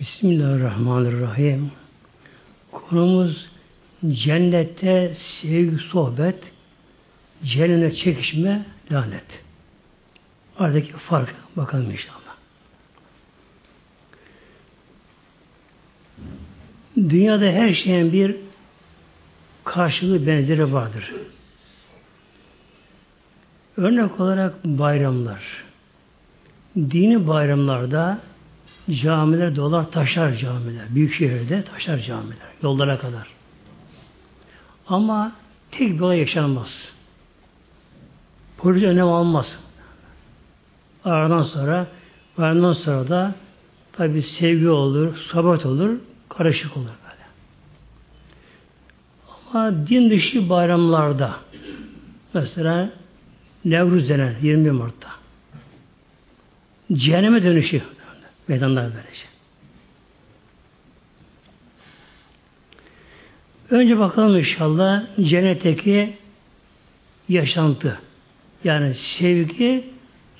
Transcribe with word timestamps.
Bismillahirrahmanirrahim. 0.00 1.70
Konumuz 2.72 3.50
cennette 4.08 5.14
sevgi, 5.42 5.76
sohbet, 5.76 6.52
cehenneme 7.44 7.94
çekişme, 7.94 8.66
lanet. 8.92 9.44
Aradaki 10.58 10.92
fark 10.92 11.34
bakalım 11.56 11.90
inşallah. 11.90 12.36
Dünyada 16.96 17.44
her 17.44 17.72
şeyin 17.72 18.12
bir 18.12 18.36
karşılığı 19.64 20.26
benzeri 20.26 20.72
vardır. 20.72 21.12
Örnek 23.76 24.20
olarak 24.20 24.64
bayramlar. 24.64 25.64
Dini 26.76 27.28
bayramlarda 27.28 28.29
camiler 28.90 29.56
dolar 29.56 29.90
taşar 29.90 30.32
camiler. 30.32 30.84
Büyük 30.94 31.14
şehirde 31.14 31.64
taşar 31.64 31.98
camiler. 31.98 32.48
Yollara 32.62 32.98
kadar. 32.98 33.26
Ama 34.86 35.32
tek 35.70 35.94
bir 35.94 36.00
olay 36.00 36.18
yaşanmaz. 36.18 36.92
Polis 38.58 38.82
önem 38.82 39.08
almaz. 39.08 39.58
Aradan 41.04 41.42
sonra 41.42 41.86
bayramdan 42.38 42.72
sonra 42.72 43.08
da 43.08 43.34
tabi 43.92 44.22
sevgi 44.22 44.68
olur, 44.68 45.16
sohbet 45.16 45.66
olur, 45.66 45.98
karışık 46.28 46.76
olur 46.76 46.86
böyle. 46.86 47.26
Ama 49.52 49.86
din 49.86 50.10
dışı 50.10 50.48
bayramlarda 50.48 51.36
mesela 52.34 52.90
Nevruz 53.64 54.08
denen 54.08 54.34
20 54.42 54.70
Mart'ta 54.70 55.08
cehenneme 56.92 57.42
dönüşü 57.42 57.82
meydanlar 58.50 58.84
böylece. 58.84 59.26
Önce 63.70 63.98
bakalım 63.98 64.38
inşallah 64.38 65.02
cennetteki 65.20 66.16
yaşantı. 67.28 67.98
Yani 68.64 68.94
sevgi, 68.94 69.84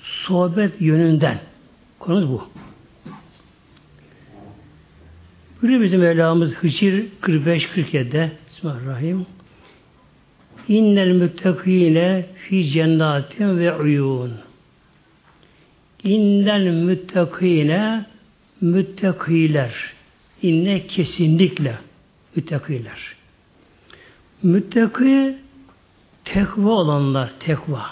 sohbet 0.03 0.81
yönünden. 0.81 1.39
Konumuz 1.99 2.29
bu. 2.29 2.49
Buyuruyor 5.61 5.83
bizim 5.83 5.99
Mevlamız 5.99 6.53
Hıcir 6.53 7.05
45-47'de 7.21 8.31
Bismillahirrahmanirrahim. 8.49 9.25
İnnel 10.67 11.11
müttakine 11.11 12.25
fi 12.35 12.65
cennatin 12.65 13.59
ve 13.59 13.75
uyun. 13.75 14.50
İnnel 16.03 16.71
müttakine 16.71 18.05
müttakiler. 18.61 19.93
İnne 20.41 20.87
kesinlikle 20.87 21.75
müttakiler. 22.35 23.15
Müttaki 24.43 25.37
tekva 26.25 26.69
olanlar, 26.69 27.31
tekva. 27.39 27.85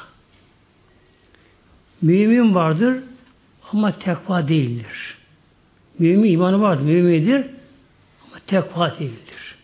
Mümin 2.01 2.55
vardır 2.55 3.03
ama 3.71 3.91
tekva 3.91 4.47
değildir. 4.47 5.17
Mümin 5.99 6.31
imanı 6.31 6.61
vardır, 6.61 6.83
mümindir 6.83 7.45
ama 8.25 8.39
tekva 8.47 8.99
değildir. 8.99 9.55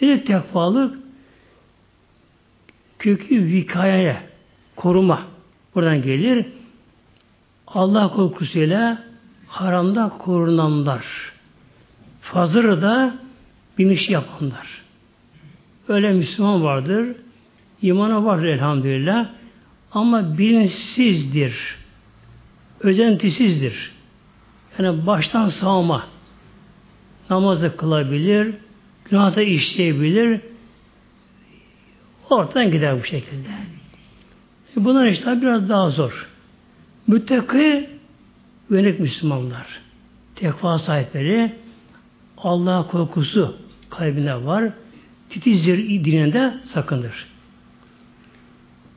Bir 0.00 0.24
tekvalık 0.24 0.98
kökü 2.98 3.44
vikayeye, 3.44 4.16
koruma 4.76 5.26
buradan 5.74 6.02
gelir. 6.02 6.46
Allah 7.74 8.08
korkusuyla 8.08 9.02
haramda 9.48 10.08
korunanlar. 10.18 11.04
Fazırı 12.20 12.82
da 12.82 13.14
biniş 13.78 14.08
yapanlar. 14.08 14.82
Öyle 15.88 16.12
Müslüman 16.12 16.62
vardır. 16.64 17.16
İmanı 17.82 18.24
var 18.24 18.44
elhamdülillah. 18.44 19.28
Ama 19.92 20.38
bilinçsizdir. 20.38 21.76
Özentisizdir. 22.80 23.92
Yani 24.78 25.06
baştan 25.06 25.46
sağma. 25.46 26.06
Namazı 27.30 27.76
kılabilir, 27.76 28.54
günah 29.04 29.36
işleyebilir, 29.38 30.40
ortadan 32.30 32.70
gider 32.70 33.00
bu 33.00 33.04
şekilde. 33.04 33.48
Bunlar 34.76 35.06
işte 35.06 35.42
biraz 35.42 35.68
daha 35.68 35.90
zor. 35.90 36.31
Müttaki 37.06 37.90
yönelik 38.70 39.00
Müslümanlar. 39.00 39.66
Tekva 40.34 40.78
sahipleri 40.78 41.52
Allah 42.38 42.86
korkusu 42.86 43.56
kalbine 43.90 44.44
var. 44.44 44.72
Titizdir 45.30 46.04
dininde 46.04 46.54
sakındır. 46.64 47.26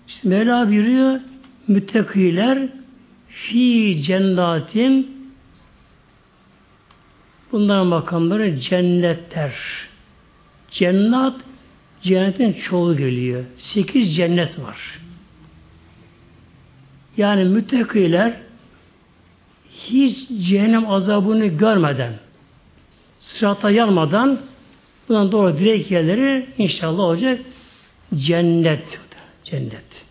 İşte 0.08 0.30
Mevla 0.30 0.68
buyuruyor 0.68 1.20
müttakiler 1.68 2.68
fi 3.28 4.02
cennatin 4.04 5.16
bunların 7.52 7.88
makamları 7.88 8.60
cennetler. 8.60 9.54
Cennet 10.72 11.34
cennetin 12.02 12.54
çoğu 12.54 12.98
geliyor. 12.98 13.46
Sekiz 13.58 14.16
cennet 14.16 14.60
var. 14.60 14.78
Yani 17.18 17.44
müttakiler 17.44 18.34
hiç 19.72 20.30
cehennem 20.48 20.90
azabını 20.90 21.46
görmeden 21.46 22.14
sırata 23.20 23.70
yanmadan 23.70 24.40
bundan 25.09 25.31
doğru 25.31 25.58
direkt 25.58 25.92
yerleri 25.92 26.50
inşallah 26.58 27.00
olacak 27.00 27.40
cennet. 28.16 29.00
Cennet. 29.44 30.06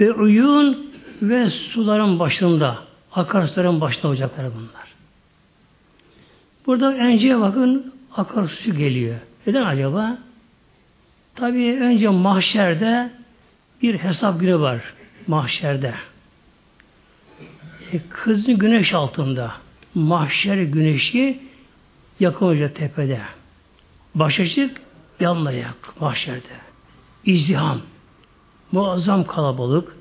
Ve 0.00 0.12
uyun 0.12 0.90
ve 1.22 1.50
suların 1.50 2.18
başında 2.18 2.78
akarsuların 3.12 3.80
başında 3.80 4.08
olacaklar 4.08 4.46
bunlar. 4.54 4.88
Burada 6.66 6.94
önceye 6.94 7.40
bakın 7.40 7.94
akarsu 8.16 8.74
geliyor. 8.74 9.16
Neden 9.46 9.62
acaba? 9.62 10.18
Tabii 11.34 11.78
önce 11.80 12.08
mahşerde 12.08 13.10
bir 13.82 13.98
hesap 13.98 14.40
günü 14.40 14.60
var. 14.60 14.82
Mahşerde. 15.26 15.94
E, 17.92 17.98
kızın 18.10 18.58
güneş 18.58 18.94
altında. 18.94 19.52
Mahşer 19.94 20.56
güneşi 20.56 21.40
yakın 22.20 22.46
olacak 22.46 22.76
tepede. 22.76 23.20
Başacık 24.14 24.80
yanla 25.20 25.52
yak 25.52 26.00
mahşerde. 26.00 26.58
İzdiham. 27.24 27.80
Muazzam 28.72 29.26
kalabalık. 29.26 29.96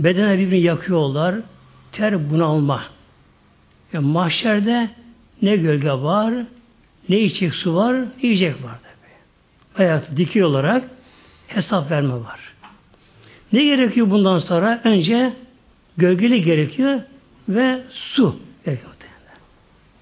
Bedene 0.00 0.38
birbirini 0.38 0.60
yakıyorlar. 0.60 1.34
Ter 1.92 2.30
bunalma. 2.30 2.84
Yani 3.92 4.06
mahşerde 4.06 4.90
ne 5.42 5.56
gölge 5.56 5.92
var, 5.92 6.34
ne 7.08 7.20
içecek 7.20 7.54
su 7.54 7.74
var, 7.74 8.04
yiyecek 8.22 8.54
var 8.64 8.78
tabi. 8.82 9.12
Hayat 9.74 10.16
dikil 10.16 10.40
olarak 10.40 10.90
hesap 11.46 11.90
verme 11.90 12.14
var. 12.14 12.40
Ne 13.52 13.64
gerekiyor 13.64 14.10
bundan 14.10 14.38
sonra? 14.38 14.80
Önce 14.84 15.32
gölgeli 15.96 16.42
gerekiyor 16.42 17.00
ve 17.48 17.80
su 17.90 18.36
gerekiyor. 18.64 18.92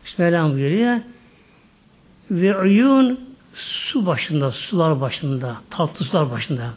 İşte 0.06 0.22
Mevlam 0.22 0.52
buyuruyor 0.52 1.00
ve 2.30 2.58
uyun 2.58 3.20
su 3.54 4.06
başında, 4.06 4.50
sular 4.50 5.00
başında, 5.00 5.56
tatlı 5.70 6.04
sular 6.04 6.30
başında. 6.30 6.74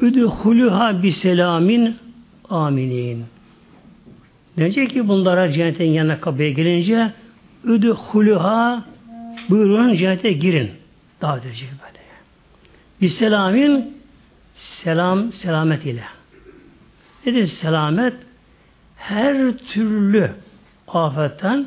Üdhuluha 0.00 1.02
bi 1.02 1.12
selamin 1.12 1.96
aminin. 2.50 3.24
Denecek 4.58 4.90
ki 4.90 5.08
bunlara 5.08 5.52
cennetin 5.52 5.90
yanına 5.90 6.20
kapıya 6.20 6.50
gelince 6.50 7.12
üdhuluha 7.64 8.84
buyurun 9.50 9.94
cennete 9.94 10.32
girin. 10.32 10.70
Davet 11.20 11.46
edecek 11.46 11.68
böyle. 11.82 12.04
Bir 13.00 13.08
selamin 13.08 14.02
selam 14.54 15.32
selamet 15.32 15.86
ile. 15.86 16.04
Nedir 17.26 17.46
selamet? 17.46 18.14
Her 18.96 19.58
türlü 19.58 20.32
afetten 20.88 21.66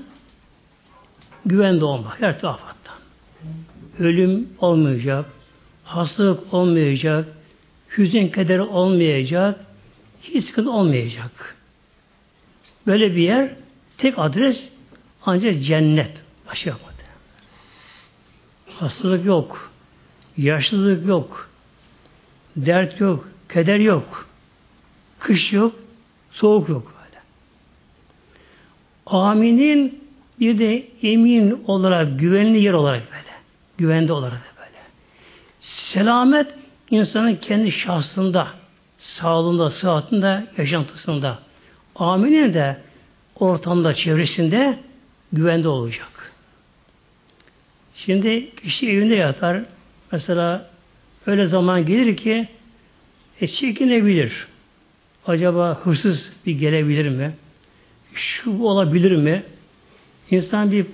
güvende 1.45 1.85
olmak. 1.85 2.21
Her 2.21 2.39
türlü 2.39 2.47
afetten. 2.47 2.95
Ölüm 3.99 4.49
olmayacak, 4.59 5.25
hastalık 5.83 6.53
olmayacak, 6.53 7.27
hüzün 7.97 8.27
kederi 8.27 8.61
olmayacak, 8.61 9.59
hiç 10.21 10.45
sıkıntı 10.45 10.71
olmayacak. 10.71 11.55
Böyle 12.87 13.15
bir 13.15 13.21
yer 13.21 13.49
tek 13.97 14.19
adres 14.19 14.69
ancak 15.25 15.63
cennet. 15.63 16.11
Başka. 16.47 16.86
Hastalık 18.79 19.25
yok. 19.25 19.71
Yaşlılık 20.37 21.07
yok. 21.07 21.49
Dert 22.55 22.99
yok. 22.99 23.27
Keder 23.49 23.79
yok. 23.79 24.27
kış 25.19 25.53
yok, 25.53 25.75
soğuk 26.31 26.69
yok 26.69 26.93
böyle. 26.97 27.21
Aminin 29.05 30.03
bir 30.39 30.59
de 30.59 30.87
emin 31.03 31.63
olarak, 31.67 32.19
güvenli 32.19 32.61
yer 32.61 32.73
olarak 32.73 33.03
böyle. 33.11 33.37
Güvende 33.77 34.13
olarak 34.13 34.53
böyle. 34.57 34.77
Selamet 35.61 36.47
insanın 36.89 37.35
kendi 37.35 37.71
şahsında, 37.71 38.47
sağlığında, 38.99 39.69
sıhhatinde, 39.69 40.47
yaşantısında. 40.57 41.39
Aminin 41.95 42.53
de 42.53 42.77
ortamda, 43.35 43.93
çevresinde 43.93 44.79
güvende 45.33 45.67
olacak. 45.67 46.33
Şimdi 48.05 48.55
kişi 48.55 48.89
evinde 48.89 49.15
yatar. 49.15 49.63
Mesela 50.11 50.69
öyle 51.25 51.47
zaman 51.47 51.85
gelir 51.85 52.17
ki 52.17 52.47
e, 53.41 53.47
çekinebilir. 53.47 54.47
Acaba 55.27 55.79
hırsız 55.83 56.31
bir 56.45 56.59
gelebilir 56.59 57.09
mi? 57.09 57.33
Şu 58.13 58.61
olabilir 58.61 59.11
mi? 59.11 59.43
İnsan 60.31 60.71
bir 60.71 60.85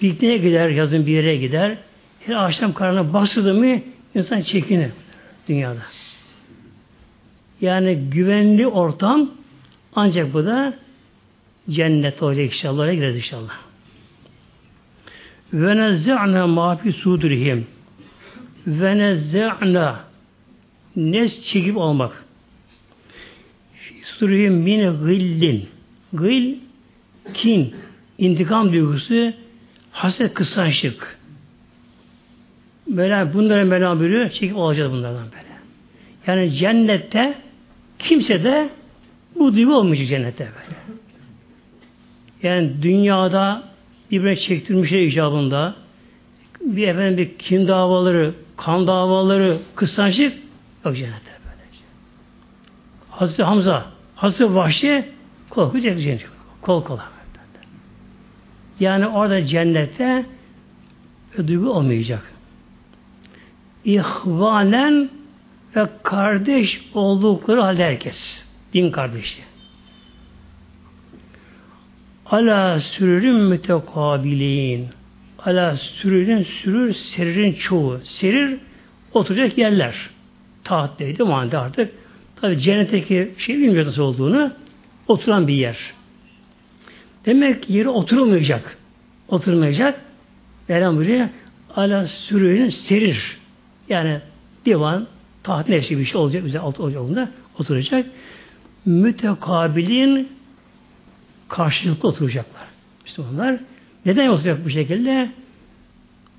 pikniğe 0.00 0.36
gider, 0.38 0.68
yazın 0.68 1.06
bir 1.06 1.12
yere 1.12 1.36
gider. 1.36 1.76
Her 2.20 2.34
akşam 2.34 2.74
karnına 2.74 3.12
bastırdı 3.12 3.54
mı 3.54 3.80
insan 4.14 4.40
çekinir 4.40 4.90
dünyada. 5.48 5.82
Yani 7.60 7.94
güvenli 8.10 8.66
ortam 8.66 9.30
ancak 9.94 10.34
bu 10.34 10.46
da 10.46 10.74
cennet 11.70 12.22
olacak 12.22 12.44
inşallah. 12.44 12.78
Oraya 12.78 12.94
gireriz 12.94 13.16
inşallah. 13.16 13.71
Ve 15.52 15.76
nezze'na 15.76 16.46
ma 16.46 16.76
fi 16.76 16.92
sudurihim. 16.92 17.66
Ve 18.66 18.98
nezze'na 18.98 20.04
nes 20.96 21.44
çekip 21.44 21.76
olmak. 21.76 22.24
Sudurihim 24.02 24.54
min 24.54 25.06
gillin. 25.06 25.68
Gıl 26.12 26.54
kin, 27.34 27.74
intikam 28.18 28.72
duygusu, 28.72 29.32
haset 29.92 30.34
kıskançlık. 30.34 31.18
Böyle 32.86 33.34
bunların 33.34 33.68
Mevlam 33.68 34.00
buyuruyor, 34.00 34.30
çekip 34.30 34.56
olacağız 34.56 34.92
bunlardan 34.92 35.24
böyle. 35.24 35.52
Yani 36.26 36.52
cennette 36.52 37.34
kimse 37.98 38.44
de 38.44 38.68
bu 39.38 39.54
duygu 39.54 39.74
olmayacak 39.74 40.08
cennette 40.08 40.44
böyle. 40.44 40.78
Yani 42.42 42.82
dünyada 42.82 43.71
birbirine 44.12 44.36
çektirmişler 44.36 45.00
icabında 45.00 45.74
bir 46.60 46.88
efendim 46.88 47.16
bir 47.16 47.38
kin 47.38 47.68
davaları, 47.68 48.34
kan 48.56 48.86
davaları, 48.86 49.58
kıskançlık 49.74 50.32
yok 50.84 50.96
cennette 50.96 51.30
böyle. 51.44 51.62
Hazreti 53.10 53.42
Hamza, 53.42 53.86
Hazreti 54.14 54.54
Vahşi 54.54 55.04
korkunç 55.50 55.82
cennet. 55.82 56.26
Kol 56.60 56.84
kola. 56.84 57.12
Yani 58.80 59.06
orada 59.06 59.44
cennette 59.44 60.26
duygu 61.46 61.70
olmayacak. 61.70 62.32
İhvanen 63.84 65.10
ve 65.76 65.88
kardeş 66.02 66.82
oldukları 66.94 67.60
halde 67.60 67.84
herkes. 67.84 68.42
Din 68.74 68.90
kardeşi. 68.90 69.51
Ala 72.32 72.80
sürürün 72.80 73.36
mütekabilin. 73.36 74.88
Ala 75.38 75.76
sürürün 75.76 76.42
sürür 76.42 76.94
seririn 76.94 77.52
çoğu. 77.52 77.98
Serir 78.04 78.58
oturacak 79.14 79.58
yerler. 79.58 79.94
Tahtdeydi 80.64 81.22
manda 81.22 81.60
artık. 81.60 81.92
Tabi 82.40 82.60
cennetteki 82.60 83.34
şey 83.38 83.58
bilmiyor 83.58 83.86
nasıl 83.86 84.02
olduğunu. 84.02 84.52
Oturan 85.08 85.48
bir 85.48 85.54
yer. 85.54 85.78
Demek 87.26 87.62
ki 87.62 87.72
yeri 87.72 87.88
oturulmayacak. 87.88 88.78
Oturmayacak. 89.28 90.00
Mevlam 90.68 90.96
buraya 90.96 91.30
ala 91.76 92.06
sürüğünün 92.06 92.68
serir. 92.68 93.36
Yani 93.88 94.20
divan, 94.66 95.06
taht 95.42 95.68
nefsi 95.68 95.98
bir 95.98 96.04
şey 96.04 96.20
olacak. 96.20 96.44
Güzel 96.44 96.60
altı 96.60 96.82
olacak 96.82 97.28
oturacak. 97.58 98.06
Mütekabilin 98.84 100.28
karşılıklı 101.52 102.08
oturacaklar. 102.08 102.66
Müslümanlar. 103.04 103.60
Neden 104.06 104.28
oturacak 104.28 104.64
bu 104.64 104.70
şekilde? 104.70 105.30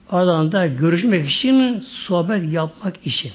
Aralarında 0.09 0.67
görüşmek 0.67 1.29
için, 1.29 1.79
sohbet 1.79 2.53
yapmak 2.53 3.07
için. 3.07 3.31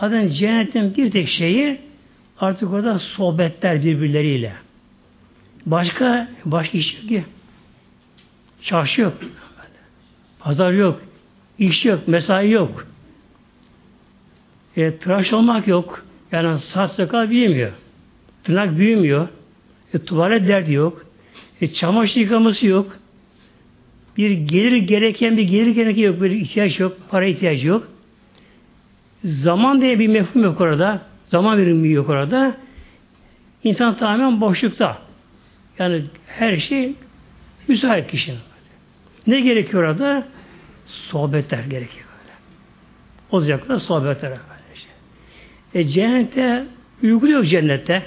Zaten 0.00 0.28
cennetin 0.28 0.96
bir 0.96 1.10
tek 1.10 1.28
şeyi 1.28 1.80
artık 2.40 2.72
orada 2.72 2.98
sohbetler 2.98 3.84
birbirleriyle. 3.84 4.52
Başka 5.66 6.28
başka 6.44 6.78
iş 6.78 6.94
yok 6.94 7.08
ki. 7.08 7.24
Çarşı 8.62 9.00
yok. 9.00 9.14
Pazar 10.38 10.72
yok. 10.72 11.00
iş 11.58 11.84
yok. 11.84 12.08
Mesai 12.08 12.50
yok. 12.50 12.86
E, 14.76 14.96
tıraş 14.96 15.32
olmak 15.32 15.68
yok. 15.68 16.04
Yani 16.32 16.58
saç 16.58 16.90
sakal 16.90 17.30
büyümüyor. 17.30 17.72
Tırnak 18.44 18.78
büyümüyor. 18.78 19.28
E, 19.94 19.98
tuvalet 19.98 20.48
derdi 20.48 20.72
yok. 20.72 21.06
E, 21.60 21.72
çamaşır 21.72 22.20
yıkaması 22.20 22.66
yok. 22.66 22.98
Bir 24.16 24.30
gelir 24.30 24.76
gereken 24.76 25.36
bir 25.36 25.42
gelir 25.42 25.70
gereken 25.70 26.02
yok. 26.02 26.22
Bir 26.22 26.30
ihtiyaç 26.30 26.80
yok. 26.80 26.96
Para 27.10 27.26
ihtiyacı 27.26 27.66
yok. 27.68 27.88
Zaman 29.24 29.80
diye 29.80 29.98
bir 29.98 30.08
mefhum 30.08 30.44
yok 30.44 30.60
orada. 30.60 31.02
Zaman 31.28 31.58
birimi 31.58 31.88
yok 31.88 32.08
orada. 32.08 32.56
İnsan 33.64 33.96
tamamen 33.96 34.40
boşlukta. 34.40 34.98
Yani 35.78 36.02
her 36.26 36.56
şey 36.56 36.92
müsait 37.68 38.10
kişinin. 38.10 38.38
Ne 39.26 39.40
gerekiyor 39.40 39.82
orada? 39.82 40.28
Sohbetler 40.86 41.64
gerekiyor. 41.64 42.06
Böyle. 42.18 42.32
Olacaklar 43.30 43.78
sohbetler. 43.78 44.30
Böylece. 44.30 44.88
E 45.74 45.88
cennette 45.88 46.66
uyku 47.02 47.28
yok 47.28 47.46
cennette. 47.46 48.02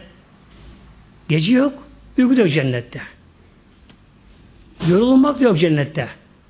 Gece 1.29 1.53
yok, 1.53 1.73
uyku 2.17 2.35
yok 2.35 2.49
cennette. 2.49 3.01
Yorulmak 4.87 5.41
yok 5.41 5.59
cennette. 5.59 6.07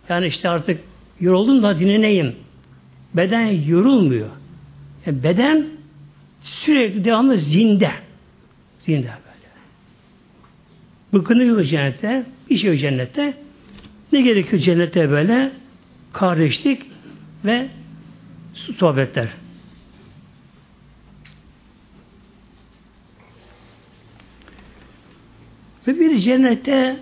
Yani 0.10 0.28
işte 0.28 0.50
artık 0.50 0.80
yoruldum 1.20 1.64
da 1.64 1.80
dinleneyim. 1.80 2.36
Beden 3.14 3.46
yorulmuyor. 3.46 4.30
E 5.08 5.24
beden 5.24 5.68
sürekli 6.42 7.06
devamlı 7.06 7.38
zinde. 7.38 7.92
Zinde. 8.80 9.10
Bıkını 11.13 11.44
yok 11.44 11.65
cennette. 11.65 12.25
Bir 12.50 12.58
şey 12.58 12.70
yok 12.70 12.80
cennette. 12.80 13.34
Ne 14.12 14.22
gerekiyor 14.22 14.62
cennette 14.62 15.10
böyle? 15.10 15.51
Kardeşlik 16.13 16.82
ve 17.46 17.68
sohbetler. 18.77 19.30
Ve 25.88 26.00
bir 26.00 26.18
cennette 26.18 26.98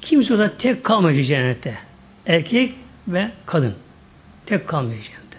kimse 0.00 0.34
orada 0.34 0.56
tek 0.56 0.84
kalmayacak 0.84 1.26
cennette. 1.26 1.78
Erkek 2.26 2.74
ve 3.08 3.30
kadın. 3.46 3.74
Tek 4.46 4.68
kalmayacak 4.68 5.04
cennette. 5.04 5.36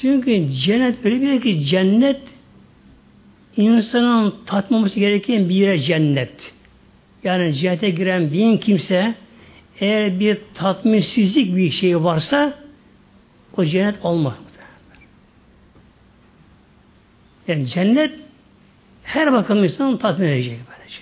Çünkü 0.00 0.52
cennet 0.52 1.04
öyle 1.04 1.20
bir 1.20 1.42
ki 1.42 1.64
cennet 1.64 2.20
insanın 3.56 4.34
tatmaması 4.46 5.00
gereken 5.00 5.48
bir 5.48 5.54
yere 5.54 5.78
cennet. 5.78 6.52
Yani 7.24 7.54
cennete 7.54 7.90
giren 7.90 8.32
bin 8.32 8.58
kimse 8.58 9.14
eğer 9.80 10.20
bir 10.20 10.38
tatminsizlik 10.54 11.56
bir 11.56 11.70
şey 11.70 12.04
varsa 12.04 12.58
o 13.56 13.64
cennet 13.64 14.04
olmaz. 14.04 14.34
Yani 17.48 17.66
cennet 17.66 18.12
her 19.08 19.32
bakım 19.32 19.64
insanı 19.64 19.98
tatmin 19.98 20.28
edecek 20.28 20.58
böylece. 20.68 21.00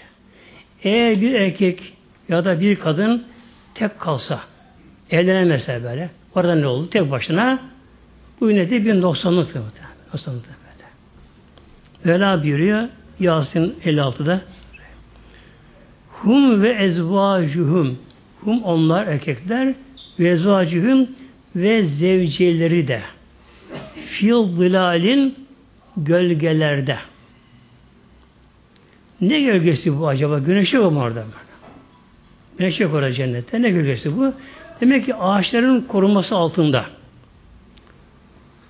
Eğer 0.82 1.20
bir 1.20 1.34
erkek 1.34 1.92
ya 2.28 2.44
da 2.44 2.60
bir 2.60 2.76
kadın 2.76 3.26
tek 3.74 4.00
kalsa, 4.00 4.40
evlenemezse 5.10 5.84
böyle, 5.84 6.10
orada 6.34 6.54
ne 6.54 6.66
oldu? 6.66 6.90
Tek 6.90 7.10
başına 7.10 7.60
bu 8.40 8.48
de 8.48 8.84
bir 8.84 9.00
noksanlıktır. 9.00 9.62
Noksanlıktır. 10.12 10.56
Vela 12.06 12.42
buyuruyor 12.42 12.88
Yasin 13.20 13.74
56'da 13.84 14.40
Hum 16.10 16.62
ve 16.62 16.70
ezvacuhum 16.70 17.98
Hum 18.40 18.62
onlar 18.62 19.06
erkekler 19.06 19.74
ve 20.18 20.28
ezvacuhum 20.28 21.08
ve 21.56 21.86
zevceleri 21.86 22.88
de 22.88 23.02
fil 23.94 24.56
zilalin 24.56 25.34
gölgelerde 25.96 26.96
ne 29.20 29.40
gölgesi 29.40 29.98
bu 29.98 30.08
acaba? 30.08 30.38
Güneş 30.38 30.72
yok 30.72 30.92
mu 30.92 31.00
orada? 31.00 31.24
Güneş 32.58 32.80
yok 32.80 32.94
orada 32.94 33.12
cennette. 33.12 33.62
Ne 33.62 33.70
gölgesi 33.70 34.16
bu? 34.16 34.32
Demek 34.80 35.06
ki 35.06 35.14
ağaçların 35.14 35.80
korunması 35.80 36.36
altında. 36.36 36.86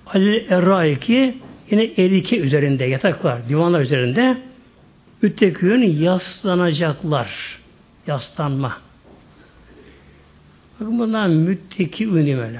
Ali 0.05 0.47
Erraiki 0.49 1.37
yine 1.71 1.83
erike 1.83 2.37
üzerinde 2.37 2.85
yataklar, 2.85 3.49
divanlar 3.49 3.81
üzerinde 3.81 4.37
müttekün 5.21 5.81
yaslanacaklar. 5.81 7.59
Yaslanma. 8.07 8.77
Bakın 10.79 10.99
bunlar 10.99 11.27
mütteki 11.27 12.05
ünlü 12.05 12.59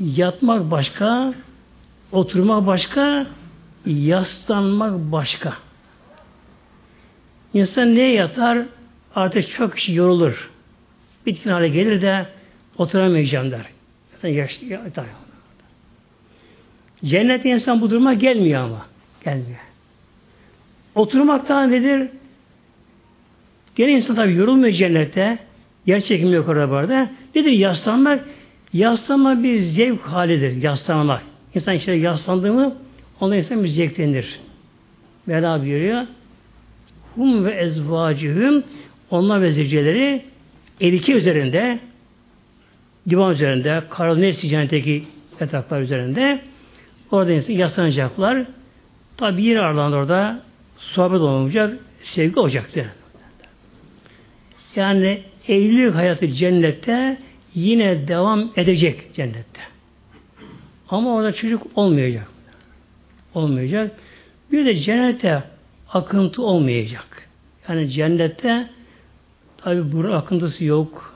Yatmak 0.00 0.70
başka, 0.70 1.34
oturmak 2.12 2.66
başka, 2.66 3.26
yaslanmak 3.86 5.12
başka. 5.12 5.54
İnsan 7.54 7.94
neye 7.94 8.12
yatar? 8.12 8.58
Artık 9.14 9.50
çok 9.50 9.76
kişi 9.76 9.94
yorulur. 9.94 10.50
Bitkin 11.26 11.50
hale 11.50 11.68
gelir 11.68 12.02
de 12.02 12.26
oturamayacağım 12.78 13.50
der. 13.50 13.66
Sen 14.22 14.28
yaş, 14.28 14.62
yatar. 14.62 15.04
Cennet 17.04 17.44
insan 17.44 17.80
bu 17.80 17.90
duruma 17.90 18.14
gelmiyor 18.14 18.62
ama. 18.62 18.86
Gelmiyor. 19.24 19.58
Oturmaktan 20.94 21.70
nedir? 21.70 22.08
Gene 23.74 23.92
insan 23.92 24.16
tabi 24.16 24.34
yorulmuyor 24.34 24.72
cennette. 24.72 25.38
Yer 25.86 26.00
çekimi 26.00 26.34
yok 26.34 26.48
orada 26.48 26.70
burada. 26.70 27.10
Nedir 27.34 27.50
yaslanmak? 27.50 28.24
Yaslanma 28.72 29.42
bir 29.42 29.60
zevk 29.60 30.00
halidir. 30.00 30.62
Yaslanmak. 30.62 31.22
İnsan 31.54 31.74
işte 31.74 31.92
yaslandığı 31.92 32.52
mı 32.52 32.76
onda 33.20 33.36
insan 33.36 33.64
bir 33.64 33.68
zevklenir. 33.68 34.40
Mevla 35.26 35.62
buyuruyor. 35.62 36.06
Hum 37.14 37.44
ve 37.44 37.50
ezvacihüm 37.50 38.64
onlar 39.10 39.42
ve 39.42 39.52
zevceleri 39.52 40.22
erike 40.80 41.12
üzerinde 41.12 41.78
divan 43.10 43.32
üzerinde, 43.32 43.82
Karol 43.90 44.16
Nefsi 44.16 44.48
cennetteki 44.48 45.04
yataklar 45.40 45.80
üzerinde 45.80 46.40
orada 47.10 47.32
yaslanacaklar. 47.52 48.44
Tabi 49.16 49.42
yer 49.42 49.56
aralarında 49.56 49.96
orada 49.96 50.42
sohbet 50.76 51.20
olmayacak, 51.20 51.78
sevgi 52.02 52.40
olacaktır. 52.40 52.86
Yani 54.76 55.22
evlilik 55.48 55.94
hayatı 55.94 56.28
cennette 56.28 57.18
yine 57.54 58.08
devam 58.08 58.50
edecek 58.56 59.14
cennette. 59.14 59.60
Ama 60.88 61.14
orada 61.14 61.32
çocuk 61.32 61.62
olmayacak. 61.74 62.26
Olmayacak. 63.34 63.96
Bir 64.52 64.66
de 64.66 64.76
cennette 64.76 65.42
akıntı 65.92 66.42
olmayacak. 66.42 67.28
Yani 67.68 67.90
cennette 67.90 68.70
tabi 69.56 69.92
burun 69.92 70.12
akıntısı 70.12 70.64
yok. 70.64 71.14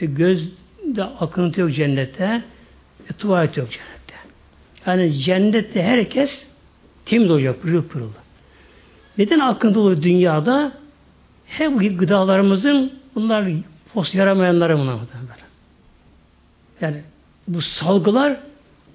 E, 0.00 0.06
gözde 0.06 1.04
akıntı 1.20 1.60
yok 1.60 1.74
cennette. 1.74 2.42
E, 3.10 3.12
tuvalet 3.12 3.56
yok 3.56 3.68
cennette. 3.70 4.14
Yani 4.86 5.14
cennette 5.18 5.82
herkes 5.82 6.46
temiz 7.06 7.30
olacak, 7.30 7.62
pırıl 7.62 7.82
pırıl. 7.82 8.10
Neden 9.18 9.40
akıntı 9.40 9.80
oluyor 9.80 10.02
dünyada? 10.02 10.72
Hep 11.46 11.98
gıdalarımızın 11.98 12.92
bunlar 13.14 13.52
fos 13.94 14.14
yaramayanları 14.14 14.78
bunlar. 14.78 14.98
Yani 16.80 17.02
bu 17.48 17.62
salgılar 17.62 18.36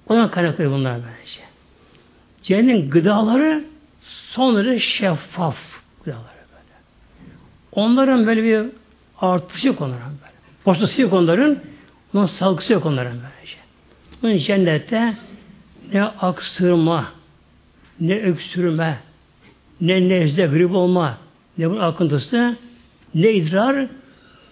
ona 0.07 0.31
kaynaklı 0.31 0.71
bunlar 0.71 0.93
böylece. 0.95 1.41
Cennetin 2.43 2.89
gıdaları 2.89 3.63
son 4.31 4.57
derece 4.57 4.79
şeffaf. 4.79 5.57
Onların 7.71 8.27
böyle 8.27 8.43
bir 8.43 8.69
artışı 9.21 9.67
yok 9.67 9.81
onların 9.81 10.11
böyle. 10.11 10.33
Boşlusu 10.65 11.01
yok 11.01 11.13
onların. 11.13 11.57
Onun 12.13 12.25
salgısı 12.25 12.73
yok 12.73 12.85
onların 12.85 13.13
böylece. 13.13 13.57
Bunun 14.21 14.37
cennette 14.37 15.13
ne 15.93 16.03
aksırma, 16.03 17.11
ne 17.99 18.15
öksürme, 18.15 18.99
ne 19.81 20.09
nezle, 20.09 20.47
grip 20.47 20.71
olma, 20.71 21.17
ne 21.57 21.69
bunun 21.69 21.79
akıntısı, 21.79 22.57
ne 23.15 23.31
idrar, 23.31 23.87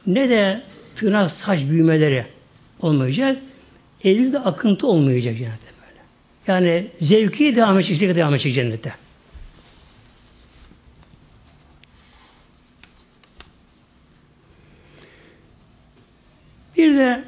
ne 0.08 0.30
de 0.30 0.64
tırnak 0.96 1.32
saç 1.32 1.60
büyümeleri 1.60 2.26
olmayacak. 2.80 3.38
Elde 4.04 4.40
akıntı 4.40 4.88
olmayacak 4.88 5.38
cennette 5.38 5.72
böyle. 5.82 6.02
Yani 6.48 6.88
zevki 7.02 7.56
devam 7.56 7.80
edecek, 7.80 8.16
devam 8.16 8.34
edecek 8.34 8.56
cennette. 8.56 8.94
Bir 16.78 16.98
de 16.98 17.24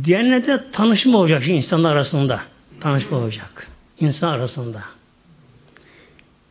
cennette 0.00 0.64
tanışma 0.72 1.18
olacak 1.18 1.48
insanlar 1.48 1.92
arasında. 1.92 2.40
Tanışma 2.80 3.16
olacak. 3.16 3.66
insan 4.00 4.28
arasında. 4.28 4.82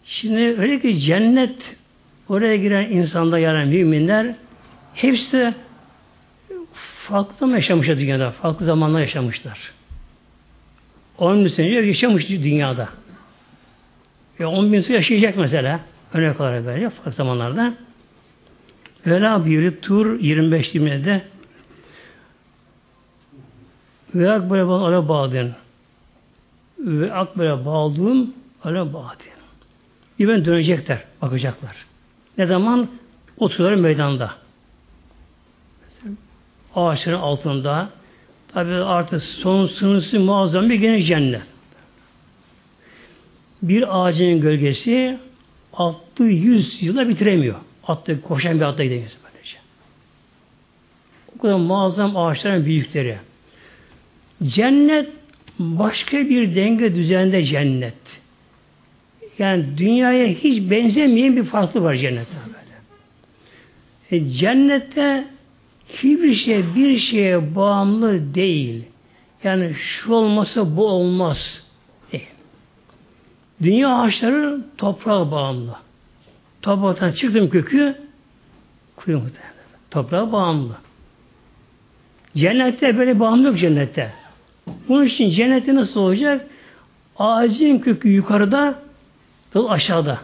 Şimdi 0.05 0.61
öyle 0.61 0.79
ki 0.79 0.99
cennet 0.99 1.75
oraya 2.29 2.55
giren 2.55 2.89
insanda 2.89 3.39
yani 3.39 3.65
müminler 3.65 4.35
hepsi 4.93 5.53
farklı 7.07 7.35
zaman 7.37 7.55
yaşamışlar 7.55 7.99
dünyada. 7.99 8.31
Farklı 8.31 8.65
zamanlar 8.65 8.99
yaşamışlar. 8.99 9.73
10 11.17 11.45
bin 11.45 11.49
sene 11.49 11.67
yaşamış 11.67 12.29
dünyada. 12.29 12.89
Ve 14.39 14.45
10 14.45 14.73
bin 14.73 14.81
sene 14.81 14.95
yaşayacak 14.95 15.37
mesela. 15.37 15.79
Örnek 16.13 16.41
olarak 16.41 16.65
böyle 16.65 16.89
farklı 16.89 17.11
zamanlarda. 17.11 17.73
Vela 19.05 19.45
buyuruyor 19.45 19.73
Tur 19.81 20.19
25-20'de 20.19 21.21
ve 24.15 24.31
akbere 24.31 24.61
ala 24.61 25.09
bağdın 25.09 25.53
ve 26.79 27.13
akbere 27.13 27.65
bağdın 27.65 28.35
ala 28.63 28.93
bağdın 28.93 29.37
İben 30.19 30.45
dönecekler, 30.45 31.03
bakacaklar. 31.21 31.75
Ne 32.37 32.45
zaman? 32.45 32.87
Oturuyorlar 33.37 33.81
meydanda. 33.81 34.31
Ağaçların 36.75 37.19
altında 37.19 37.89
tabi 38.53 38.73
artık 38.73 39.23
son 39.23 39.65
sınırsız 39.65 40.13
muazzam 40.13 40.69
bir 40.69 40.75
geniş 40.75 41.07
cennet. 41.07 41.41
Bir 43.61 43.99
ağacın 43.99 44.41
gölgesi 44.41 45.19
altı 45.73 46.23
yüz 46.23 46.83
yıla 46.83 47.09
bitiremiyor. 47.09 47.55
Attı, 47.87 48.21
koşan 48.21 48.59
bir 48.59 48.65
atta 48.65 48.83
gidemiyor 48.83 49.11
böylece. 49.33 49.57
O 51.35 51.41
kadar 51.41 51.55
muazzam 51.55 52.17
ağaçların 52.17 52.65
büyükleri. 52.65 53.17
Cennet 54.43 55.09
başka 55.59 56.17
bir 56.17 56.55
denge 56.55 56.95
düzeninde 56.95 57.43
cennet. 57.43 57.93
Yani 59.39 59.77
dünyaya 59.77 60.27
hiç 60.27 60.71
benzemeyen 60.71 61.35
bir 61.35 61.43
farklı 61.43 61.83
var 61.83 61.95
cennette 61.95 62.35
böyle. 62.45 64.23
E, 64.23 64.29
cennette 64.29 65.27
hiçbir 65.89 66.33
şey 66.33 66.63
bir 66.75 66.97
şeye 66.97 67.55
bağımlı 67.55 68.35
değil. 68.35 68.83
Yani 69.43 69.73
şu 69.73 70.13
olmasa 70.13 70.77
bu 70.77 70.87
olmaz. 70.87 71.61
Değil. 72.11 72.27
Dünya 73.61 73.89
ağaçları 73.89 74.61
toprağa 74.77 75.31
bağımlı. 75.31 75.86
Topraktan 76.61 77.11
çıktım 77.11 77.49
kökü 77.49 77.95
kuyu. 78.95 79.21
Toprağa 79.91 80.31
bağımlı. 80.31 80.77
Cennette 82.35 82.97
böyle 82.97 83.19
bağımlı 83.19 83.47
yok 83.47 83.57
cennette. 83.57 84.13
Bunun 84.87 85.05
için 85.05 85.29
cennette 85.29 85.75
nasıl 85.75 85.99
olacak? 85.99 86.47
Ağacın 87.17 87.79
kökü 87.79 88.09
yukarıda, 88.09 88.79
Dal 89.53 89.69
aşağıda. 89.69 90.19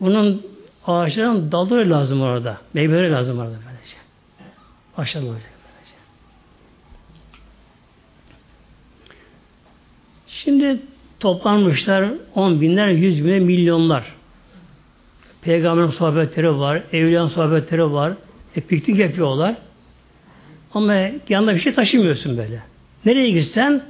Bunun 0.00 0.46
ağaçların 0.86 1.52
dalları 1.52 1.90
lazım 1.90 2.20
orada. 2.20 2.58
Meyveleri 2.74 3.12
lazım 3.12 3.38
orada 3.38 3.50
böylece. 3.50 3.96
Aşağıda 4.96 5.26
olacak. 5.26 5.50
Şimdi 10.28 10.82
toplanmışlar 11.20 12.10
on 12.34 12.60
binler, 12.60 12.88
yüz 12.88 13.24
binler, 13.24 13.40
milyonlar. 13.40 14.14
Peygamberin 15.44 15.90
sohbetleri 15.90 16.58
var, 16.58 16.82
evliyanın 16.92 17.28
sohbetleri 17.28 17.92
var. 17.92 18.12
E, 18.56 18.60
piknik 18.60 18.98
yapıyorlar. 18.98 19.56
Ama 20.74 20.94
yanında 21.28 21.54
bir 21.54 21.60
şey 21.60 21.74
taşımıyorsun 21.74 22.38
böyle. 22.38 22.62
Nereye 23.04 23.30
gitsen 23.30 23.82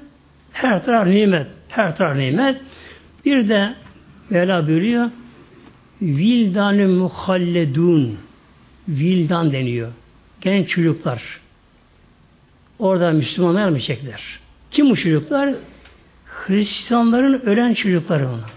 her 0.53 0.85
taraf 0.85 1.07
nimet, 1.07 1.47
her 1.69 1.97
taraf 1.97 2.17
nimet. 2.17 2.61
Bir 3.25 3.49
de 3.49 3.75
Mevla 4.31 4.69
buyuruyor 4.69 5.11
Vildanı 6.03 6.89
muhalledun 6.89 8.19
Vildan 8.89 9.53
deniyor. 9.53 9.93
Genç 10.41 10.69
çocuklar. 10.69 11.23
Orada 12.79 13.11
Müslümanlar 13.11 13.69
mı 13.69 13.81
çekler? 13.81 14.23
Kim 14.71 14.91
bu 14.91 14.97
çocuklar? 14.97 15.55
Hristiyanların 16.25 17.41
ölen 17.41 17.75
çocukları 17.75 18.29
onlar. 18.29 18.51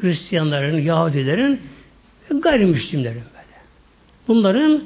Hristiyanların, 0.00 0.80
Yahudilerin 0.80 1.60
gayrimüslimlerin 2.42 3.14
böyle. 3.14 3.56
Bunların 4.28 4.82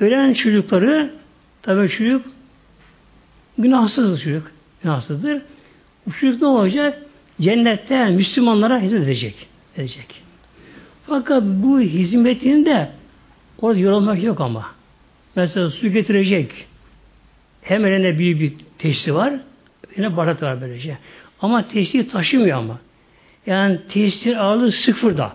ölen 0.00 0.32
çocukları 0.32 1.14
tabi 1.62 1.88
çocuk 1.88 2.26
günahsız 3.58 4.22
çocuk. 4.22 4.50
Günahsızdır. 4.82 5.42
Bu 6.06 6.12
çocuk 6.12 6.42
ne 6.42 6.46
olacak? 6.48 7.02
Cennette 7.40 8.04
Müslümanlara 8.04 8.80
hizmet 8.80 9.02
edecek. 9.02 9.46
edecek. 9.76 10.22
Fakat 11.06 11.42
bu 11.42 11.80
hizmetinde 11.80 12.90
orada 13.60 13.78
yorulmak 13.78 14.22
yok 14.22 14.40
ama. 14.40 14.66
Mesela 15.36 15.70
su 15.70 15.88
getirecek. 15.88 16.66
Hem 17.62 17.86
elinde 17.86 18.18
büyük 18.18 18.40
bir 18.40 18.52
teşhisi 18.78 19.14
var. 19.14 19.34
Yine 19.96 20.16
barat 20.16 20.42
var 20.42 20.60
böylece. 20.60 20.98
Ama 21.40 21.68
teşhisi 21.68 22.08
taşımıyor 22.08 22.58
ama. 22.58 22.78
Yani 23.46 23.80
tesir 23.88 24.36
ağırlığı 24.36 24.72
sıfırda. 24.72 25.32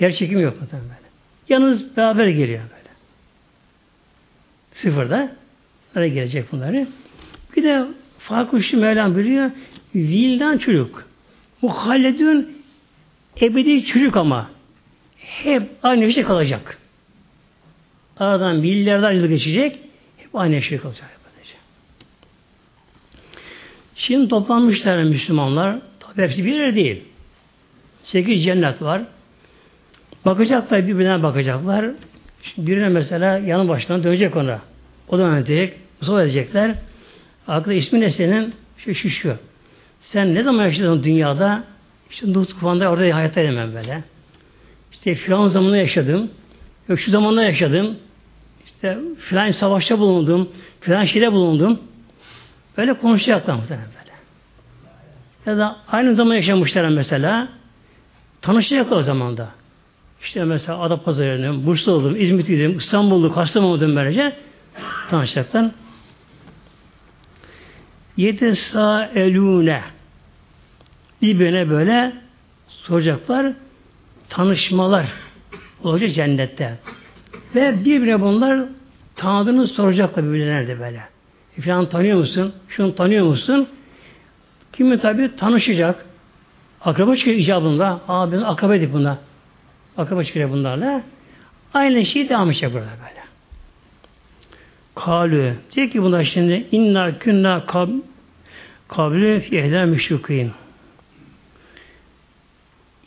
Yer 0.00 0.12
çekimi 0.12 0.42
yok 0.42 0.54
böyle. 0.60 0.82
Yalnız 1.48 1.96
beraber 1.96 2.26
geliyor 2.26 2.60
böyle. 2.62 2.90
Sıfırda. 4.74 5.32
Böyle 5.94 6.08
gelecek 6.08 6.52
bunları. 6.52 6.86
Bir 7.56 7.62
de 7.62 7.84
farklı 8.18 8.62
şu 8.62 8.80
Mevlam 8.80 9.16
biliyor. 9.16 9.50
Vildan 9.94 10.58
çocuk. 10.58 11.08
Muhalledün 11.62 12.62
ebedi 13.40 13.84
çocuk 13.84 14.16
ama. 14.16 14.50
Hep 15.18 15.62
aynı 15.82 16.12
şey 16.12 16.24
kalacak. 16.24 16.78
Aradan 18.18 18.56
milyarlar 18.56 19.12
yıl 19.12 19.26
geçecek. 19.26 19.78
Hep 20.16 20.34
aynı 20.34 20.62
şey 20.62 20.78
kalacak. 20.78 21.22
Şimdi 24.06 24.28
toplanmışlar 24.28 25.02
Müslümanlar. 25.02 25.78
Tabi 26.00 26.22
hepsi 26.22 26.44
bir 26.44 26.54
yer 26.54 26.74
değil. 26.74 27.02
Sekiz 28.04 28.44
cennet 28.44 28.82
var. 28.82 29.02
Bakacaklar 30.24 30.86
birbirine 30.86 31.22
bakacaklar. 31.22 31.90
Şimdi 32.42 32.70
birine 32.70 32.88
mesela 32.88 33.38
yanı 33.38 33.68
başından 33.68 34.04
dönecek 34.04 34.36
ona. 34.36 34.60
O 35.08 35.18
da 35.18 35.30
ödeyecek. 35.30 35.78
Sonra 36.02 36.22
edecekler. 36.22 36.74
Aklı 37.48 37.74
ismi 37.74 38.00
ne 38.00 38.10
senin? 38.10 38.54
Şu 38.76 38.94
şu 38.94 39.10
şu. 39.10 39.36
Sen 40.00 40.34
ne 40.34 40.42
zaman 40.42 40.64
yaşadın 40.64 41.04
dünyada? 41.04 41.64
İşte 42.10 42.32
Nuh 42.32 42.46
tufanında 42.46 42.90
orada 42.90 43.16
hayatta 43.16 43.40
edemem 43.40 43.74
böyle. 43.74 44.02
İşte 44.92 45.14
filan 45.14 45.48
zamanında 45.48 45.76
yaşadım. 45.76 46.30
Yok 46.88 47.00
şu 47.00 47.10
zamanda 47.10 47.42
yaşadım. 47.42 47.96
İşte 48.64 48.98
filan 49.18 49.50
savaşta 49.50 49.98
bulundum. 49.98 50.48
Filan 50.80 51.04
şeyde 51.04 51.32
bulundum. 51.32 51.80
Böyle 52.76 52.94
konuşacaklar 52.94 53.54
muhtemelen 53.54 53.86
böyle. 53.86 54.12
Ya 55.46 55.58
da 55.58 55.76
aynı 55.88 56.14
zaman 56.14 56.34
yaşamışlar 56.34 56.88
mesela. 56.88 57.48
Tanışacaklar 58.42 58.96
o 58.96 59.02
zamanda. 59.02 59.48
İşte 60.22 60.44
mesela 60.44 60.78
Adapazarı'nın, 60.78 61.66
Bursa 61.66 61.92
oldum, 61.92 62.16
İzmit'iydim, 62.20 62.78
İstanbul'du, 62.78 63.34
Kastamonu'dum 63.34 63.96
böylece 63.96 64.36
tanışacaklar. 65.10 65.70
Yedi 68.16 68.44
elune 69.14 69.82
birbirine 71.22 71.70
böyle 71.70 72.12
soracaklar 72.68 73.52
tanışmalar 74.28 75.06
olacak 75.82 76.14
cennette. 76.14 76.78
Ve 77.54 77.84
birbirine 77.84 78.20
bunlar 78.20 78.64
tanıdığını 79.16 79.66
soracaklar 79.66 80.24
birbirlerine 80.24 80.68
de 80.68 80.80
böyle. 80.80 81.02
E 81.58 81.62
falan 81.62 81.88
tanıyor 81.88 82.18
musun? 82.18 82.52
Şunu 82.68 82.94
tanıyor 82.94 83.26
musun? 83.26 83.68
Kimi 84.72 85.00
tabi 85.00 85.36
tanışacak. 85.36 86.11
Akraba 86.84 87.16
çıkıyor 87.16 87.36
icabında. 87.36 88.00
Aa 88.08 88.32
biz 88.32 88.42
akraba 88.42 88.74
edik 88.74 88.92
bunda. 88.92 89.18
Akraba 89.96 90.24
çıkıyor 90.24 90.50
bunlarla. 90.50 91.02
Aynı 91.74 92.06
şeyi 92.06 92.28
devam 92.28 92.50
edecek 92.50 92.72
burada 92.72 92.86
böyle. 92.86 93.22
Kalü. 94.94 95.54
Diyor 95.72 95.90
ki 95.90 96.02
bunlar 96.02 96.24
şimdi 96.24 96.66
inna 96.72 97.18
künna 97.18 97.66
kab 97.66 97.88
kabli 98.88 99.40
fi 99.40 99.62
müşrikin. 99.86 100.52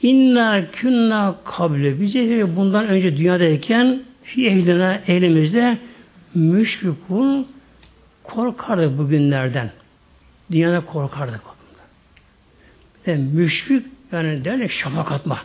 İnna 0.02 0.72
künna 0.72 1.36
kabli. 1.46 2.02
Bize 2.02 2.56
bundan 2.56 2.88
önce 2.88 3.18
dünyadayken 3.18 4.04
fi 4.24 4.48
ehline 4.48 5.02
elimizde 5.08 5.78
müşrikun 6.36 7.48
korkardık 8.24 8.98
bugünlerden. 8.98 9.72
Dünyada 10.52 10.86
korkardık. 10.86 11.55
Ve 13.08 13.16
müşrik 13.16 13.86
yani 14.12 14.46
derler 14.46 14.68
şafak 14.68 15.12
atma. 15.12 15.40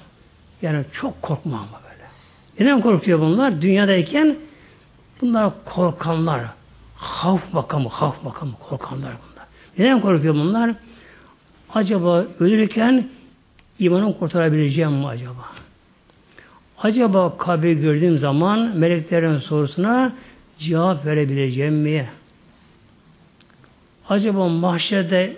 Yani 0.62 0.84
çok 0.92 1.22
korkma 1.22 1.56
ama 1.56 1.80
böyle. 1.82 2.04
Neden 2.60 2.80
korkuyor 2.80 3.20
bunlar? 3.20 3.62
Dünyadayken 3.62 4.36
bunlar 5.20 5.52
korkanlar. 5.64 6.40
Havf 6.96 7.52
makamı, 7.52 7.88
havf 7.88 8.24
makamı 8.24 8.52
korkanlar 8.68 9.12
bunlar. 9.12 9.46
Neden 9.78 10.00
korkuyor 10.00 10.34
bunlar? 10.34 10.74
Acaba 11.74 12.24
ölürken 12.40 13.08
imanı 13.78 14.18
kurtarabileceğim 14.18 14.92
mi 14.92 15.06
acaba? 15.06 15.46
Acaba 16.78 17.38
kabri 17.38 17.80
gördüğüm 17.80 18.18
zaman 18.18 18.76
meleklerin 18.76 19.38
sorusuna 19.38 20.12
cevap 20.58 21.06
verebileceğim 21.06 21.74
mi? 21.74 22.08
Acaba 24.08 24.48
mahşerde 24.48 25.36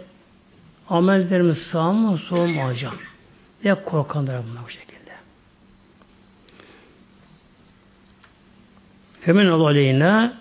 amellerimiz 0.92 1.58
sağ 1.58 1.92
mı 1.92 2.18
sol 2.18 2.46
mu 2.46 2.64
olacak? 2.64 2.92
Ve 3.64 3.84
korkanlar 3.84 4.42
bunlar 4.50 4.64
bu 4.64 4.70
şekilde. 4.70 5.12
Femen 9.20 9.46
aleyhine 9.46 10.32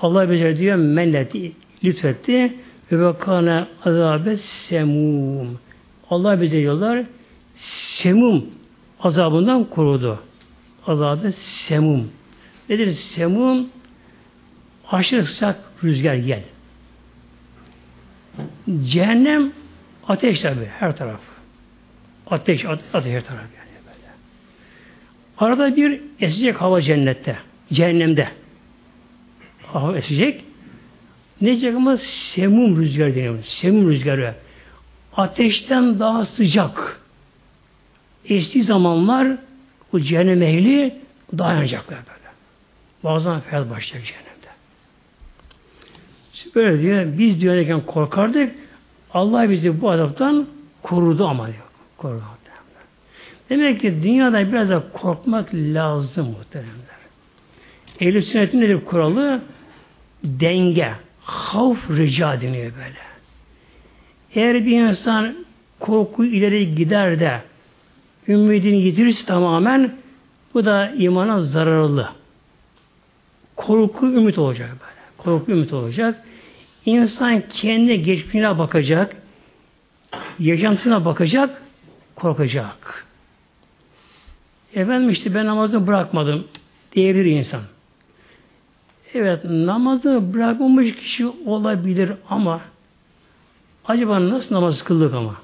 Allah 0.00 0.30
bize 0.30 0.56
diyor 0.56 0.76
melleti 0.76 1.52
lütfetti 1.84 2.56
ve 2.92 3.06
bekane 3.06 3.66
azabet 3.84 4.40
semum. 4.40 5.58
Allah 6.10 6.40
bize 6.40 6.58
diyorlar 6.58 7.04
semum 7.54 8.46
azabından 9.00 9.64
korudu. 9.64 10.18
Azabı 10.86 11.32
semum. 11.32 12.10
Nedir 12.68 12.92
semum? 12.92 13.68
Aşırı 14.90 15.24
sıcak 15.24 15.60
rüzgar 15.84 16.14
gel. 16.14 16.42
Cehennem 18.84 19.52
ateş 20.08 20.40
tabi 20.40 20.66
her 20.78 20.96
taraf. 20.96 21.20
Ateş, 22.26 22.64
ateş 22.64 23.12
her 23.12 23.24
taraf 23.24 23.42
yani 23.42 23.70
böyle. 23.86 24.08
Arada 25.38 25.76
bir 25.76 26.00
esecek 26.20 26.60
hava 26.60 26.82
cennette, 26.82 27.36
cehennemde. 27.72 28.28
Hava 29.66 29.98
esecek. 29.98 30.44
Ne 31.40 31.48
diyecek 31.48 31.74
ama 31.74 31.96
semum 31.96 32.82
rüzgar 32.82 33.14
deniyor. 33.14 33.42
Semum 33.42 33.90
rüzgarı. 33.90 34.34
Ateşten 35.16 35.98
daha 36.00 36.26
sıcak 36.26 37.00
estiği 38.28 38.64
zamanlar 38.64 39.38
bu 39.92 40.00
cehennem 40.00 40.42
ehli 40.42 40.96
dayanacaklar 41.38 41.98
böyle. 41.98 42.28
Bazen 43.04 43.40
feryat 43.40 43.70
başlayacak 43.70 44.06
cehennemde. 44.06 44.28
Böyle 46.54 46.82
diyor, 46.82 47.18
biz 47.18 47.40
dünyadayken 47.40 47.80
korkardık, 47.80 48.54
Allah 49.14 49.50
bizi 49.50 49.80
bu 49.80 49.90
azaptan 49.90 50.46
korudu 50.82 51.26
ama 51.26 51.46
diyor. 51.46 51.64
Korudu. 51.96 52.22
Demek 53.50 53.80
ki 53.80 54.02
dünyada 54.02 54.52
biraz 54.52 54.70
da 54.70 54.82
korkmak 54.92 55.54
lazım 55.54 56.26
muhteremler. 56.26 56.98
Ehl-i 58.00 58.22
sünnetin 58.22 58.60
nedir 58.60 58.84
kuralı? 58.84 59.40
Denge. 60.24 60.92
Havf 61.22 61.90
rica 61.90 62.40
deniyor 62.40 62.72
böyle. 62.76 62.98
Eğer 64.34 64.66
bir 64.66 64.80
insan 64.80 65.46
korku 65.80 66.24
ileri 66.24 66.74
gider 66.74 67.20
de 67.20 67.40
ümidini 68.28 68.76
yitirirse 68.76 69.26
tamamen 69.26 69.94
bu 70.54 70.64
da 70.64 70.90
imana 70.90 71.40
zararlı. 71.40 72.08
Korku 73.56 74.06
ümit 74.06 74.38
olacak 74.38 74.68
böyle. 74.70 75.00
Korku 75.18 75.52
ümit 75.52 75.72
olacak. 75.72 76.24
İnsan 76.88 77.48
kendi 77.48 78.02
geçmişine 78.02 78.58
bakacak, 78.58 79.16
yaşantısına 80.38 81.04
bakacak, 81.04 81.62
korkacak. 82.16 83.06
Efendim 84.74 85.10
işte 85.10 85.34
ben 85.34 85.46
namazı 85.46 85.86
bırakmadım 85.86 86.46
diyebilir 86.92 87.24
insan. 87.24 87.60
Evet 89.14 89.44
namazı 89.44 90.34
bırakmamış 90.34 90.96
kişi 90.96 91.26
olabilir 91.26 92.12
ama 92.30 92.60
acaba 93.84 94.28
nasıl 94.28 94.54
namaz 94.54 94.84
kıldık 94.84 95.14
ama? 95.14 95.34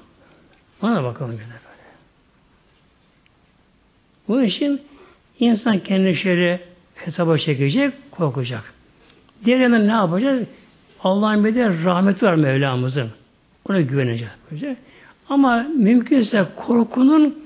Bana 0.81 1.03
bakalım 1.03 1.31
yine. 1.31 1.55
Bu 4.27 4.41
için 4.41 4.81
insan 5.39 5.79
kendi 5.79 6.15
şöyle 6.15 6.61
hesaba 6.95 7.37
çekecek, 7.37 8.11
korkacak. 8.11 8.73
Diğer 9.45 9.59
yandan 9.59 9.87
ne 9.87 9.91
yapacağız? 9.91 10.47
Allah'ın 11.05 11.45
bir 11.45 11.55
de 11.55 11.83
rahmeti 11.83 12.25
var 12.25 12.35
Mevlamızın. 12.35 13.09
Ona 13.69 13.81
güveneceğiz. 13.81 14.33
Ama 15.29 15.63
mümkünse 15.77 16.45
korkunun 16.55 17.39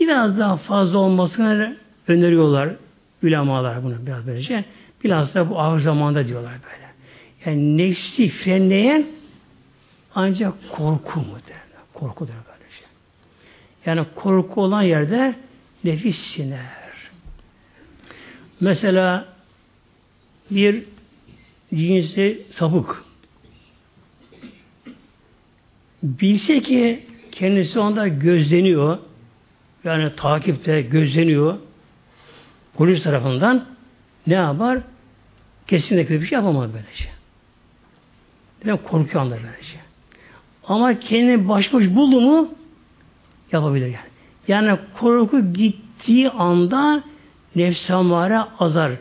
biraz 0.00 0.38
daha 0.38 0.56
fazla 0.56 0.98
olmasını 0.98 1.76
öneriyorlar 2.08 2.70
ulemalar 3.22 3.84
bunu 3.84 4.06
biraz 4.06 4.26
böylece. 4.26 4.64
Biraz 5.04 5.34
da 5.34 5.50
bu 5.50 5.60
ağır 5.60 5.80
zamanda 5.80 6.28
diyorlar 6.28 6.52
böyle. 6.52 6.92
Yani 7.44 7.78
nefsi 7.78 8.28
frenleyen 8.28 9.06
Ancak 10.14 10.54
korku 10.70 11.20
mu 11.20 11.38
derler. 11.48 11.82
Korkudur 11.94 12.32
kardeşim. 12.32 12.88
Yani 13.86 14.06
korku 14.14 14.62
olan 14.62 14.82
yerde 14.82 15.34
nefis 15.84 16.16
siner. 16.16 16.82
Mesela 18.60 19.28
bir 20.50 20.84
cinsi 21.74 22.46
sapık 22.50 23.04
bilse 26.02 26.60
ki 26.60 27.06
kendisi 27.32 27.78
onda 27.78 28.08
gözleniyor 28.08 28.98
yani 29.84 30.14
takipte 30.16 30.82
gözleniyor 30.82 31.58
polis 32.74 33.02
tarafından 33.02 33.64
ne 34.26 34.34
yapar? 34.34 34.78
Kesinlikle 35.66 36.20
bir 36.20 36.26
şey 36.26 36.36
yapamaz 36.36 36.70
böylece. 36.74 37.08
Neden 38.64 38.76
korkuyor 38.76 39.24
anda 39.24 39.34
böylece. 39.34 39.76
Ama 40.64 40.98
kendini 40.98 41.48
baş 41.48 41.72
baş 41.72 41.86
buldu 41.88 42.20
mu 42.20 42.54
yapabilir 43.52 43.86
yani. 43.86 44.12
Yani 44.48 44.78
korku 45.00 45.52
gittiği 45.52 46.30
anda 46.30 47.04
nefs 47.56 47.90
azar. 48.58 48.92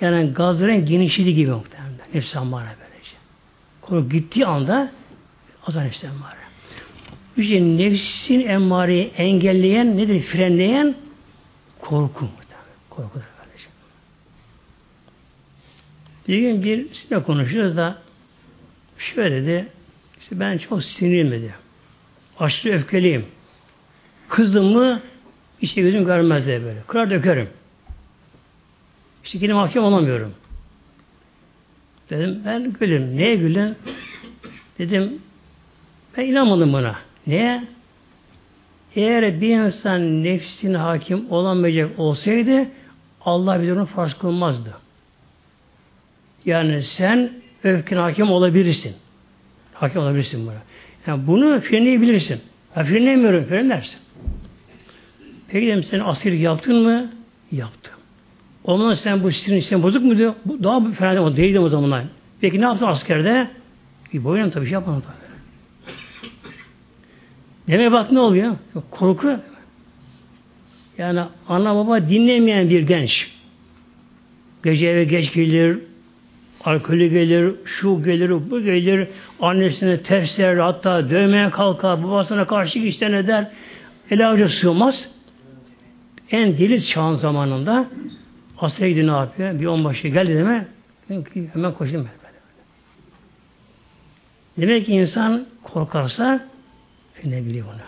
Yani 0.00 0.32
gazların 0.32 0.86
genişliği 0.86 1.34
gibi 1.34 1.50
muhtemelen. 1.50 1.75
Nefs 2.16 2.36
amare 2.36 2.68
böylece. 2.80 3.10
Korku 3.80 4.08
gittiği 4.08 4.46
anda 4.46 4.92
azar 5.66 5.84
nefs 5.84 6.04
amare. 6.04 6.36
İşte 7.36 7.60
nefsin 7.60 8.40
emmareyi 8.40 9.12
engelleyen 9.16 9.96
nedir? 9.96 10.22
Frenleyen 10.22 10.94
korku. 11.80 12.28
Korkudur 12.90 13.24
kardeşim. 13.38 13.70
Bir 16.28 16.38
gün 16.38 16.62
bir 16.62 16.94
sizinle 16.94 17.22
konuşuyoruz 17.22 17.76
da 17.76 17.98
şöyle 18.98 19.42
dedi 19.42 19.68
işte 20.20 20.40
ben 20.40 20.58
çok 20.58 20.84
sinirliyim 20.84 21.30
dedi. 21.30 21.54
Aşırı 22.38 22.74
öfkeliyim. 22.74 23.26
Kızdım 24.28 24.64
mı 24.64 25.02
işte 25.60 25.82
gözüm 25.82 26.04
görmez 26.04 26.46
diye 26.46 26.64
böyle. 26.64 26.82
Kırar 26.86 27.10
dökerim. 27.10 27.48
İşte 29.24 29.38
yine 29.42 29.52
mahkum 29.52 29.84
olamıyorum. 29.84 30.34
Dedim 32.10 32.42
ben 32.44 32.72
gülüm. 32.72 33.16
Neye 33.16 33.36
gülün? 33.36 33.74
Dedim 34.78 35.22
ben 36.16 36.24
inanmadım 36.24 36.72
buna. 36.72 36.96
Niye? 37.26 37.64
Eğer 38.94 39.40
bir 39.40 39.48
insan 39.48 40.24
nefsine 40.24 40.76
hakim 40.76 41.30
olamayacak 41.30 41.98
olsaydı 41.98 42.66
Allah 43.20 43.62
bize 43.62 43.72
onu 43.72 43.86
farz 43.86 44.14
kılmazdı. 44.14 44.74
Yani 46.44 46.82
sen 46.82 47.32
öfkene 47.64 48.00
hakim 48.00 48.30
olabilirsin. 48.30 48.96
Hakim 49.74 50.00
olabilirsin 50.00 50.46
buna. 50.46 50.62
Yani 51.06 51.26
bunu 51.26 51.60
frenleyebilirsin. 51.60 52.40
Ha 52.74 52.84
frenleyemiyorum, 52.84 53.44
frenlersin. 53.44 53.98
Peki 55.48 55.66
dedim 55.66 55.82
sen 55.82 56.00
askerlik 56.00 56.40
yaptın 56.40 56.76
mı? 56.76 57.10
Yaptım. 57.52 57.95
O 58.66 58.78
zaman 58.78 58.94
sen 58.94 59.22
bu 59.22 59.30
sinirin 59.32 59.60
sen 59.60 59.82
bozuk 59.82 60.04
muydu? 60.04 60.34
Bu 60.44 60.62
daha 60.62 60.92
fena 60.92 61.22
o 61.22 61.36
değildi 61.36 61.60
o 61.60 61.68
zamanlar. 61.68 62.04
Peki 62.40 62.60
ne 62.60 62.64
yaptın 62.64 62.86
askerde? 62.86 63.48
Bir 64.12 64.24
boyunum 64.24 64.50
tabii 64.50 64.64
şey 64.64 64.72
yapmadım 64.72 65.02
tabii. 65.06 65.26
Demeye 67.68 67.92
bak 67.92 68.12
ne 68.12 68.20
oluyor? 68.20 68.56
Korku. 68.90 69.36
Yani 70.98 71.20
ana 71.48 71.76
baba 71.76 72.08
dinlemeyen 72.08 72.70
bir 72.70 72.82
genç. 72.82 73.30
Gece 74.64 74.86
eve 74.86 75.04
geç 75.04 75.32
gelir, 75.32 75.78
alkolü 76.64 77.06
gelir, 77.06 77.54
şu 77.64 78.02
gelir, 78.02 78.50
bu 78.50 78.60
gelir, 78.60 79.08
annesine 79.40 80.02
tersler, 80.02 80.56
hatta 80.56 81.10
dövmeye 81.10 81.50
kalkar, 81.50 82.04
babasına 82.04 82.46
karşı 82.46 82.78
işten 82.78 83.12
eder, 83.12 83.50
ele 84.10 84.26
avuca 84.26 84.48
sığmaz. 84.48 85.08
En 86.30 86.58
deli 86.58 86.86
çağın 86.86 87.14
zamanında 87.14 87.86
askere 88.58 88.88
gidiyor 88.88 89.06
ne 89.06 89.18
yapıyor? 89.18 89.60
Bir 89.60 89.66
onbaşı 89.66 90.08
geldi 90.08 90.34
deme, 90.34 90.68
hemen 91.52 91.72
koştum. 91.74 92.08
Demek 94.58 94.86
ki 94.86 94.92
insan 94.92 95.46
korkarsa 95.62 96.46
ne 97.24 97.46
biliyor 97.46 97.66
onu. 97.66 97.80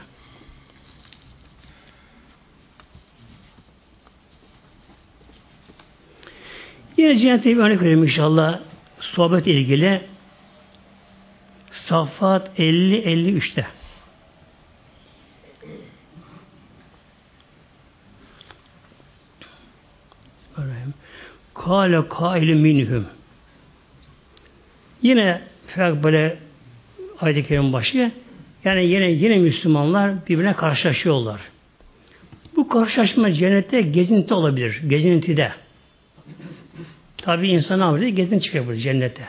Yine 6.97 7.19
cennete 7.19 7.51
bir 7.51 7.57
örnek 7.57 7.81
vereyim 7.81 8.05
inşallah 8.05 8.61
sohbet 9.01 9.47
ilgili. 9.47 10.03
Safat 11.73 12.59
50-53'te. 12.59 13.78
Kale 21.69 22.09
kailu 22.09 22.55
minhum. 22.55 23.07
Yine 25.03 25.43
böyle 25.77 26.39
ayet-i 27.21 27.73
başı 27.73 28.13
yani 28.65 28.87
yine 28.87 29.11
yine 29.11 29.37
Müslümanlar 29.37 30.27
birbirine 30.29 30.53
karşılaşıyorlar. 30.53 31.41
Bu 32.57 32.69
karşılaşma 32.69 33.33
cennette 33.33 33.81
gezinti 33.81 34.35
olabilir. 34.35 34.83
Gezintide. 34.89 35.53
Tabi 37.17 37.49
insan 37.49 37.81
avcı 37.81 38.09
gezin 38.09 38.39
çıkıyor 38.39 38.67
burada 38.67 38.79
cennette. 38.79 39.29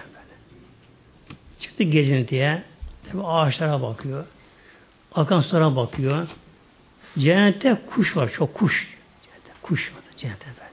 Çıktı 1.59 1.83
gezintiye. 1.83 2.63
Tabi 3.11 3.23
ağaçlara 3.23 3.81
bakıyor. 3.81 4.25
Akan 5.15 5.41
sulara 5.41 5.75
bakıyor. 5.75 6.27
Cennette 7.17 7.77
kuş 7.89 8.17
var. 8.17 8.31
Çok 8.31 8.53
kuş. 8.53 8.87
Cennette, 9.23 9.51
kuş 9.61 9.91
var. 9.93 10.01
Cennette 10.17 10.45
böyle. 10.45 10.68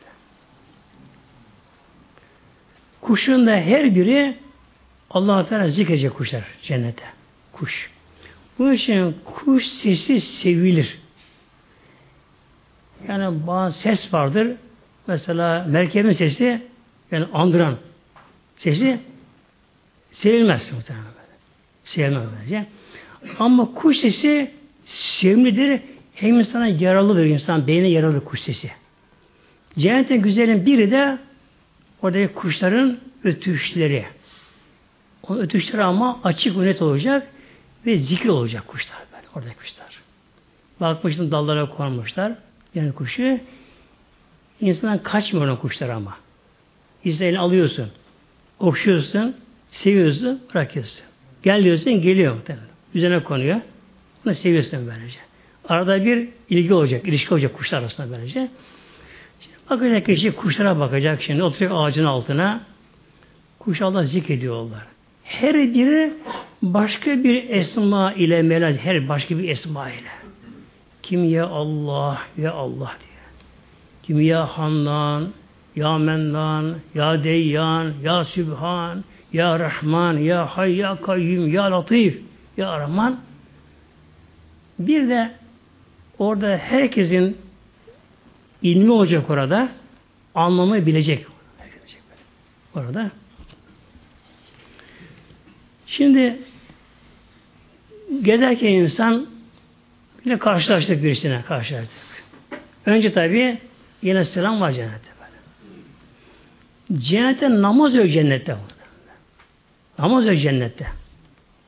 Kuşun 3.06 3.46
da 3.46 3.50
her 3.50 3.94
biri 3.94 4.36
Allah 5.10 5.46
Teala 5.46 5.68
zikredecek 5.68 6.14
kuşlar 6.14 6.44
cennete. 6.62 7.02
Kuş. 7.52 7.90
Bu 8.58 8.72
için 8.72 9.16
kuş 9.24 9.66
sesi 9.66 10.20
sevilir. 10.20 10.98
Yani 13.08 13.46
bazı 13.46 13.78
ses 13.78 14.14
vardır. 14.14 14.48
Mesela 15.06 15.66
merkebin 15.68 16.12
sesi 16.12 16.62
yani 17.10 17.26
andıran 17.32 17.76
sesi 18.56 19.00
sevilmez 20.10 20.72
muhtemelen. 20.72 21.06
Sevilmez 21.84 22.24
bence. 22.42 22.66
Ama 23.38 23.74
kuş 23.74 23.96
sesi 23.96 24.50
sevimlidir. 24.84 25.80
Hem 26.14 26.38
insana 26.38 26.66
yaralıdır. 26.66 27.24
insan 27.24 27.66
beyne 27.66 27.88
yaralı 27.88 28.24
kuş 28.24 28.40
sesi. 28.40 28.70
Cennetin 29.78 30.22
güzelin 30.22 30.66
biri 30.66 30.90
de 30.90 31.18
oradaki 32.02 32.34
kuşların 32.34 32.98
ötüşleri. 33.24 34.04
O 35.28 35.36
ötüşleri 35.36 35.82
ama 35.82 36.20
açık 36.24 36.58
ve 36.58 36.66
net 36.66 36.82
olacak 36.82 37.26
ve 37.86 37.96
zikir 37.96 38.28
olacak 38.28 38.66
kuşlar 38.66 38.98
böyle. 39.12 39.26
Orada 39.34 39.58
kuşlar. 39.58 40.02
Bakmıştım 40.80 41.32
dallara 41.32 41.68
konmuşlar. 41.68 42.32
Yani 42.74 42.92
kuşu 42.92 43.40
insandan 44.60 45.02
kaçmıyor 45.02 45.48
o 45.48 45.58
kuşlar 45.58 45.88
ama. 45.88 46.16
İzlerini 47.04 47.38
alıyorsun. 47.38 47.90
Okşuyorsun. 48.58 49.36
Seviyorsun. 49.70 50.40
Bırakıyorsun. 50.54 51.04
Gel 51.42 51.64
diyorsun. 51.64 52.02
Geliyor 52.02 52.34
muhtemelen. 52.34 52.66
Üzerine 52.94 53.22
konuyor. 53.22 53.60
Bunu 54.24 54.34
seviyorsun 54.34 54.86
böylece. 54.86 55.18
Arada 55.68 56.04
bir 56.04 56.28
ilgi 56.50 56.74
olacak. 56.74 57.08
ilişki 57.08 57.34
olacak 57.34 57.54
kuşlar 57.54 57.78
arasında 57.78 58.10
böylece. 58.10 58.48
Şimdi 59.40 59.56
bakacak 59.70 60.06
kişi 60.06 60.32
kuşlara 60.32 60.80
bakacak. 60.80 61.22
Şimdi 61.22 61.42
oturuyor 61.42 61.86
ağacın 61.86 62.04
altına. 62.04 62.60
Kuş 63.58 63.82
Allah 63.82 64.04
zikrediyorlar. 64.04 64.86
Her 65.22 65.54
biri 65.54 66.12
başka 66.62 67.24
bir 67.24 67.50
esma 67.50 68.12
ile 68.12 68.42
melaz, 68.42 68.76
her 68.76 69.08
başka 69.08 69.38
bir 69.38 69.48
esma 69.48 69.90
ile. 69.90 70.08
Kim 71.02 71.24
ya 71.24 71.46
Allah, 71.46 72.18
ya 72.38 72.52
Allah 72.52 72.92
diye. 73.00 73.16
Kim 74.02 74.20
ya 74.20 74.58
Handan, 74.58 75.28
ya 75.76 75.98
Mennan, 75.98 76.74
ya 76.94 77.24
Deyyan, 77.24 77.92
ya 78.02 78.24
Sübhan, 78.24 79.04
ya 79.32 79.58
Rahman, 79.58 80.18
ya 80.18 80.46
Hay, 80.46 80.76
ya 80.76 80.96
Kayyum, 81.00 81.52
ya 81.52 81.72
Latif, 81.72 82.22
ya 82.56 82.80
Rahman. 82.80 83.20
Bir 84.78 85.08
de 85.08 85.30
orada 86.18 86.56
herkesin 86.56 87.36
ilmi 88.62 88.92
olacak 88.92 89.30
orada, 89.30 89.68
anlamı 90.34 90.86
bilecek. 90.86 91.26
Orada 92.74 93.10
Şimdi 95.86 96.38
gezerken 98.22 98.68
insan 98.68 99.26
yine 100.24 100.38
karşılaştık 100.38 101.02
birisine 101.02 101.42
karşılaştık. 101.42 101.96
Önce 102.86 103.12
tabi 103.12 103.58
yine 104.02 104.24
selam 104.24 104.60
var 104.60 104.72
cennette 104.72 105.08
böyle. 105.20 107.00
Cennette 107.02 107.50
namaz 107.62 107.94
yok 107.94 108.10
cennette. 108.10 108.56
Namaz 109.98 110.26
yok 110.26 110.38
cennette. 110.38 110.86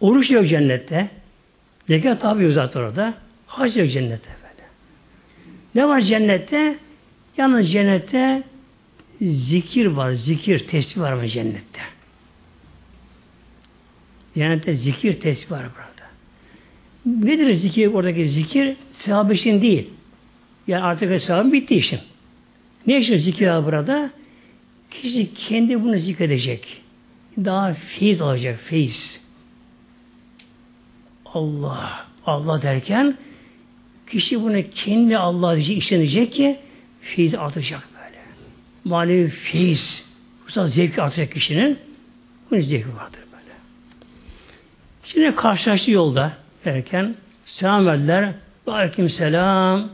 Oruç 0.00 0.30
yok 0.30 0.48
cennette. 0.48 1.08
Zekat 1.88 2.20
tabi 2.20 2.52
zaten 2.52 2.80
orada. 2.80 3.14
Hac 3.46 3.76
yok 3.76 3.90
cennette. 3.90 4.37
Ne 5.78 5.88
var 5.88 6.00
cennette? 6.00 6.78
Yalnız 7.36 7.72
cennette 7.72 8.42
zikir 9.22 9.86
var, 9.86 10.12
zikir, 10.12 10.58
tesbih 10.58 11.00
var 11.00 11.12
mı 11.12 11.28
cennette? 11.28 11.80
Cennette 14.34 14.74
zikir, 14.74 15.20
tesbih 15.20 15.50
var 15.50 15.62
burada. 15.62 16.08
Nedir 17.26 17.54
zikir? 17.54 17.86
Oradaki 17.86 18.28
zikir 18.28 18.76
sevap 18.92 19.32
için 19.32 19.62
değil. 19.62 19.90
Yani 20.66 20.82
artık 20.82 21.22
sevabın 21.22 21.52
bitti 21.52 21.74
işin. 21.74 22.00
Ne 22.86 22.98
için 22.98 23.16
zikir 23.16 23.48
var 23.48 23.64
burada? 23.64 24.10
Kişi 24.90 25.34
kendi 25.34 25.82
bunu 25.82 25.98
zikredecek. 25.98 26.82
Daha 27.36 27.74
feyiz 27.74 28.22
alacak, 28.22 28.60
feyiz. 28.60 29.20
Allah, 31.24 32.06
Allah 32.26 32.62
derken 32.62 33.16
kişi 34.08 34.42
bunu 34.42 34.70
kendi 34.74 35.18
Allah 35.18 35.56
diyecek, 35.56 35.78
işlenecek 35.78 36.32
ki 36.32 36.58
feyiz 37.00 37.34
artacak 37.34 37.88
böyle. 37.94 38.18
Manevi 38.84 39.28
feyiz. 39.28 40.04
Ruhsal 40.46 40.66
zevki 40.66 41.02
artacak 41.02 41.32
kişinin. 41.32 41.78
Bunun 42.50 42.60
zevki 42.60 42.96
vardır 42.96 43.20
böyle. 43.32 43.54
Şimdi 45.04 45.36
karşılaştı 45.36 45.90
yolda 45.90 46.32
derken 46.64 47.14
selam 47.44 47.86
verdiler. 47.86 48.34
Aleyküm 48.66 49.10
selam. 49.10 49.88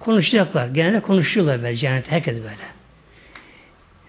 Konuşacaklar. 0.00 0.68
Genelde 0.68 1.00
konuşuyorlar 1.00 1.62
böyle 1.62 1.76
cennet 1.76 2.10
herkes 2.10 2.36
böyle. 2.36 2.74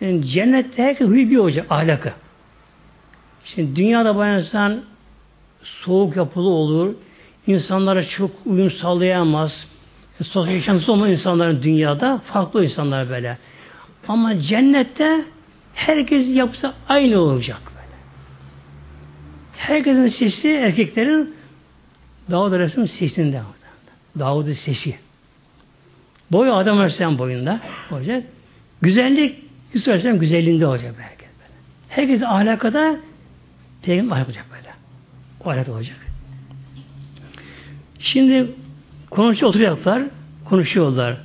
Yani 0.02 0.26
cennette 0.26 0.84
herkes 0.84 1.08
huyu 1.08 1.30
bir 1.30 1.38
olacak 1.38 1.66
ahlakı. 1.70 2.14
Şimdi 3.46 3.76
dünyada 3.76 4.16
bayan 4.16 4.40
insan 4.40 4.82
soğuk 5.64 6.16
yapılı 6.16 6.50
olur. 6.50 6.96
İnsanlara 7.48 8.08
çok 8.08 8.32
uyum 8.46 8.72
sağlayamaz. 8.72 9.68
Sosyal 10.24 10.56
yaşantısı 10.56 10.92
olmayan 10.92 11.12
insanların 11.12 11.64
dünyada 11.64 12.22
farklı 12.26 12.64
insanlar 12.66 13.10
böyle. 13.10 13.38
Ama 14.08 14.40
cennette 14.40 15.26
herkes 15.74 16.36
yapsa 16.36 16.74
aynı 16.90 17.20
olacak 17.20 17.62
böyle. 17.66 17.96
Herkesin 19.58 20.08
sesi 20.08 20.50
erkeklerin 20.50 21.36
Davud 22.32 22.52
Aleyhisselam 22.52 22.88
sesinde. 22.88 23.42
Davud'un 24.20 24.54
sesi. 24.54 24.96
Boyu 26.32 26.54
Adam 26.54 26.78
Aleyhisselam 26.78 27.18
boyunda 27.18 27.60
olacak. 27.92 28.24
Güzellik 28.82 29.44
Yusuf 29.74 29.88
Aleyhisselam 29.88 30.20
güzelliğinde 30.20 30.68
olacak 30.68 30.96
herkes 31.00 31.30
böyle. 31.40 31.54
Herkes 31.90 32.24
ahlakada 32.24 32.98
peygamber 33.82 34.16
ahlak 34.16 34.28
olacak 34.28 34.46
böyle. 34.52 34.74
O 35.46 35.50
ahlak 35.50 35.70
olacak. 35.70 36.05
Şimdi 38.06 38.48
konuşuyor 39.10 39.50
oturacaklar, 39.50 40.04
konuşuyorlar. 40.50 41.18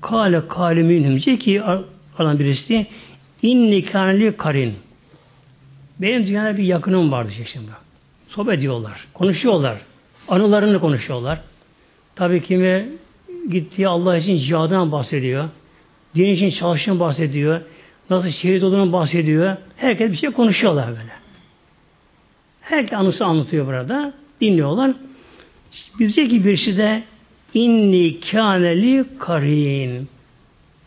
Kale 0.00 0.48
kale 0.48 0.82
minhum 0.82 1.18
ki 1.18 1.62
alan 2.18 2.38
birisi 2.38 2.86
inni 3.42 3.84
kaneli 3.84 4.36
karin. 4.36 4.74
Benim 5.98 6.26
dünyada 6.26 6.56
bir 6.56 6.62
yakınım 6.62 7.12
vardı 7.12 7.30
şimdi. 7.52 7.70
Sohbet 8.28 8.58
ediyorlar, 8.58 9.06
konuşuyorlar. 9.14 9.78
Anılarını 10.28 10.80
konuşuyorlar. 10.80 11.40
Tabii 12.16 12.42
kimi 12.42 12.88
gittiği 13.50 13.88
Allah 13.88 14.16
için 14.16 14.36
cihadan 14.36 14.92
bahsediyor. 14.92 15.48
Din 16.14 16.26
için 16.26 16.50
çalıştığını 16.50 17.00
bahsediyor. 17.00 17.60
Nasıl 18.10 18.28
şehit 18.28 18.62
olduğunu 18.62 18.92
bahsediyor. 18.92 19.56
Herkes 19.76 20.12
bir 20.12 20.16
şey 20.16 20.30
konuşuyorlar 20.30 20.88
böyle. 20.88 21.12
Herkes 22.60 22.98
anısı 22.98 23.24
anlatıyor 23.24 23.66
burada. 23.66 24.12
Dinliyorlar. 24.40 24.92
Bizce 25.98 26.28
ki 26.28 26.44
birisi 26.44 26.76
de 26.76 27.02
inni 27.54 28.20
kâneli 28.20 29.04
karin. 29.18 30.08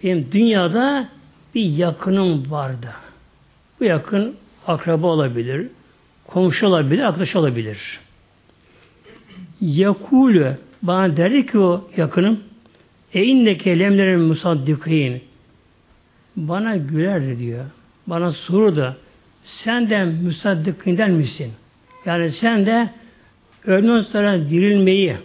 Benim 0.04 0.28
dünyada 0.32 1.10
bir 1.56 1.62
yakınım 1.62 2.52
vardı. 2.52 2.90
Bu 3.80 3.84
yakın 3.84 4.36
akraba 4.68 5.08
olabilir, 5.08 5.68
komşu 6.28 6.68
olabilir, 6.68 7.04
arkadaş 7.04 7.36
olabilir. 7.36 8.00
Yakulü 9.62 10.58
bana 10.82 11.18
derdi 11.18 11.46
ki 11.46 11.60
o 11.60 11.90
yakınım 11.98 12.40
e 13.14 13.24
inneke 13.24 13.80
lemlerin 13.80 14.20
musaddikin 14.20 15.22
bana 16.36 16.76
gülerdi 16.78 17.40
diyor. 17.40 17.66
Bana 18.08 18.32
sorurdu. 18.32 18.98
Sen 19.44 19.90
de 19.90 20.06
müsaddikinden 20.06 21.12
misin? 21.12 21.52
Yani 22.06 22.32
sen 22.32 22.66
de 22.66 22.90
ölümden 23.66 24.02
sonra 24.02 24.50
dirilmeyi 24.50 25.18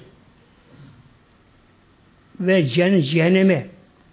ve 2.40 2.66
cennet, 2.66 3.10
cehenneme 3.10 3.66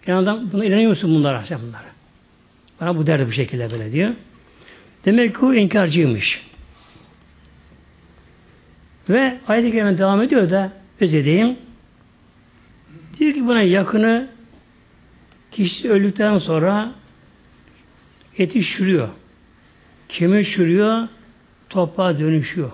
inandan, 0.08 0.52
buna 0.52 0.66
inanıyor 0.66 0.90
musun 0.90 1.16
bunlara? 1.16 1.46
Sen 1.46 1.60
bunlara. 1.62 1.96
Bana 2.82 2.98
bu 2.98 3.08
derdi 3.08 3.28
bu 3.28 3.32
şekilde 3.32 3.72
böyle 3.72 3.92
diyor. 3.92 4.14
Demek 5.06 5.36
ki 5.36 5.46
o 5.46 5.54
inkarcıymış. 5.54 6.42
Ve 9.10 9.38
ayet-i 9.48 9.72
kerime 9.72 9.98
devam 9.98 10.22
ediyor 10.22 10.50
da 10.50 10.72
öz 11.00 11.14
edeyim. 11.14 11.58
Diyor 13.20 13.34
ki 13.34 13.48
buna 13.48 13.62
yakını 13.62 14.28
kişi 15.52 15.90
öldükten 15.90 16.38
sonra 16.38 16.92
eti 18.38 18.64
çürüyor. 18.64 19.10
Kemik 20.10 20.52
çürüyor, 20.52 21.08
toprağa 21.70 22.20
dönüşüyor. 22.20 22.72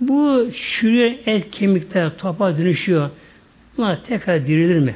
Bu 0.00 0.50
çürüyen 0.52 1.18
et 1.26 1.50
kemikler 1.50 2.16
toprağa 2.16 2.58
dönüşüyor. 2.58 3.10
Bunlar 3.76 4.04
tekrar 4.04 4.46
dirilir 4.46 4.78
mi? 4.78 4.94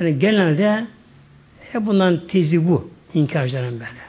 Yani 0.00 0.18
genelde 0.18 0.86
hep 1.72 1.86
bundan 1.86 2.26
tezi 2.26 2.68
bu. 2.68 2.90
İnkarcıların 3.14 3.72
böyle. 3.72 4.02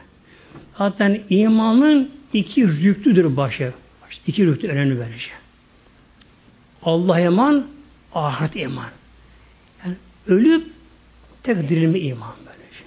Hatta 0.73 1.17
imanın 1.29 2.11
iki 2.33 2.67
rüktüdür 2.67 3.37
başı. 3.37 3.73
İki 4.27 4.45
rüktü 4.45 4.67
önemli 4.67 4.99
böylece. 4.99 5.29
Allah 6.83 7.19
iman, 7.19 7.67
ahiret 8.13 8.55
iman. 8.55 8.85
Yani 9.85 9.95
ölüp 10.27 10.67
tek 11.43 11.69
dirilme 11.69 11.99
iman 11.99 12.33
böylece. 12.39 12.83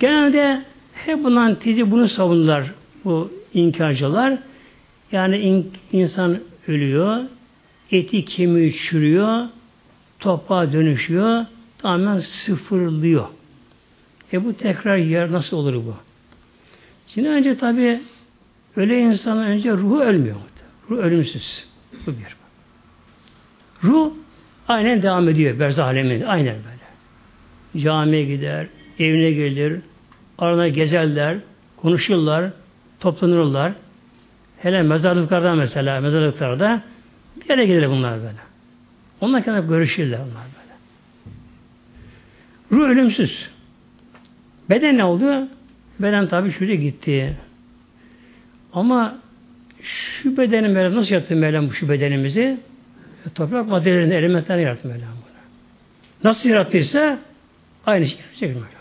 Genelde 0.00 0.64
hep 0.94 1.24
bundan 1.24 1.54
tezi 1.54 1.90
bunu 1.90 2.08
savunurlar 2.08 2.70
bu 3.04 3.32
inkarcılar. 3.54 4.38
Yani 5.12 5.38
in, 5.38 5.72
insan 5.92 6.38
ölüyor, 6.68 7.20
eti 7.90 8.24
kemiği 8.24 8.72
çürüyor, 8.72 9.46
toprağa 10.18 10.72
dönüşüyor, 10.72 11.46
tamamen 11.78 12.18
sıfırlıyor. 12.18 13.26
E 14.32 14.44
bu 14.44 14.54
tekrar 14.54 14.96
yer 14.96 15.32
nasıl 15.32 15.56
olur 15.56 15.74
bu? 15.74 15.94
Şimdi 17.06 17.28
önce 17.28 17.58
tabi 17.58 18.00
öyle 18.76 19.00
insanın 19.00 19.42
önce 19.42 19.72
ruhu 19.72 20.00
ölmüyor. 20.00 20.36
Ruh 20.90 20.98
ölümsüz. 20.98 21.66
Bu 22.06 22.10
bir. 22.10 22.36
Ruh 23.84 24.12
aynen 24.68 25.02
devam 25.02 25.28
ediyor 25.28 25.58
berzah 25.58 25.86
aleminde. 25.86 26.26
Aynen 26.26 26.56
böyle. 26.56 27.84
Camiye 27.84 28.24
gider, 28.24 28.66
evine 28.98 29.30
gelir, 29.30 29.80
arada 30.38 30.68
gezerler, 30.68 31.38
konuşurlar, 31.76 32.50
toplanırlar. 33.00 33.72
Hele 34.62 34.82
mezarlıklarda 34.82 35.54
mesela, 35.54 36.00
mezarlıklarda 36.00 36.82
bir 37.40 37.48
yere 37.48 37.66
gelir 37.66 37.88
bunlar 37.88 38.18
böyle. 38.18 38.38
Onlar 39.20 39.44
kadar 39.44 39.60
görüşürler 39.60 40.18
onlar 40.18 40.44
böyle. 40.56 40.74
Ruh 42.72 42.90
ölümsüz. 42.90 43.48
Beden 44.70 44.98
ne 44.98 45.04
oldu? 45.04 45.48
Beden 45.98 46.28
tabi 46.28 46.52
şuraya 46.52 46.74
gitti. 46.74 47.36
Ama 48.72 49.18
şu 49.82 50.36
bedeni 50.36 50.68
Mevlam 50.68 50.96
nasıl 50.96 51.14
yaptı 51.14 51.36
Mevlam 51.36 51.72
şu 51.72 51.88
bedenimizi? 51.88 52.58
Toprak 53.34 53.68
maddelerini, 53.68 54.14
elementlerini 54.14 54.62
yarattı 54.62 54.88
Mevlam 54.88 55.02
bunu. 55.02 55.40
Nasıl 56.24 56.48
yarattıysa 56.48 57.18
aynı 57.86 58.06
şey 58.06 58.18
yapacak 58.18 58.54
Mevlam. 58.54 58.80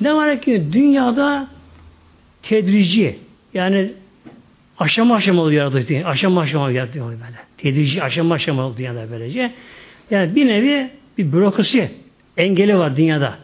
Ne 0.00 0.14
var 0.14 0.40
ki 0.40 0.68
dünyada 0.72 1.48
tedrici 2.42 3.18
yani 3.54 3.92
aşama 4.78 5.14
aşama 5.14 5.42
oluyor 5.42 5.72
yaratılış 5.72 6.04
Aşama 6.04 6.40
aşama 6.40 6.70
yaratılıyor 6.70 7.06
böyle. 7.06 7.38
Tedrici 7.58 8.02
aşama 8.02 8.34
aşama 8.34 8.66
oldu 8.66 8.76
dünyada 8.78 9.10
böylece. 9.10 9.52
Yani 10.10 10.34
bir 10.34 10.46
nevi 10.46 10.90
bir 11.18 11.32
bürokrasi 11.32 11.90
engeli 12.36 12.78
var 12.78 12.96
dünyada. 12.96 13.38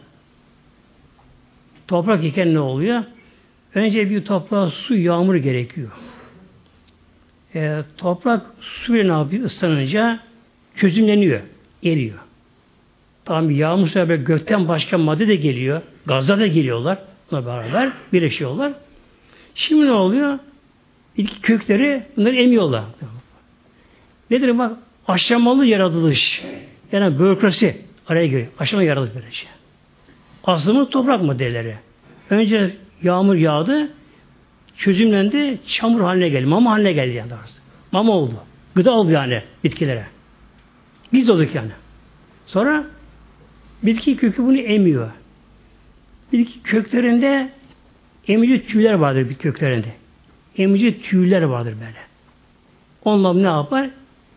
Toprak 1.87 2.23
iken 2.23 2.53
ne 2.53 2.59
oluyor? 2.59 3.03
Önce 3.75 4.09
bir 4.09 4.25
toprağa 4.25 4.69
su, 4.69 4.95
yağmur 4.97 5.35
gerekiyor. 5.35 5.91
E, 7.55 7.81
toprak 7.97 8.45
suyla 8.61 9.03
ne 9.03 9.19
yapıyor? 9.19 9.45
Islanınca 9.45 10.19
çözümleniyor, 10.75 11.41
eriyor. 11.83 12.19
Tamam 13.25 13.51
yağmur 13.51 13.87
sebebi 13.87 14.23
gökten 14.23 14.67
başka 14.67 14.97
madde 14.97 15.27
de 15.27 15.35
geliyor. 15.35 15.81
Gazlar 16.05 16.39
da 16.39 16.47
geliyorlar. 16.47 16.97
Buna 17.31 17.45
beraber 17.45 17.91
birleşiyorlar. 18.13 18.73
Şimdi 19.55 19.85
ne 19.85 19.91
oluyor? 19.91 20.39
Bitki 21.17 21.41
kökleri 21.41 22.03
bunları 22.17 22.35
emiyorlar. 22.35 22.83
Nedir 24.31 24.57
bak? 24.57 24.77
Aşamalı 25.07 25.65
yaratılış. 25.65 26.43
Yani 26.91 27.19
bürokrasi 27.19 27.81
araya 28.07 28.27
giriyor. 28.27 28.47
Aşama 28.59 28.83
yaratılış 28.83 29.15
böylece. 29.15 29.35
Şey. 29.35 29.49
Aslımız 30.43 30.89
toprak 30.89 31.23
maddeleri. 31.23 31.75
Önce 32.29 32.75
yağmur 33.03 33.35
yağdı, 33.35 33.89
çözümlendi, 34.77 35.59
çamur 35.67 36.01
haline 36.01 36.29
geldi, 36.29 36.45
mama 36.45 36.71
haline 36.71 36.91
geldi 36.91 37.13
yani 37.13 37.29
doğrusu. 37.29 37.55
Mama 37.91 38.13
oldu. 38.13 38.33
Gıda 38.75 38.91
oldu 38.91 39.11
yani 39.11 39.43
bitkilere. 39.63 40.05
Biz 41.13 41.29
olduk 41.29 41.55
yani. 41.55 41.71
Sonra 42.45 42.83
bitki 43.83 44.17
kökü 44.17 44.43
bunu 44.43 44.57
emiyor. 44.57 45.11
Bitki 46.33 46.61
köklerinde 46.61 47.49
emici 48.27 48.67
tüyler 48.67 48.93
vardır 48.93 49.29
bitki 49.29 49.43
köklerinde. 49.43 49.87
Emici 50.57 51.01
tüyler 51.01 51.41
vardır 51.41 51.73
böyle. 51.73 51.99
Onlar 53.05 53.43
ne 53.43 53.47
yapar? 53.47 53.89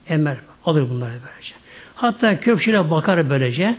Emer. 0.09 0.37
Alır 0.65 0.91
bunları 0.91 1.13
böylece. 1.13 1.55
Hatta 1.95 2.41
kökçüler 2.41 2.91
bakar 2.91 3.31
böylece. 3.31 3.77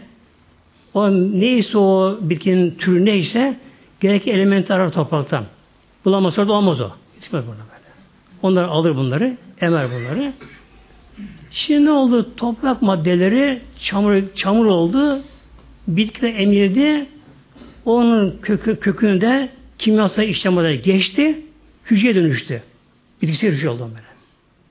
O 0.94 1.10
neyse 1.10 1.78
o 1.78 2.18
bitkinin 2.20 2.70
türü 2.70 3.04
neyse 3.04 3.56
gerek 4.00 4.28
elementi 4.28 4.74
arar 4.74 4.92
topraktan. 4.92 5.44
Bulamaz 6.04 6.38
orada 6.38 6.52
olmaz 6.52 6.80
o. 6.80 6.90
Gitmez 7.22 7.46
burada 7.46 7.58
böyle. 7.58 7.90
Onlar 8.42 8.64
alır 8.64 8.96
bunları, 8.96 9.36
emer 9.60 9.90
bunları. 9.90 10.32
Şimdi 11.50 11.84
ne 11.84 11.90
oldu? 11.90 12.36
Toprak 12.36 12.82
maddeleri 12.82 13.60
çamur, 13.80 14.22
çamur 14.36 14.66
oldu. 14.66 15.22
Bitki 15.88 16.22
de 16.22 16.28
emildi. 16.28 17.06
Onun 17.84 18.38
kökü, 18.42 18.80
kökünde 18.80 19.48
kimyasal 19.78 20.24
işlemlere 20.24 20.76
geçti. 20.76 21.40
Hücreye 21.90 22.14
dönüştü. 22.14 22.62
Bitkisel 23.22 23.52
hücre 23.52 23.68
oldu 23.68 23.90
böyle. 23.90 24.06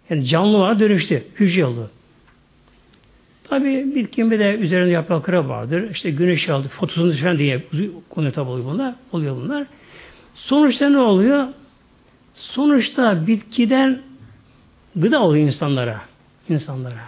Yani 0.09 0.27
canlı 0.27 0.57
var 0.59 0.79
dönüştü. 0.79 1.23
Hücre 1.39 1.65
oldu. 1.65 1.91
Tabi 3.43 3.95
bitkinin 3.95 4.31
de 4.31 4.55
üzerinde 4.55 4.91
yaprakları 4.91 5.49
vardır. 5.49 5.89
İşte 5.91 6.11
güneş 6.11 6.49
aldı, 6.49 6.67
fotosunu 6.67 7.37
diye 7.37 7.63
konu 8.09 8.31
tabi 8.31 8.49
oluyor 8.49 8.65
bunlar. 8.65 8.95
Oluyor 9.11 9.35
bunlar. 9.35 9.67
Sonuçta 10.35 10.89
ne 10.89 10.97
oluyor? 10.97 11.47
Sonuçta 12.35 13.27
bitkiden 13.27 14.01
gıda 14.95 15.19
oluyor 15.19 15.47
insanlara. 15.47 16.01
insanlara. 16.49 17.01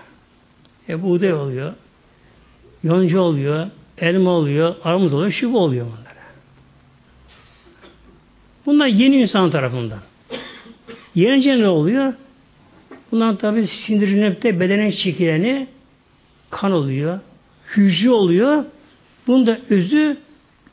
E 0.90 1.04
buğday 1.04 1.34
oluyor. 1.34 1.74
Yonca 2.84 3.20
oluyor. 3.20 3.68
Elma 3.98 4.30
oluyor. 4.30 4.76
Armut 4.84 5.14
oluyor. 5.14 5.32
Şu 5.32 5.54
oluyor. 5.54 5.88
Bunlar 8.66 8.88
yeni 8.88 9.22
insan 9.22 9.52
tarafından. 9.52 10.00
Yenince 11.16 11.60
ne 11.60 11.68
oluyor? 11.68 12.14
Bundan 13.12 13.36
tabi 13.36 13.68
sindirilip 13.68 14.44
de 14.44 14.60
bedenen 14.60 14.92
çekileni 14.92 15.68
kan 16.50 16.72
oluyor. 16.72 17.20
Hücre 17.78 18.10
oluyor. 18.10 18.66
Bunda 19.28 19.60
özü 19.70 20.18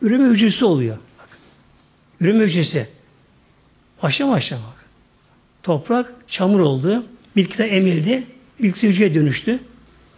üreme 0.02 0.28
hücresi 0.28 0.64
oluyor. 0.64 0.98
Üreme 2.20 2.44
hücresi. 2.44 2.88
Aşama 4.02 4.34
aşama. 4.34 4.74
Toprak 5.62 6.14
çamur 6.28 6.60
oldu. 6.60 7.04
Bitki 7.36 7.58
de 7.58 7.64
emildi. 7.64 8.22
Bitki 8.62 8.88
hücreye 8.88 9.14
dönüştü. 9.14 9.60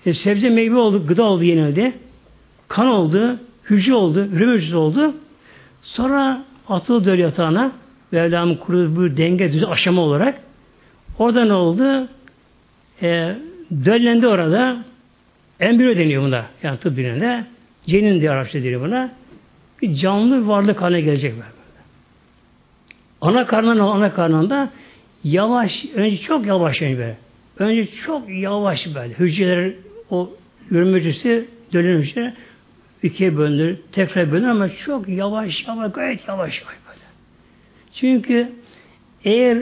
E, 0.07 0.15
sebze 0.15 0.51
meyve 0.51 0.77
oldu, 0.77 1.07
gıda 1.07 1.23
oldu 1.23 1.45
yenildi. 1.45 1.93
Kan 2.69 2.87
oldu, 2.87 3.39
hücre 3.71 3.95
oldu, 3.95 4.29
üreme 4.33 4.55
hücresi 4.55 4.77
oldu. 4.77 5.15
Sonra 5.83 6.45
atıldı 6.71 7.07
döl 7.07 7.19
yatağına. 7.19 7.73
Mevlam'ın 8.13 8.55
kurduğu 8.55 9.05
bir 9.05 9.17
denge 9.17 9.53
düz 9.53 9.65
aşama 9.65 10.03
olarak. 10.03 10.41
Orada 11.19 11.45
ne 11.45 11.53
oldu? 11.53 12.09
E, 13.03 13.37
döllendi 13.85 14.27
orada. 14.27 14.85
Embriyo 15.61 15.97
deniyor 15.97 16.23
buna. 16.23 16.47
Yani 16.63 16.79
tıp 16.79 16.97
dilinde. 16.97 17.45
Cenin 17.87 18.21
diye 18.21 18.31
Arapça 18.31 18.59
deniyor 18.59 18.81
buna. 18.81 19.11
Bir 19.83 19.95
canlı 19.95 20.49
varlık 20.49 20.83
haline 20.83 21.01
gelecek 21.01 21.33
böyle. 21.33 21.45
Ana 23.21 23.47
karnında, 23.47 23.85
ana 23.85 24.13
karnında 24.13 24.71
yavaş, 25.25 25.85
önce 25.95 26.19
çok 26.19 26.47
yavaş 26.47 26.83
önce 26.83 26.99
böyle. 26.99 27.17
Önce 27.59 27.87
çok 28.07 28.31
yavaş 28.31 28.95
böyle. 28.95 29.15
Hücreler 29.15 29.73
o 30.11 30.31
ürünmecisi 30.71 31.49
dönen 31.73 31.99
hücre 31.99 32.35
ikiye 33.03 33.37
bölünür, 33.37 33.79
tekrar 33.93 34.33
bölünür 34.33 34.49
ama 34.49 34.69
çok 34.69 35.09
yavaş 35.09 35.69
yavaş, 35.69 35.93
gayet 35.93 36.29
yavaş 36.29 36.61
yavaş 36.61 36.75
böyle. 36.89 37.01
Çünkü 37.95 38.53
eğer 39.25 39.59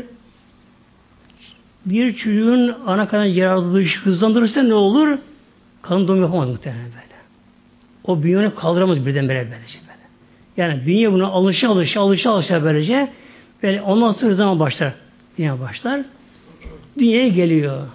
bir 1.86 2.14
çocuğun 2.14 2.76
ana 2.86 3.08
karnına 3.08 3.26
yaratılış 3.26 3.98
hızlandırırsa 3.98 4.62
ne 4.62 4.74
olur? 4.74 5.18
Kadın 5.82 6.08
doğum 6.08 6.20
yapamaz 6.22 6.48
muhtemelen 6.48 6.84
böyle. 6.84 7.18
O 8.04 8.22
bünyeyi 8.22 8.54
kaldıramaz 8.54 9.06
birdenbire 9.06 9.48
böylece 9.50 9.78
böyle. 9.80 9.98
Yani 10.56 10.86
bünye 10.86 11.12
buna 11.12 11.26
alışa 11.26 11.68
alışa 11.68 12.00
alışa 12.00 12.30
alışa 12.30 12.64
böylece 12.64 13.08
böyle 13.62 13.82
ondan 13.82 14.12
sonra 14.12 14.34
zaman 14.34 14.58
başlar. 14.58 14.92
Dünya 15.38 15.60
başlar. 15.60 16.02
Dünyaya 16.98 17.28
geliyor. 17.28 17.86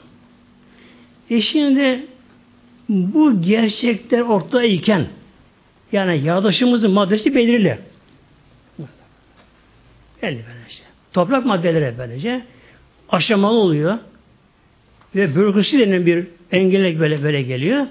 E 1.30 1.42
şimdi 1.42 2.06
bu 2.90 3.42
gerçekler 3.42 4.20
ortada 4.20 4.64
iken 4.64 5.08
yani 5.94 6.26
yaratışımızın 6.26 6.92
maddesi 6.92 7.36
belirli. 7.36 7.80
Belli 10.22 10.44
böylece. 10.48 10.84
Toprak 11.14 11.46
maddeleri 11.46 11.94
böylece 11.98 12.42
aşamalı 13.10 13.58
oluyor. 13.58 13.98
Ve 15.16 15.36
bürokrasi 15.36 15.80
denen 15.80 16.06
bir 16.06 16.28
engelek 16.52 17.00
böyle 17.00 17.24
böyle 17.24 17.42
geliyor. 17.42 17.88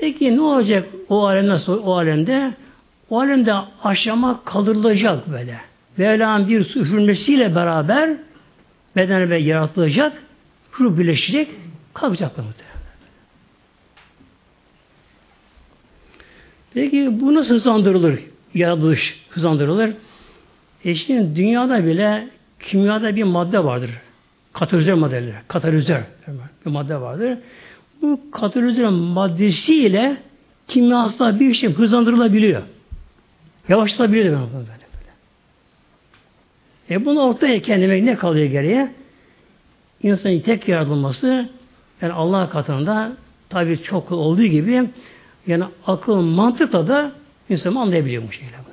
Peki 0.00 0.36
ne 0.36 0.40
olacak 0.40 0.88
o 1.08 1.26
alem 1.26 1.60
o 1.68 1.96
alemde? 1.96 2.54
O 3.10 3.20
alemde 3.20 3.54
aşama 3.84 4.44
kaldırılacak 4.44 5.32
böyle. 5.32 5.60
Mevla'nın 5.96 6.48
bir 6.48 6.64
su 6.64 6.80
üfürmesiyle 6.80 7.54
beraber 7.54 8.10
beden 8.96 9.30
ve 9.30 9.38
yaratılacak, 9.38 10.12
ruh 10.80 10.98
birleşecek, 10.98 11.48
kalkacak 11.94 12.38
muhtemelen. 12.38 12.73
Peki 16.74 17.20
bu 17.20 17.34
nasıl 17.34 17.54
hızlandırılır? 17.54 18.20
Yaratılış 18.54 19.20
hızlandırılır. 19.30 19.94
E 20.84 20.94
şimdi 20.94 21.36
dünyada 21.36 21.86
bile 21.86 22.28
kimyada 22.60 23.16
bir 23.16 23.22
madde 23.22 23.64
vardır. 23.64 23.90
Katalizör 24.52 24.94
maddeleri. 24.94 25.34
Katalizör 25.48 26.00
bir 26.66 26.70
madde 26.70 27.00
vardır. 27.00 27.38
Bu 28.02 28.20
katalizör 28.32 28.88
maddesiyle 28.88 30.16
kimyasal 30.68 31.40
bir 31.40 31.54
şey 31.54 31.72
hızlandırılabiliyor. 31.72 32.62
Yavaşlatabiliyor 33.68 34.24
demek 34.24 34.52
böyle 34.52 34.66
böyle. 34.66 34.84
E 36.90 37.04
bunu 37.04 37.20
ortaya 37.20 37.62
kendime 37.62 38.06
ne 38.06 38.14
kalıyor 38.14 38.46
geriye? 38.46 38.92
İnsanın 40.02 40.40
tek 40.40 40.68
yaratılması 40.68 41.48
yani 42.02 42.12
Allah 42.12 42.48
katında 42.48 43.12
tabi 43.48 43.82
çok 43.82 44.12
olduğu 44.12 44.44
gibi 44.44 44.88
yani 45.46 45.64
akıl 45.86 46.14
mantıkla 46.14 46.88
da 46.88 47.12
insan 47.48 47.74
anlayabiliyor 47.74 48.22
bu 48.28 48.32
şeyler. 48.32 48.64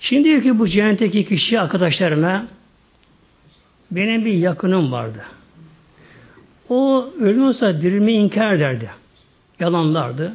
Şimdi 0.00 0.28
diyor 0.28 0.42
ki 0.42 0.58
bu 0.58 0.68
cehennetteki 0.68 1.24
kişi 1.24 1.60
arkadaşlarına 1.60 2.46
benim 3.90 4.24
bir 4.24 4.32
yakınım 4.32 4.92
vardı. 4.92 5.24
O 6.68 7.10
ölüyorsa 7.20 7.82
dirilme 7.82 8.12
inkar 8.12 8.52
ederdi. 8.52 8.90
Yalanlardı. 9.60 10.34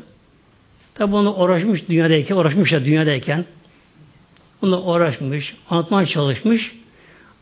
Tabi 0.95 1.15
onu 1.15 1.35
uğraşmış 1.35 1.89
dünyadayken, 1.89 2.35
uğraşmış 2.35 2.71
ya 2.71 2.85
dünyadayken. 2.85 3.45
Onunla 4.61 4.81
uğraşmış, 4.81 5.55
anlatmaya 5.69 6.05
çalışmış. 6.05 6.75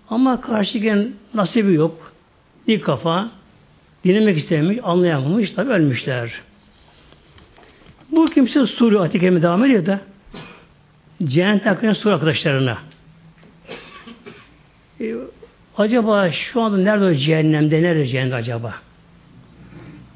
Ama 0.10 0.42
karşıken 0.42 1.14
nasibi 1.34 1.74
yok. 1.74 2.14
Bir 2.68 2.82
kafa, 2.82 3.30
dinlemek 4.06 4.38
istemiş, 4.38 4.80
anlayamamış, 4.84 5.52
tabi 5.52 5.70
ölmüşler. 5.70 6.32
Bu 8.12 8.26
kimse 8.26 8.66
soruyor, 8.66 9.06
Atike'me 9.06 9.42
devam 9.42 9.66
ediyor 9.66 9.86
da 9.86 10.02
cehennet 11.24 11.66
hakkında 11.66 11.96
soru 11.96 12.14
arkadaşlarına. 12.14 12.78
E, 15.02 15.16
acaba 15.78 16.32
şu 16.32 16.62
anda 16.62 16.78
nerede 16.78 17.06
o 17.06 17.14
cehennemde, 17.14 17.84
nerede 17.84 18.08
cehennemde 18.08 18.36
acaba? 18.36 18.76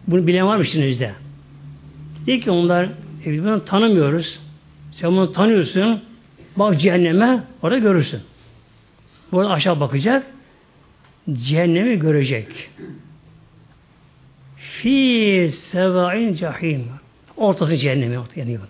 Bunu 0.08 0.28
bilen 0.28 0.48
var 0.48 0.58
mı 0.58 0.64
içinizde? 0.64 1.12
Dedi 2.26 2.40
ki 2.40 2.52
onlar, 2.52 2.90
e, 3.26 3.44
bunu 3.44 3.66
tanımıyoruz. 3.66 4.40
Sen 4.92 5.12
bunu 5.12 5.32
tanıyorsun. 5.34 6.02
Bak 6.56 6.80
cehenneme, 6.80 7.44
orada 7.62 7.78
görürsün. 7.78 8.22
Burada 9.32 9.50
aşağı 9.50 9.80
bakacak. 9.80 10.24
Cehennemi 11.34 12.00
görecek. 12.00 12.48
Fi 14.84 15.52
sevain 15.72 16.36
cahim. 16.36 16.86
Ortası 17.38 17.78
cehennemi 17.78 18.16
yanıyor. 18.36 18.62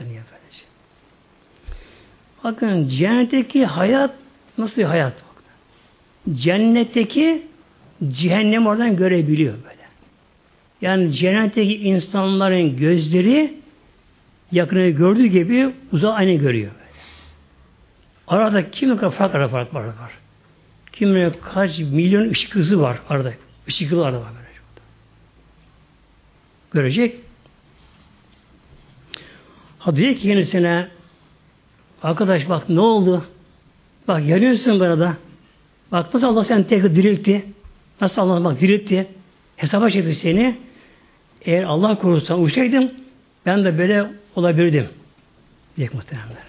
Yanıyor. 0.00 0.22
Bakın 2.44 2.88
cennetteki 2.88 3.66
hayat 3.66 4.14
nasıl 4.58 4.76
bir 4.76 4.86
hayat? 4.86 5.12
Cennetteki 6.34 7.46
cehennem 8.08 8.66
oradan 8.66 8.96
görebiliyor 8.96 9.54
böyle. 9.54 9.88
Yani 10.80 11.12
cennetteki 11.12 11.76
insanların 11.76 12.76
gözleri 12.76 13.54
yakını 14.52 14.88
gördüğü 14.88 15.26
gibi 15.26 15.70
uzağı 15.92 16.12
aynı 16.12 16.32
görüyor. 16.32 16.70
Böyle. 16.72 16.88
Arada 18.26 18.70
kimin 18.70 18.96
kadar 18.96 19.10
fark 19.10 19.34
var, 19.34 19.52
var, 19.72 19.84
var. 19.84 20.12
Kimin 20.92 21.32
kaç 21.42 21.78
milyon 21.78 22.30
ışık 22.30 22.54
hızı 22.54 22.80
var 22.80 22.98
arada. 23.08 23.32
Işık 23.66 23.92
arada 23.92 24.20
var. 24.20 24.37
Görecek. 26.72 27.16
Ha 29.78 29.96
diyor 29.96 30.14
ki 30.14 30.20
kendisine 30.22 30.88
arkadaş 32.02 32.48
bak 32.48 32.68
ne 32.68 32.80
oldu? 32.80 33.24
Bak 34.08 34.26
yanıyorsun 34.26 34.80
burada. 34.80 35.16
Bak 35.92 36.14
nasıl 36.14 36.26
Allah 36.26 36.44
seni 36.44 36.66
tekrar 36.66 36.96
diriltti. 36.96 37.44
Nasıl 38.00 38.22
Allah 38.22 38.44
bak 38.44 38.60
diriltti. 38.60 39.06
Hesaba 39.56 39.90
çekti 39.90 40.14
seni. 40.14 40.58
Eğer 41.42 41.62
Allah 41.62 41.98
korusa 41.98 42.38
uçsaydım 42.38 42.90
ben 43.46 43.64
de 43.64 43.78
böyle 43.78 44.06
olabilirdim. 44.36 44.88
Diyecek 45.76 45.94
muhtemelen. 45.94 46.47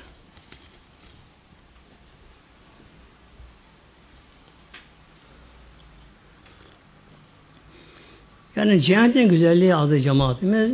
Yani 8.59 8.81
cennetin 8.81 9.29
güzelliği 9.29 9.75
adı 9.75 9.99
cemaatimiz 9.99 10.71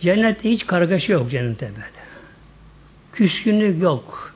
cennette 0.00 0.50
hiç 0.50 0.66
kargaşa 0.66 1.12
yok 1.12 1.30
cennette 1.30 1.66
böyle. 1.66 2.08
Küskünlük 3.12 3.82
yok. 3.82 4.34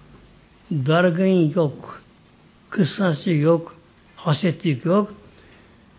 Dargın 0.70 1.52
yok. 1.54 2.02
Kısası 2.70 3.30
yok. 3.30 3.76
Hasetlik 4.16 4.84
yok. 4.84 5.14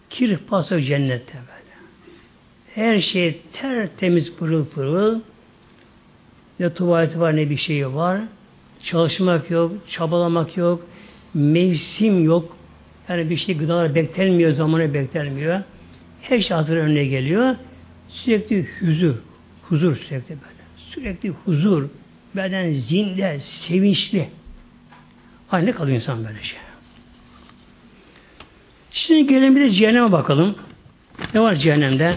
Kir 0.09 0.37
pası 0.37 0.81
cennette 0.81 1.33
böyle. 1.33 1.73
Her 2.75 3.01
şey 3.01 3.41
tertemiz 3.53 4.35
pırıl 4.35 4.65
pırıl. 4.65 5.19
Ne 6.59 6.73
tuvaleti 6.73 7.19
var 7.19 7.35
ne 7.35 7.49
bir 7.49 7.57
şeyi 7.57 7.93
var. 7.93 8.21
Çalışmak 8.83 9.51
yok, 9.51 9.71
çabalamak 9.89 10.57
yok, 10.57 10.87
mevsim 11.33 12.23
yok. 12.25 12.57
Yani 13.09 13.29
bir 13.29 13.37
şey 13.37 13.57
gıdalar 13.57 13.95
beklenmiyor, 13.95 14.51
zamanı 14.51 14.93
beklenmiyor. 14.93 15.61
Her 16.23 16.39
şey 16.39 16.57
hazır 16.57 16.77
önüne 16.77 17.05
geliyor. 17.05 17.55
Sürekli 18.09 18.67
huzur, 18.79 19.15
huzur 19.69 19.95
sürekli 19.95 20.29
böyle. 20.29 20.63
Sürekli 20.77 21.29
huzur, 21.29 21.89
beden 22.35 22.71
zinde, 22.71 23.39
sevinçli. 23.39 24.29
Aynı 25.51 25.73
kalıyor 25.73 25.97
insan 25.97 26.25
böyle 26.25 26.43
şey. 26.43 26.59
Şimdi 28.91 29.27
gelin 29.27 29.55
bir 29.55 29.61
de 29.61 29.69
cehenneme 29.69 30.11
bakalım. 30.11 30.55
Ne 31.33 31.41
var 31.41 31.55
cehennemde? 31.55 32.15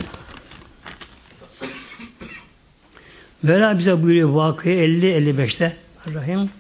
Vela 3.45 3.79
bize 3.79 4.03
buyuruyor 4.03 4.29
vakıya 4.29 4.75
50-55'te 4.75 5.77
Rahim 6.15 6.51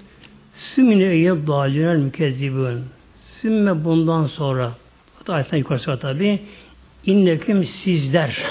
Sümmine 0.54 1.04
eyyeb 1.04 1.46
dalînel 1.46 1.96
mükezzibün 1.96 2.84
Sümme 3.40 3.84
bundan 3.84 4.26
sonra 4.26 4.72
ayetten 5.28 5.58
yukarısı 5.58 5.90
var 5.90 6.00
tabi 6.00 6.40
İnneküm 7.06 7.64
sizler. 7.64 8.42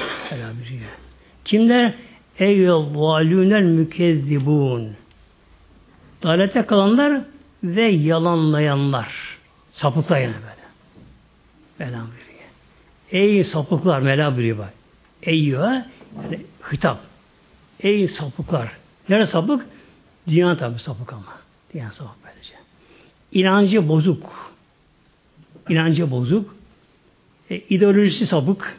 Kimler? 1.45 1.93
Eyyeb 2.39 2.95
dalînel 2.95 3.63
mükezzibun 3.63 4.95
Dalete 6.23 6.61
kalanlar 6.65 7.21
ve 7.63 7.83
yalanlayanlar. 7.83 9.37
Sapıklar 9.71 10.19
yani 10.19 10.33
böyle. 10.33 10.65
Mevlam. 11.91 12.07
Ey 13.11 13.43
sapıklar 13.43 13.99
Mevlam 13.99 14.35
buyuruyor 14.35 14.57
bak. 14.57 14.73
Eyyüha 15.23 15.87
yani 16.23 16.45
hitap. 16.71 16.99
Ey 17.79 18.07
sapıklar. 18.07 18.71
Nerede 19.09 19.27
sapık? 19.27 19.65
Dünya 20.27 20.57
tabi 20.57 20.79
sapık 20.79 21.13
ama. 21.13 21.37
Dünya 21.73 21.91
sapık 21.91 22.15
böylece. 22.25 22.53
İnancı 23.31 23.89
bozuk. 23.89 24.53
İnancı 25.69 26.11
bozuk. 26.11 26.54
E, 27.49 27.55
ideolojisi 27.69 28.27
sapık. 28.27 28.77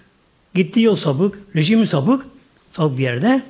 Gittiği 0.54 0.82
yol 0.82 0.96
sapık. 0.96 1.38
Rejimi 1.56 1.86
sapık. 1.86 2.26
Sapık 2.72 2.98
bir 2.98 3.02
yerde. 3.02 3.42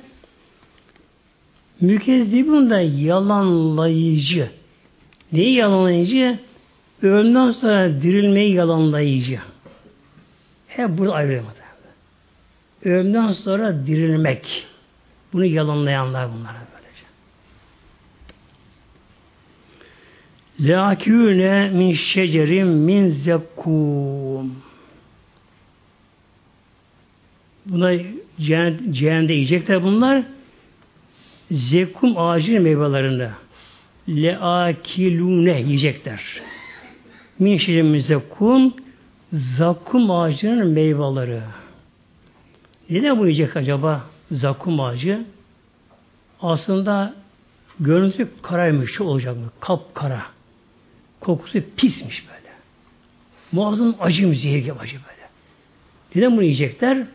Mükezzibun 1.81 2.69
da 2.69 2.81
yalanlayıcı. 2.81 4.49
Neyi 5.31 5.55
yalanlayıcı? 5.55 6.39
Ölümden 7.01 7.51
sonra 7.51 8.01
dirilmeyi 8.01 8.53
yalanlayıcı. 8.53 9.39
Hep 10.67 10.97
burada 10.97 11.13
ayrılıyor. 11.13 11.43
Ölümden 12.83 13.31
sonra 13.31 13.87
dirilmek. 13.87 14.67
Bunu 15.33 15.45
yalanlayanlar 15.45 16.29
bunlar 16.33 16.53
böylece. 16.73 17.05
Lâkûne 20.73 21.69
min 21.69 21.93
şecerim 21.93 22.67
min 22.67 23.09
zekkum. 23.09 24.66
Buna 27.69 27.93
cehennemde 28.91 29.33
yiyecekler 29.33 29.83
bunlar. 29.83 30.23
Zekum 31.51 32.17
ağacının 32.17 32.61
meyvelerini 32.61 33.29
leakilune 34.09 35.61
yiyecekler. 35.61 36.21
Min 37.39 37.57
şecerim 37.57 38.01
zekum 38.01 38.73
zakum 39.33 40.11
ağacının 40.11 40.67
meyveleri. 40.67 41.41
Neden 42.89 43.19
bu 43.19 43.25
yiyecek 43.25 43.57
acaba? 43.57 44.03
Zakum 44.31 44.79
ağacı. 44.79 45.25
Aslında 46.41 47.13
görüntüsü 47.79 48.29
karaymış 48.41 49.01
olacak 49.01 49.37
mı? 49.37 49.51
Kap 49.59 49.95
kara. 49.95 50.21
Kokusu 51.19 51.59
pismiş 51.77 52.27
böyle. 52.27 52.53
Muazzam 53.51 53.95
acıymış, 53.99 54.41
zehir 54.41 54.57
gibi 54.57 54.73
acı 54.79 54.95
böyle. 54.95 55.27
Neden 56.15 56.31
bunu 56.31 56.43
yiyecekler? 56.43 57.07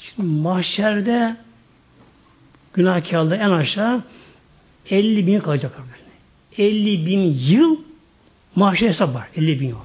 Şimdi 0.00 0.28
mahşerde 0.28 1.36
günahkarda 2.74 3.36
en 3.36 3.50
aşağı 3.50 4.02
50 4.90 5.26
bin 5.26 5.40
böyle. 5.42 6.68
50 6.68 7.06
bin 7.06 7.38
yıl 7.40 7.76
mahşer 8.56 8.88
hesap 8.88 9.14
var. 9.14 9.28
50 9.36 9.60
bin 9.60 9.68
yıl. 9.68 9.76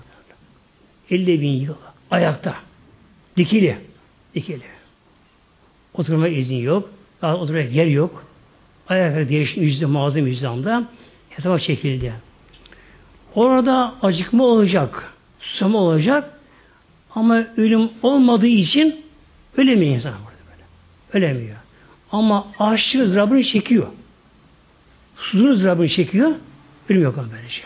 50 1.09 1.41
bin 1.41 1.51
yıl 1.51 1.75
ayakta. 2.11 2.55
Dikili. 3.37 3.77
Dikili. 4.35 4.61
Oturma 5.93 6.27
izni 6.27 6.61
yok. 6.61 6.89
Daha 7.21 7.37
oturacak 7.37 7.73
yer 7.73 7.85
yok. 7.85 8.25
Ayakta 8.87 9.29
değişim 9.29 9.63
yüzde 9.63 9.85
muazzam 9.85 10.27
yüzdamda 10.27 10.87
hesaba 11.29 11.59
çekildi. 11.59 12.13
Orada 13.35 13.95
acıkma 14.01 14.43
olacak. 14.43 15.13
Susama 15.39 15.79
olacak. 15.79 16.39
Ama 17.15 17.47
ölüm 17.57 17.89
olmadığı 18.03 18.47
için 18.47 19.04
ölemiyor 19.57 19.95
insan 19.95 20.13
burada 20.13 20.41
böyle. 20.51 21.25
Ölemiyor. 21.25 21.57
Ama 22.11 22.47
aşçı 22.59 23.03
ızdırabını 23.03 23.43
çekiyor. 23.43 23.87
Susuzun 25.17 25.47
ızdırabını 25.47 25.89
çekiyor. 25.89 26.31
Yok 26.89 27.17
ama 27.17 27.27
böylece. 27.31 27.61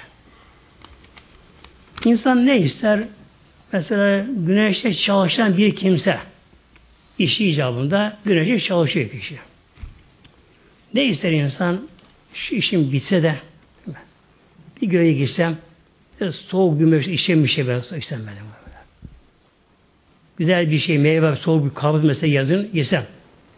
İnsan 2.05 2.45
ne 2.45 2.57
ister? 2.59 3.03
Mesela 3.73 4.25
güneşte 4.29 4.93
çalışan 4.93 5.57
bir 5.57 5.75
kimse 5.75 6.19
işi 7.19 7.49
icabında 7.49 8.17
güneşte 8.25 8.59
çalışıyor 8.59 9.09
kişi. 9.09 9.39
Ne 10.93 11.05
ister 11.05 11.31
insan? 11.31 11.87
Şu 12.33 12.55
işim 12.55 12.91
bitse 12.91 13.23
de 13.23 13.35
bir 14.81 14.87
göğe 14.87 15.13
gitsem 15.13 15.57
soğuk 16.31 16.79
bir 16.79 16.85
bir 17.43 17.49
şey 17.49 17.67
ben 17.67 17.81
istem 17.97 18.21
ben. 18.27 18.68
Güzel 20.39 20.71
bir 20.71 20.79
şey, 20.79 20.97
meyve, 20.97 21.35
soğuk 21.35 21.65
bir 21.65 21.73
kahve 21.73 22.07
mesela 22.07 22.33
yazın 22.33 22.69
yesem. 22.73 23.05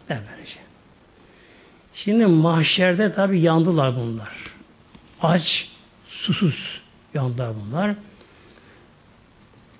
Der 0.09 0.19
böylece. 0.31 0.57
Şimdi 1.93 2.25
mahşerde 2.25 3.13
tabi 3.13 3.39
yandılar 3.39 3.95
bunlar. 3.95 4.29
Aç, 5.21 5.69
susuz 6.07 6.81
yandılar 7.13 7.51
bunlar. 7.65 7.95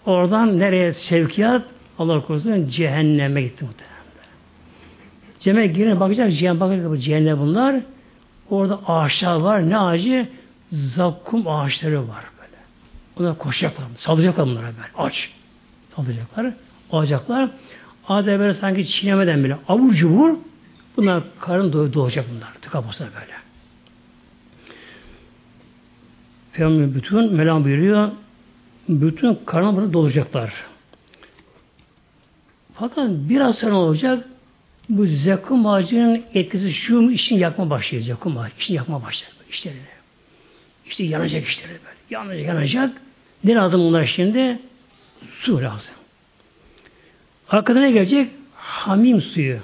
Oradan 0.06 0.60
nereye 0.60 0.94
sevkiyat? 0.94 1.66
Allah 2.00 2.22
korusun 2.22 2.68
cehenneme 2.68 3.42
gitti 3.42 3.66
muhtemelen. 3.66 3.92
Cehenneme 5.40 5.68
girene 5.68 6.00
bakacak, 6.00 6.34
cehennem 6.34 6.60
bakacak 6.60 7.02
cehennem 7.02 7.40
bunlar. 7.40 7.82
Orada 8.50 8.80
ağaçlar 8.88 9.36
var. 9.36 9.70
Ne 9.70 9.78
ağacı? 9.78 10.30
Zakkum 10.72 11.48
ağaçları 11.48 12.08
var 12.08 12.24
böyle. 12.38 12.58
Onlar 13.20 13.38
koşacaklar. 13.38 13.86
Saldıracaklar 13.98 14.46
bunlara 14.46 14.66
böyle. 14.66 15.08
Aç. 15.08 15.30
Saldıracaklar. 15.96 16.54
Alacaklar. 16.92 17.50
Adem 18.08 18.40
böyle 18.40 18.54
sanki 18.54 18.88
çiğnemeden 18.88 19.44
bile 19.44 19.58
avuç 19.68 19.98
cubur 19.98 20.38
bunlar 20.98 21.24
karın 21.40 21.74
doğ 21.74 21.94
doğacak 21.94 22.26
bunlar. 22.36 22.54
Tıka 22.62 22.84
böyle. 23.00 23.34
Peygamber 26.54 26.96
bütün 26.96 27.34
Melam 27.34 27.64
buyuruyor 27.64 28.12
bütün 28.90 29.40
karnı 29.46 29.94
dolacaklar. 29.94 30.54
Fakat 32.74 33.10
biraz 33.10 33.58
sonra 33.58 33.76
olacak 33.76 34.26
bu 34.90 35.06
zekum 35.06 35.68
ağacının 35.68 36.24
etkisi 36.34 36.74
şu 36.74 37.12
işin 37.12 37.38
yakma 37.38 37.70
başlayacak. 37.70 38.18
Zekum 38.18 38.38
ağacı 38.38 38.54
işin 38.60 38.74
yakma 38.74 39.04
başlayacak 39.04 39.46
işlerini. 39.50 39.80
İşte 40.86 41.04
yanacak 41.04 41.48
işleri 41.48 41.70
böyle. 41.70 41.98
Yanacak, 42.10 42.48
yanacak. 42.48 43.02
Ne 43.44 43.56
lazım 43.56 43.82
bunlar 43.82 44.06
şimdi? 44.06 44.60
Su 45.40 45.62
lazım. 45.62 45.94
Arkadan 47.52 47.82
ne 47.82 47.92
gelecek? 47.92 48.32
Hamim 48.56 49.22
suyu. 49.22 49.60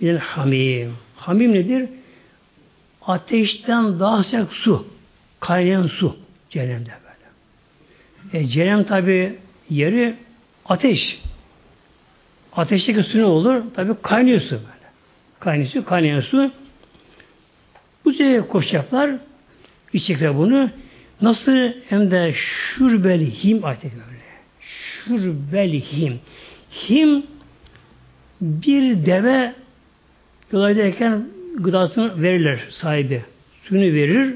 Bir 0.00 0.16
hamim. 0.16 0.92
Hamim 1.16 1.52
nedir? 1.52 1.88
Ateşten 3.02 4.00
daha 4.00 4.24
sıcak 4.24 4.52
su. 4.52 4.86
Kaynayan 5.40 5.86
su. 5.86 6.16
Cehennemde 6.50 6.90
böyle. 6.90 8.44
E, 8.44 8.46
cehennem 8.46 8.84
tabi 8.84 9.38
yeri 9.70 10.14
ateş. 10.64 11.20
Ateşteki 12.52 13.02
su 13.02 13.18
ne 13.18 13.24
olur? 13.24 13.62
Tabi 13.74 13.92
kaynıyor 14.02 14.40
su 14.40 14.50
böyle. 14.50 14.90
Kaynıyor 15.40 15.70
su, 15.70 15.84
kaynayan 15.84 16.20
su. 16.20 16.50
Bu 18.04 18.12
sefer 18.12 18.48
koşacaklar. 18.48 19.10
İçecekler 19.92 20.38
bunu. 20.38 20.70
Nasıl 21.22 21.72
hem 21.88 22.10
de 22.10 22.32
şurbel 22.34 23.20
him 23.20 23.62
böyle. 23.62 24.09
Şurbel 25.04 25.72
him. 25.72 26.20
Him 26.88 27.22
bir 28.40 29.06
deve 29.06 29.54
yola 30.52 30.72
giderken 30.72 31.26
gıdasını 31.58 32.22
verirler 32.22 32.60
sahibi. 32.70 33.24
Suyunu 33.62 33.94
verir. 33.94 34.34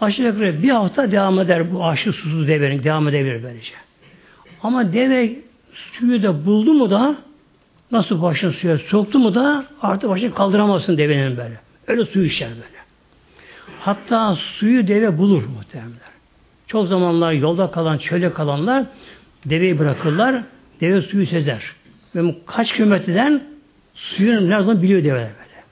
Aşağı 0.00 0.26
yukarı 0.26 0.62
bir 0.62 0.70
hafta 0.70 1.12
devam 1.12 1.40
eder 1.40 1.74
bu 1.74 1.84
aşı 1.84 2.12
susuz 2.12 2.48
devenin. 2.48 2.84
Devam 2.84 3.08
edebilir 3.08 3.42
böylece. 3.42 3.72
Ama 4.62 4.92
deve 4.92 5.36
suyu 5.72 6.22
da 6.22 6.46
buldu 6.46 6.74
mu 6.74 6.90
da 6.90 7.16
nasıl 7.92 8.22
başını 8.22 8.52
suya 8.52 8.78
soktu 8.78 9.18
mu 9.18 9.34
da 9.34 9.64
artık 9.82 10.10
başını 10.10 10.34
kaldıramazsın 10.34 10.98
devenin 10.98 11.36
böyle. 11.36 11.60
Öyle 11.86 12.04
suyu 12.04 12.26
içer 12.26 12.48
böyle. 12.48 12.82
Hatta 13.80 14.34
suyu 14.34 14.88
deve 14.88 15.18
bulur 15.18 15.42
muhtemelen. 15.56 16.12
Çok 16.66 16.88
zamanlar 16.88 17.32
yolda 17.32 17.70
kalan, 17.70 17.98
çölde 17.98 18.32
kalanlar 18.32 18.84
deveyi 19.46 19.78
bırakırlar. 19.78 20.42
Deve 20.80 21.02
suyu 21.02 21.26
sezer. 21.26 21.62
Ve 22.14 22.34
kaç 22.46 22.72
kilometreden 22.72 23.42
suyun 23.94 24.50
nereden 24.50 24.82
biliyor 24.82 25.04
develer 25.04 25.30
böyle. 25.38 25.62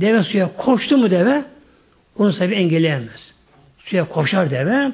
Deve 0.00 0.22
suya 0.22 0.56
koştu 0.56 0.98
mu 0.98 1.10
deve 1.10 1.44
onu 2.18 2.32
sahibi 2.32 2.54
engelleyemez. 2.54 3.34
Suya 3.78 4.08
koşar 4.08 4.50
deve 4.50 4.92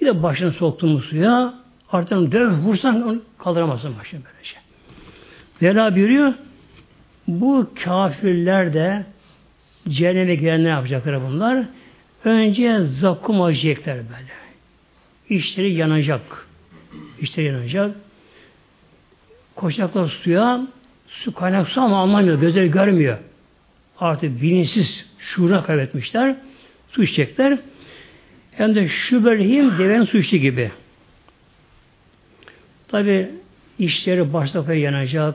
bir 0.00 0.06
de 0.06 0.22
başını 0.22 0.52
soktu 0.52 0.86
mu 0.86 0.98
suya 0.98 1.54
artık 1.92 2.32
döv 2.32 2.50
vursan 2.50 3.08
onu 3.08 3.22
kaldıramazsın 3.38 3.94
başını 3.98 4.20
böylece. 4.24 4.56
Vela 5.62 5.96
buyuruyor 5.96 6.34
bu 7.28 7.70
kafirler 7.84 8.74
de 8.74 9.04
cehenneme 9.88 10.34
giren 10.34 10.64
ne 10.64 10.68
yapacaklar 10.68 11.22
bunlar? 11.22 11.64
Önce 12.24 12.80
zakkum 12.80 13.42
acıyacaklar 13.42 13.96
böyle. 13.96 14.36
İşleri 15.28 15.72
yanacak. 15.72 16.45
İşleri 17.20 17.46
yanacak. 17.46 17.96
Koşacaklar 19.56 20.08
suya. 20.08 20.66
Su 21.08 21.34
kaynak 21.34 21.68
su 21.68 21.80
ama 21.80 22.02
anlamıyor. 22.02 22.40
Gözleri 22.40 22.70
görmüyor. 22.70 23.18
Artık 23.98 24.42
bilinçsiz 24.42 25.06
şuuruna 25.18 25.62
kaybetmişler. 25.62 26.36
Su 26.88 27.02
içecekler. 27.02 27.58
Hem 28.52 28.74
de 28.74 28.88
şu 28.88 29.24
bölhim 29.24 29.78
devenin 29.78 30.04
su 30.04 30.18
içti 30.18 30.40
gibi. 30.40 30.70
Tabi 32.88 33.30
işleri 33.78 34.32
başta 34.32 34.74
yanacak. 34.74 35.34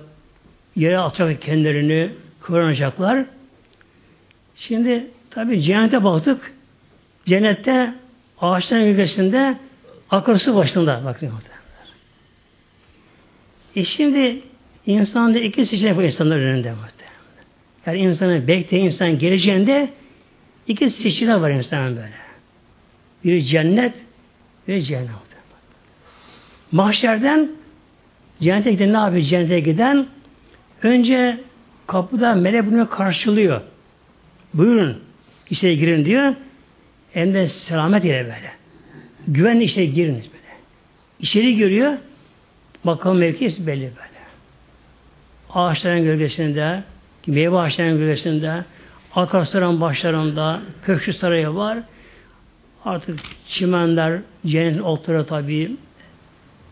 Yere 0.76 1.00
atacak 1.00 1.42
kendilerini 1.42 2.10
kıvranacaklar. 2.42 3.26
Şimdi 4.56 5.08
tabi 5.30 5.62
cennete 5.62 6.04
baktık. 6.04 6.54
Cennette 7.26 7.94
ağaçların 8.42 8.86
gölgesinde 8.86 9.58
akarsu 10.10 10.56
başında 10.56 11.02
bakın 11.06 11.32
E 13.76 13.84
şimdi 13.84 14.42
insanda 14.86 15.40
iki 15.40 15.66
seçenek 15.66 15.98
var 15.98 16.04
insanlar 16.04 16.38
önünde 16.38 16.72
muhtemelen. 16.72 17.12
Yani 17.86 18.00
insanın 18.00 18.48
bekleyen 18.48 18.86
insan 18.86 19.20
geleceğinde 19.20 19.90
iki 20.68 20.90
seçenek 20.90 21.42
var 21.42 21.52
insanın 21.52 21.96
böyle. 21.96 22.22
Biri 23.24 23.46
cennet 23.46 23.94
ve 24.68 24.82
cehennem. 24.82 25.12
Mahşerden 26.72 27.52
cennete 28.42 28.72
giden 28.72 28.94
ne 28.94 28.98
yapıyor? 28.98 29.24
Cennete 29.24 29.60
giden 29.60 30.08
önce 30.84 31.40
kapıda 31.88 32.36
melek 32.36 32.66
bunu 32.66 32.90
karşılıyor. 32.90 33.62
Buyurun 34.54 35.02
içeri 35.50 35.80
girin 35.80 36.06
diyor. 36.06 36.36
Hem 37.14 37.34
de 37.34 37.48
selamet 37.48 38.06
ile 38.06 38.24
böyle. 38.24 38.52
Güvenli 39.28 39.64
işe 39.64 39.86
giriniz 39.86 40.26
böyle. 40.34 40.54
İçeri 41.20 41.58
görüyor. 41.58 41.94
Bakalım 42.84 43.18
mevkisi 43.18 43.68
belli 43.68 43.82
böyle. 43.82 44.22
Ağaçların 45.54 46.04
gölgesinde, 46.04 46.84
meyve 47.28 47.58
ağaçlarının 47.58 47.98
gölgesinde, 47.98 48.64
akarsuların 49.16 49.82
başlarında, 49.82 50.62
köşkü 50.86 51.14
sarayı 51.14 51.50
var. 51.50 51.80
Artık 52.86 53.20
çimenler, 53.48 54.20
cennetin 54.46 54.80
otları 54.80 55.26
tabi, 55.26 55.72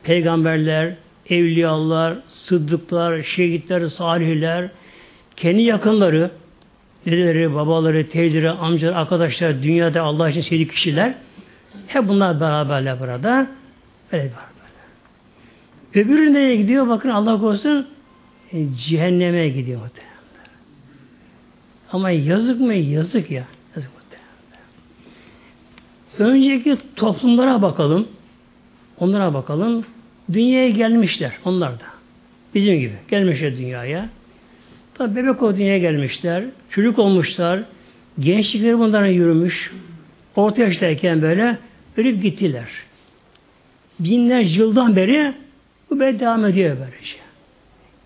peygamberler, 0.04 0.96
evliyalar, 1.30 2.18
sıddıklar, 2.28 3.24
şehitler, 3.24 3.88
salihler, 3.88 4.70
kendi 5.36 5.62
yakınları, 5.62 6.32
dedeleri, 7.06 7.56
babaları, 7.56 8.10
teyzeleri, 8.10 8.50
amcaları, 8.50 8.96
arkadaşlar, 8.98 9.64
dünyada 9.64 10.02
Allah 10.02 10.30
için 10.30 10.42
sevdiği 10.42 10.68
kişiler 10.68 11.14
hep 11.88 12.08
bunlar 12.08 12.40
beraberler 12.40 13.00
burada. 13.00 13.48
Böyle 14.12 14.24
var. 14.24 14.49
Öbürü 15.96 16.34
nereye 16.34 16.56
gidiyor? 16.56 16.88
Bakın 16.88 17.10
Allah 17.10 17.40
korusun 17.40 17.88
e, 18.54 18.66
cehenneme 18.76 19.50
gidiyor 19.50 19.82
muhtemelen. 19.82 20.10
Ama 21.92 22.10
yazık 22.10 22.62
mı? 22.62 22.74
Yazık 22.74 23.32
ya. 23.32 23.46
Yazık 23.76 23.92
muhtemelen. 23.96 24.30
Önceki 26.34 26.78
toplumlara 26.96 27.62
bakalım. 27.62 28.08
Onlara 29.00 29.34
bakalım. 29.34 29.86
Dünyaya 30.34 30.70
gelmişler. 30.70 31.32
Onlar 31.46 31.74
da. 31.74 31.86
Bizim 32.56 32.80
gibi. 32.80 32.94
Gelmişler 33.08 33.58
dünyaya. 33.58 34.10
Tabi 34.94 35.16
bebek 35.16 35.44
o 35.44 35.58
dünyaya 35.58 35.78
gelmişler. 35.78 36.44
Çocuk 36.70 37.00
olmuşlar. 37.00 37.64
Gençlikleri 38.20 38.80
bunlara 38.80 39.08
yürümüş. 39.08 39.72
Orta 40.36 40.62
yaştayken 40.62 41.22
böyle 41.22 41.58
ölüp 41.98 42.24
gittiler. 42.24 42.68
Binlerce 44.00 44.60
yıldan 44.60 44.96
beri 44.96 45.34
bu 45.90 46.00
böyle 46.00 46.20
devam 46.20 46.46
ediyor 46.46 46.78
böylece. 46.80 47.16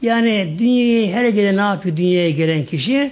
Yani 0.02 0.56
dünyayı 0.60 1.12
her 1.14 1.30
gelen 1.30 1.58
ne 1.58 1.62
yapıyor 1.62 1.98
dünyaya 1.98 2.30
gelen 2.30 2.66
kişi? 2.66 3.12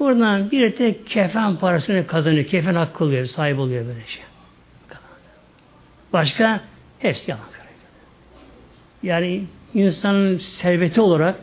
Buradan 0.00 0.50
bir 0.50 0.76
tek 0.76 1.06
kefen 1.06 1.56
parasını 1.56 2.06
kazanıyor. 2.06 2.44
Kefen 2.44 2.74
hakkı 2.74 3.04
oluyor, 3.04 3.26
sahip 3.26 3.58
oluyor 3.58 3.84
böylece. 3.86 4.20
Başka 6.12 6.60
hepsi 6.98 7.30
yalan. 7.30 7.44
Yani 9.02 9.42
insanın 9.74 10.38
serveti 10.38 11.00
olarak 11.00 11.34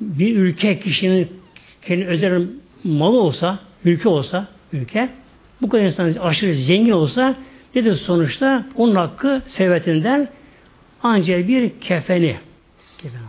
bir 0.00 0.36
ülke 0.36 0.78
kişinin 0.78 1.28
kendi 1.82 2.06
özel 2.06 2.46
malı 2.84 3.20
olsa, 3.20 3.58
ülke 3.84 4.08
olsa, 4.08 4.46
ülke, 4.72 5.08
bu 5.62 5.68
kadar 5.68 5.84
insan 5.84 6.12
aşırı 6.12 6.54
zengin 6.54 6.92
olsa 6.92 7.34
nedir 7.74 7.94
sonuçta? 7.94 8.66
Onun 8.76 8.94
hakkı 8.94 9.42
servetinden 9.46 10.28
ancak 11.02 11.48
bir 11.48 11.80
kefeni. 11.80 12.40
Kefen 12.98 13.20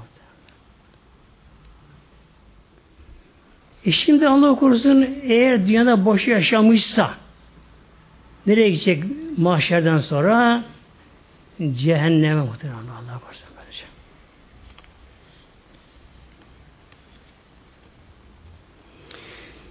e 3.86 3.92
şimdi 3.92 4.28
Allah 4.28 4.56
korusun 4.56 5.08
eğer 5.24 5.68
dünyada 5.68 6.06
boş 6.06 6.28
yaşamışsa 6.28 7.14
nereye 8.48 8.70
gidecek 8.70 9.04
mahşerden 9.38 10.00
sonra? 10.00 10.64
Cehenneme 11.60 12.42
muhtemelen 12.42 12.78
Allah 12.78 13.20
korusun. 13.26 13.50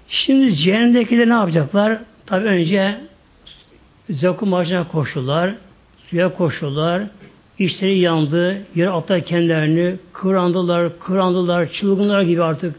Şimdi 0.09 0.55
cehennemdekiler 0.57 1.29
ne 1.29 1.33
yapacaklar? 1.33 1.99
Tabi 2.27 2.45
önce 2.45 3.01
zakum 4.11 4.55
ağacına 4.55 4.89
koşular, 4.89 5.55
suya 6.07 6.35
koşular, 6.35 7.03
işleri 7.59 7.99
yandı, 7.99 8.63
yere 8.75 8.91
atlar 8.91 9.25
kendilerini, 9.25 9.97
kırandılar, 10.13 10.99
kırandılar, 10.99 11.73
çılgınlar 11.73 12.23
gibi 12.23 12.43
artık 12.43 12.77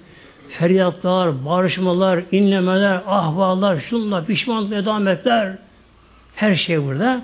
feryatlar, 0.50 1.46
barışmalar, 1.46 2.24
inlemeler, 2.32 3.02
ahvalar, 3.08 3.80
şunlar, 3.80 4.26
pişmanlık, 4.26 4.74
edametler, 4.74 5.58
Her 6.36 6.56
şey 6.56 6.84
burada. 6.84 7.22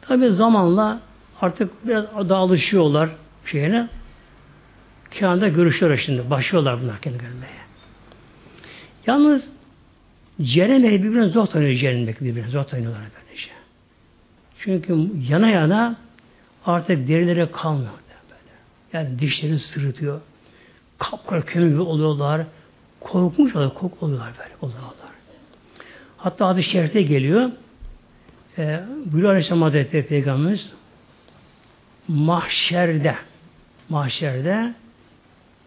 Tabi 0.00 0.30
zamanla 0.30 1.00
artık 1.40 1.88
biraz 1.88 2.28
daha 2.28 2.38
alışıyorlar 2.38 3.08
şeyine. 3.46 3.88
Kâhında 5.18 5.48
görüşüyorlar 5.48 6.02
şimdi. 6.06 6.30
Başlıyorlar 6.30 6.82
bunlar 6.82 7.00
kendi 7.00 7.18
görmeye. 7.18 7.62
Yalnız 9.06 9.42
cehennem 10.42 10.82
birbirine 10.82 11.28
zor 11.28 11.46
tanıyor 11.46 11.74
cehennemdeki 11.74 12.24
birbirine 12.24 12.48
zor 12.48 12.64
tanıyorlar. 12.64 13.00
Çünkü 14.64 15.10
yana 15.28 15.48
yana 15.48 15.96
artık 16.66 17.08
derileri 17.08 17.52
kalmıyor. 17.52 17.92
Böyle. 18.30 18.52
Yani 18.92 19.18
dişlerini 19.18 19.58
sırıtıyor. 19.58 20.20
Kapkara 20.98 21.42
kömür 21.42 21.78
oluyorlar. 21.78 22.46
Korkmuş 23.00 23.56
oluyorlar, 23.56 23.78
kork 23.78 24.02
oluyorlar 24.02 24.32
böyle 24.38 24.54
oluyorlar. 24.60 24.92
Hatta 26.16 26.46
adı 26.46 26.62
şerifte 26.62 27.02
geliyor. 27.02 27.50
E, 28.58 28.80
Bülü 29.06 29.28
Aleyhisselam 29.28 29.62
Hazretleri 29.62 30.06
Peygamberimiz 30.06 30.72
mahşerde 32.08 33.16
mahşerde 33.88 34.74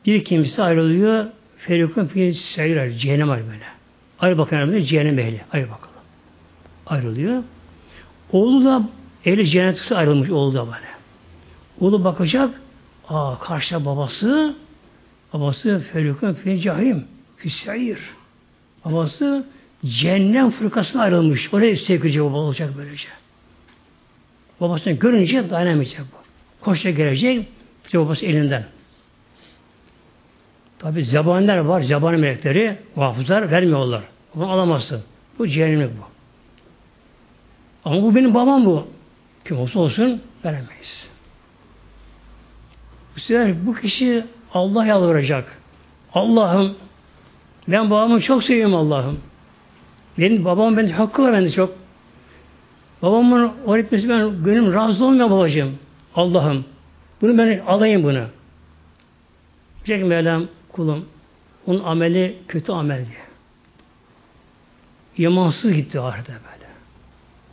bir 0.06 0.24
kimse 0.24 0.64
ayrılıyor 0.64 1.26
ferikun 1.58 2.06
fi 2.06 2.34
seyrer 2.34 2.92
cehennem 2.92 3.30
böyle. 3.30 3.66
Ayrı 4.20 4.38
bakan 4.38 4.80
cehennem 4.80 5.20
ehli. 5.20 5.42
Ayrı 5.52 5.66
bakalım. 5.70 5.96
Ayrılıyor. 6.86 7.44
Oğlu 8.32 8.66
da 8.66 8.90
ehli 9.26 9.48
cennet 9.48 9.92
ayrılmış 9.92 10.30
oğlu 10.30 10.54
da 10.54 10.66
böyle. 10.66 10.88
Oğlu 11.80 12.04
bakacak 12.04 12.62
aa 13.10 13.40
karşıda 13.40 13.86
babası 13.86 14.56
babası 15.34 15.86
ferikun 15.94 16.34
fi 16.34 16.62
cahim 16.62 17.08
fi 17.38 17.50
seyir. 17.50 18.00
Babası 18.86 19.46
cehennem 19.86 20.52
fırkasına 20.52 21.02
ayrılmış. 21.02 21.54
Oraya 21.54 21.76
sevgili 21.76 22.24
baba 22.24 22.38
olacak 22.38 22.70
böylece. 22.78 23.08
Babasını 24.62 24.94
görünce 24.94 25.50
dayanamayacak 25.50 26.02
bu. 26.02 26.26
Koşa 26.66 26.90
gelecek, 26.90 27.48
babası 27.94 28.26
elinden. 28.26 28.66
Tabi 30.80 31.06
zebaniler 31.06 31.58
var, 31.58 31.82
zebani 31.82 32.18
melekleri, 32.18 32.78
hafızlar 32.96 33.52
vermiyorlar. 33.52 34.04
Bunu 34.36 34.52
alamazsın. 34.52 35.04
Bu 35.40 35.48
cehennemlik 35.48 35.90
bu. 35.98 36.15
Ama 37.86 38.04
bu 38.04 38.16
benim 38.16 38.34
babam 38.34 38.66
bu. 38.66 38.88
Kim 39.46 39.60
olsa 39.60 39.80
olsun 39.80 40.22
veremeyiz. 40.46 41.10
Bu 43.16 43.20
sefer 43.20 43.66
bu 43.66 43.76
kişi 43.76 44.26
Allah 44.54 44.86
yalvaracak. 44.86 45.58
Allah'ım 46.14 46.76
ben 47.68 47.90
babamı 47.90 48.22
çok 48.22 48.44
seviyorum 48.44 48.76
Allah'ım. 48.76 49.20
Benim 50.18 50.46
babam 50.46 50.78
bende 50.78 50.94
hakkı 50.94 51.24
var 51.24 51.34
bende 51.34 51.52
çok. 51.52 51.76
Babamın 53.02 53.52
öğretmesi 53.68 54.10
ben 54.10 54.44
gönlüm 54.44 54.74
razı 54.74 55.06
olmuyor 55.06 55.30
babacığım. 55.32 55.78
Allah'ım. 56.16 56.66
Bunu 57.22 57.38
ben 57.38 57.60
alayım 57.60 58.04
bunu. 58.04 58.26
Diyecek 59.86 60.08
Mevlam 60.08 60.48
kulum. 60.72 61.06
Onun 61.68 61.84
ameli 61.84 62.38
kötü 62.48 62.72
amel 62.72 62.98
diye. 62.98 63.26
İmansız 65.18 65.74
gitti 65.74 66.00
ahirete 66.00 66.34
böyle. 66.34 66.55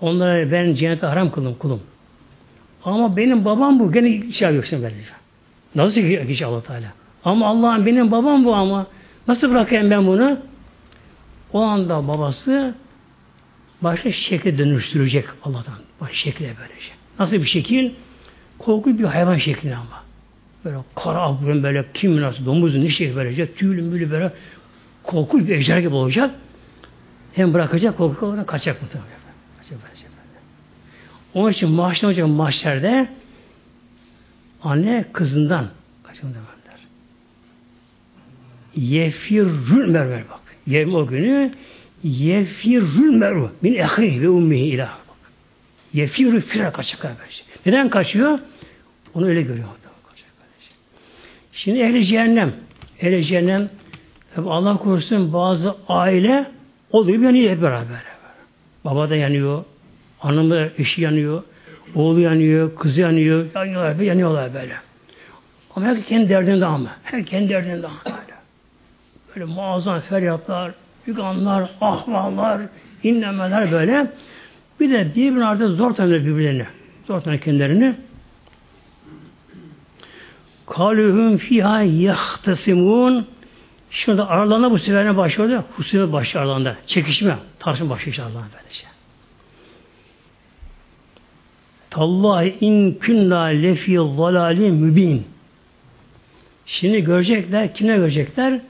Onlara 0.02 0.52
ben 0.52 0.74
cennete 0.74 1.06
haram 1.06 1.32
kıldım 1.32 1.54
kulum. 1.54 1.80
Ama 2.84 3.16
benim 3.16 3.44
babam 3.44 3.78
bu. 3.80 3.92
Gene 3.92 4.32
şey 4.32 4.46
yapıyorsun 4.46 4.82
böyle. 4.82 4.94
Nasıl 5.74 6.00
ki 6.00 6.46
Allah 6.46 6.62
Teala? 6.62 6.92
Ama 7.24 7.46
Allah'ım 7.46 7.86
benim 7.86 8.10
babam 8.10 8.44
bu 8.44 8.54
ama 8.54 8.86
nasıl 9.28 9.50
bırakayım 9.50 9.90
ben 9.90 10.06
bunu? 10.06 10.38
O 11.52 11.60
anda 11.60 12.08
babası 12.08 12.74
başka 13.82 14.12
şekle 14.12 14.58
dönüştürecek 14.58 15.24
Allah'tan. 15.44 15.74
Başka 16.00 16.14
şekle 16.14 16.44
böylece. 16.44 16.90
Nasıl 17.18 17.36
bir 17.36 17.46
şekil? 17.46 17.90
Korku 18.58 18.98
bir 18.98 19.04
hayvan 19.04 19.36
şeklinde 19.36 19.76
ama. 19.76 20.02
Böyle 20.64 20.76
kara 20.96 21.22
aburun 21.22 21.62
böyle 21.62 21.84
kim 21.94 22.20
nasıl 22.20 22.46
domuzun 22.46 22.86
şey 22.86 23.16
verecek, 23.16 23.56
tüylü 23.56 23.82
mülü 23.82 24.10
böyle 24.10 24.32
korku 25.02 25.38
bir 25.38 25.48
ejder 25.48 25.78
gibi 25.78 25.94
olacak. 25.94 26.30
Hem 27.32 27.54
bırakacak 27.54 27.96
korku 27.96 28.26
olarak 28.26 28.46
kaçacak 28.46 28.82
muhtemelen. 28.82 29.21
Onun 31.34 31.50
için 31.50 31.70
mahşer 31.70 32.08
hocam 32.08 32.30
mahşerde 32.30 33.08
anne 34.62 35.04
kızından 35.12 35.68
kaçın 36.02 36.28
derler. 36.28 36.42
Yefirrül 38.76 39.88
merver 39.88 40.22
bak. 40.30 40.40
Yevmi 40.66 40.96
o 40.96 41.06
günü 41.06 41.52
yefirrül 42.02 43.14
merve 43.14 43.48
min 43.62 43.74
ehri 43.74 44.22
ve 44.22 44.28
ummihi 44.28 44.64
ilah. 44.64 44.98
Bak. 45.08 45.32
Yefirrül 45.92 46.42
firar 46.42 46.72
kaçacak 46.72 47.16
böylece. 47.20 47.42
Neden 47.66 47.88
kaçıyor? 47.88 48.38
Onu 49.14 49.26
öyle 49.26 49.42
görüyor. 49.42 49.68
Şimdi 51.52 51.78
ehli 51.78 52.04
cehennem. 52.04 52.52
Ehli 53.00 53.24
cehennem 53.24 53.70
Allah 54.36 54.76
korusun 54.76 55.32
bazı 55.32 55.76
aile 55.88 56.50
oluyor 56.90 57.22
yanıyor 57.22 57.50
hep 57.50 57.62
beraber. 57.62 58.11
Baba 58.84 59.10
da 59.10 59.16
yanıyor. 59.16 59.64
Hanımı 60.18 60.68
eşi 60.78 61.02
yanıyor. 61.02 61.42
Oğlu 61.94 62.20
yanıyor. 62.20 62.76
Kızı 62.76 63.00
yanıyor. 63.00 63.46
Yanıyorlar, 63.54 63.94
yanıyorlar 63.94 64.54
böyle. 64.54 64.74
Ama 65.76 65.86
herkes 65.86 66.06
kendi 66.06 66.28
derdinde 66.28 66.66
ama. 66.66 66.90
Her 67.02 67.26
kendi 67.26 67.48
derdinde 67.48 67.86
ama 67.86 67.96
böyle. 68.04 68.32
Böyle 69.34 69.44
muazzam 69.44 70.00
feryatlar, 70.00 70.72
yuganlar, 71.06 71.70
ahvallar, 71.80 72.60
inlemeler 73.02 73.72
böyle. 73.72 74.06
Bir 74.80 74.90
de 74.90 75.14
birbirine 75.14 75.44
artık 75.44 75.68
zor 75.68 75.90
tanıyor 75.94 76.20
birbirlerini. 76.20 76.66
Zor 77.06 77.20
tanıyor 77.20 77.42
kendilerini. 77.42 77.94
Kalühüm 80.66 81.36
fiha 81.36 81.82
yahtasimun 81.82 83.26
Şimdi 83.92 84.22
aralarında 84.22 84.70
bu 84.70 84.78
sefer 84.78 85.06
ne 85.06 85.16
başlıyor? 85.16 85.62
Husumet 85.76 86.12
başlıyor 86.12 86.44
aralarında. 86.44 86.76
Çekişme, 86.86 87.36
tartışma 87.58 87.90
başlıyor 87.90 88.18
aralarında 88.18 88.48
böylece. 88.54 88.84
Tallahi 91.90 92.56
in 92.60 92.94
künna 92.94 93.42
lefi 93.42 93.94
zalali 93.96 94.70
mübin. 94.70 95.24
Şimdi 96.66 97.04
görecekler, 97.04 97.74
kime 97.74 97.96
görecekler? 97.96 98.60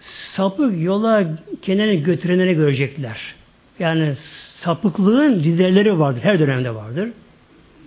Sapık 0.00 0.82
yola 0.82 1.26
kendini 1.62 2.02
götürenleri 2.02 2.54
görecekler. 2.54 3.34
Yani 3.78 4.14
sapıklığın 4.54 5.34
liderleri 5.34 5.98
vardır, 5.98 6.20
her 6.22 6.38
dönemde 6.38 6.74
vardır. 6.74 7.08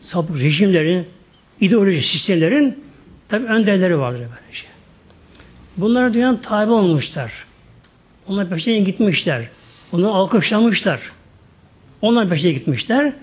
Sapık 0.02 0.40
rejimlerin, 0.40 1.08
ideoloji 1.62 2.02
sistemlerin 2.02 2.84
tabi 3.30 3.46
önderleri 3.46 4.00
vardır 4.00 4.20
böylece. 4.20 4.72
Bunlar 5.78 6.14
dünyanın 6.14 6.38
tabi 6.38 6.72
olmuşlar. 6.72 7.32
Onlar 8.28 8.50
peşine 8.50 8.80
gitmişler. 8.80 9.48
Onu 9.92 10.14
alkışlamışlar. 10.14 11.12
Onlar 12.02 12.30
peşine 12.30 12.52
gitmişler. 12.52 13.14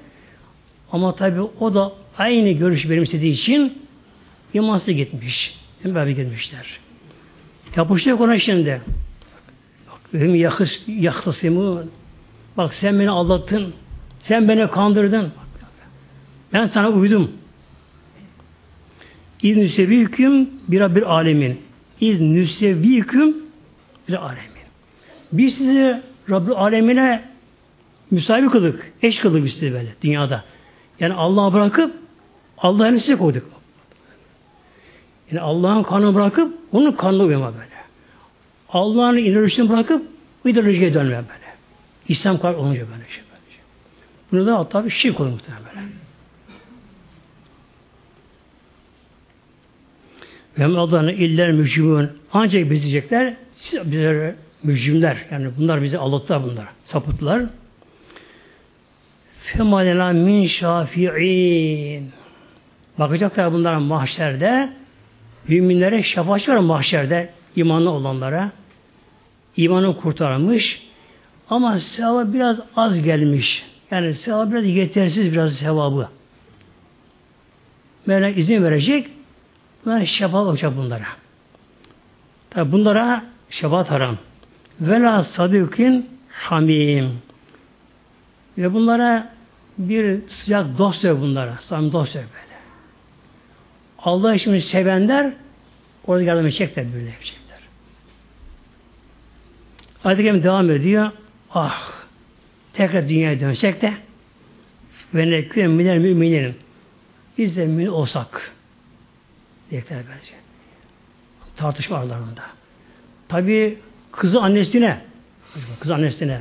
Ama 0.92 1.14
tabi 1.14 1.40
o 1.40 1.74
da 1.74 1.92
aynı 2.18 2.50
görüş 2.50 2.90
benimsediği 2.90 3.32
için 3.32 3.78
imansız 4.54 4.94
gitmiş. 4.94 5.54
Hem 5.82 5.94
beraber 5.94 6.10
gitmişler. 6.10 6.80
Yapıştık 7.76 8.20
ona 8.20 8.38
şimdi. 8.38 8.82
Benim 10.14 10.34
yakıs, 10.34 10.82
yakısımı 10.86 11.84
bak 12.56 12.74
sen 12.74 13.00
beni 13.00 13.10
aldattın. 13.10 13.74
Sen 14.20 14.48
beni 14.48 14.70
kandırdın. 14.70 15.32
Ben 16.52 16.66
sana 16.66 16.88
uydum. 16.88 17.30
İz 19.42 19.56
nüsevîküm 19.56 20.50
bir 20.68 20.94
bir 20.94 21.02
alemin. 21.02 21.67
İz 22.00 22.20
nüsevîküm 22.20 23.36
bir 24.08 24.24
alemin. 24.24 24.68
Biz 25.32 25.54
sizi 25.54 26.02
Rabbül 26.30 26.52
alemine 26.52 27.24
müsaade 28.10 28.46
kıldık. 28.46 28.92
Eş 29.02 29.18
kıldık 29.18 29.44
biz 29.44 29.52
sizi 29.52 29.72
böyle 29.72 29.94
dünyada. 30.02 30.44
Yani 31.00 31.14
Allah'ı 31.14 31.52
bırakıp 31.52 31.94
Allah'ın 32.58 32.96
size 32.96 33.16
koyduk. 33.16 33.46
Yani 35.30 35.40
Allah'ın 35.40 35.82
kanını 35.82 36.14
bırakıp 36.14 36.58
onun 36.72 36.92
kanını 36.92 37.22
uyma 37.22 37.52
böyle. 37.52 37.68
Allah'ın 38.68 39.16
ideolojisini 39.16 39.68
bırakıp 39.68 40.02
ideolojiye 40.44 40.94
dönme 40.94 41.10
böyle. 41.10 41.48
İslam 42.08 42.40
kar 42.40 42.54
olunca 42.54 42.80
böyle 42.80 43.08
şey. 43.08 43.22
Böyle. 43.22 43.62
Bunu 44.32 44.46
da 44.46 44.58
hatta 44.58 44.84
bir 44.84 44.90
şirk 44.90 45.20
olur 45.20 45.30
muhtemelen 45.30 45.64
böyle. 45.64 46.07
Ve 50.58 50.64
Allah'ın 50.64 51.08
iller 51.08 51.52
mücrimün 51.52 52.08
ancak 52.32 52.70
biz 52.70 52.82
diyecekler 52.82 53.34
siz 53.54 53.92
bizler 53.92 54.34
mücrimler 54.62 55.16
yani 55.30 55.50
bunlar 55.58 55.82
bizi 55.82 55.98
aldattılar 55.98 56.42
bunlar 56.42 56.66
sapıttılar. 56.84 57.42
Femalena 59.42 60.12
min 60.12 60.46
şafi'in 60.46 62.10
bakacaklar 62.98 63.52
bunlara 63.52 63.80
mahşerde 63.80 64.72
müminlere 65.48 66.02
şefaatçi 66.02 66.50
var 66.50 66.56
mahşerde 66.56 67.30
imanlı 67.56 67.90
olanlara 67.90 68.52
imanı 69.56 69.96
kurtarmış 69.96 70.88
Ama 71.50 71.78
sevabı 71.78 72.34
biraz 72.34 72.60
az 72.76 73.02
gelmiş. 73.02 73.64
Yani 73.90 74.14
sevabı 74.14 74.52
biraz 74.52 74.66
yetersiz 74.66 75.32
biraz 75.32 75.52
sevabı. 75.52 76.08
Mevla 78.06 78.28
izin 78.28 78.64
verecek. 78.64 79.17
Bunlar 79.84 80.04
şefaat 80.04 80.46
olacak 80.46 80.76
bunlara. 80.76 81.06
Tabi 82.50 82.72
bunlara 82.72 83.24
şefaat 83.50 83.90
haram. 83.90 84.16
Vela 84.80 85.24
sadıkin 85.24 86.10
hamim. 86.28 87.18
Ve 88.58 88.74
bunlara 88.74 89.32
bir 89.78 90.28
sıcak 90.28 90.78
dost 90.78 91.04
yok 91.04 91.20
bunlara. 91.20 91.58
Samimi 91.60 91.92
dost 91.92 92.14
yok 92.14 92.24
böyle. 92.24 92.58
Allah 93.98 94.34
için 94.34 94.58
sevenler 94.58 95.32
orada 96.06 96.22
yardım 96.22 96.46
edecekler 96.46 96.86
böyle 96.94 97.10
yapacaklar. 97.10 97.58
Ayet-i 100.04 100.42
devam 100.42 100.70
ediyor. 100.70 101.10
Ah 101.54 101.98
tekrar 102.72 103.08
dünyaya 103.08 103.40
dönsek 103.40 103.82
de 103.82 103.94
ve 105.14 105.30
nekûne 105.30 105.66
minel 105.66 105.98
müminin 105.98 106.54
biz 107.38 107.56
de 107.56 107.66
mümin 107.66 107.86
olsak 107.86 108.52
diyecekler 109.70 109.98
bence. 109.98 110.32
Tartışma 111.56 111.96
aralarında. 111.96 112.42
Tabi 113.28 113.78
kızı 114.12 114.40
annesine 114.40 115.00
kız 115.80 115.90
annesine 115.90 116.40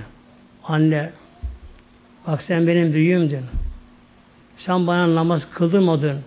anne 0.64 1.12
bak 2.28 2.42
sen 2.42 2.68
benim 2.68 2.94
büyüğümdün. 2.94 3.46
Sen 4.58 4.88
bana 4.88 5.16
namaz 5.16 5.48
kıldırmadın. 5.54 6.20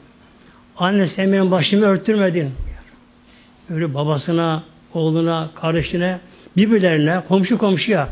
Anne 0.76 1.06
sen 1.06 1.32
benim 1.32 1.50
başımı 1.50 1.86
örtürmedin. 1.86 2.52
Öyle 3.70 3.94
babasına, 3.94 4.64
oğluna, 4.94 5.50
kardeşine, 5.54 6.20
birbirlerine, 6.56 7.22
komşu 7.28 7.58
komşuya 7.58 8.08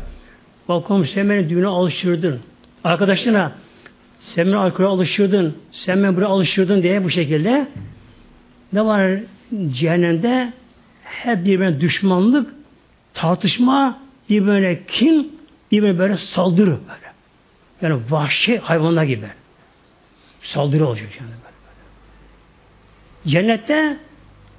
Bak 0.69 0.85
komşu 0.85 1.11
sen 1.11 1.29
beni 1.29 1.49
düğüne 1.49 1.67
alıştırdın. 1.67 2.39
Arkadaşına 2.83 3.51
sen 4.21 4.47
beni 4.47 4.55
alkole 4.55 4.87
alıştırdın. 4.87 5.57
Sen 5.71 6.03
beni 6.03 6.15
buraya 6.15 6.27
alıştırdın 6.27 6.83
diye 6.83 7.03
bu 7.03 7.09
şekilde 7.09 7.67
ne 8.73 8.85
var 8.85 9.19
cehennemde 9.71 10.53
hep 11.03 11.45
birbirine 11.45 11.81
düşmanlık, 11.81 12.53
tartışma, 13.13 13.99
birbirine 14.29 14.85
kin, 14.85 15.39
birbirine 15.71 15.99
böyle 15.99 16.17
saldırı 16.17 16.71
böyle. 16.71 17.09
Yani 17.81 18.01
vahşi 18.09 18.57
hayvanlar 18.57 19.03
gibi. 19.03 19.27
Saldırı 20.41 20.87
olacak 20.87 21.09
yani 21.19 21.29
böyle. 21.29 21.41
böyle. 21.43 23.31
Cennette 23.31 23.97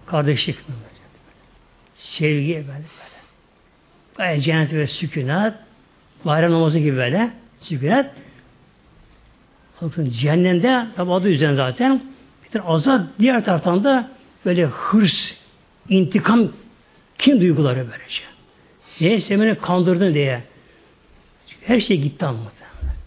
kardeşlik 0.07 0.57
sevgi 1.97 2.55
böyle 2.55 2.67
böyle. 2.69 2.85
Böyle 4.19 4.41
cennet 4.41 4.73
ve 4.73 4.87
sükunat 4.87 5.55
bayram 6.25 6.53
namazı 6.53 6.79
gibi 6.79 6.97
böyle 6.97 7.31
sükunet. 7.61 8.07
Bakın 9.83 10.11
cehennemde 10.11 10.87
tabi 10.97 11.13
adı 11.13 11.29
üzerine 11.29 11.55
zaten 11.57 12.03
tane 12.53 12.64
azap 12.64 13.01
diğer 13.18 13.44
taraftan 13.44 13.84
da 13.84 14.11
böyle 14.44 14.64
hırs, 14.64 15.34
intikam, 15.88 16.48
kim 17.18 17.40
duyguları 17.40 17.78
böylece. 17.78 18.22
Niye? 19.01 19.20
Sen 19.20 19.40
beni 19.40 19.55
kandırdın 19.55 20.14
diye. 20.14 20.42
Her 21.62 21.80
şey 21.80 22.01
gitti 22.01 22.26
ama. 22.26 22.38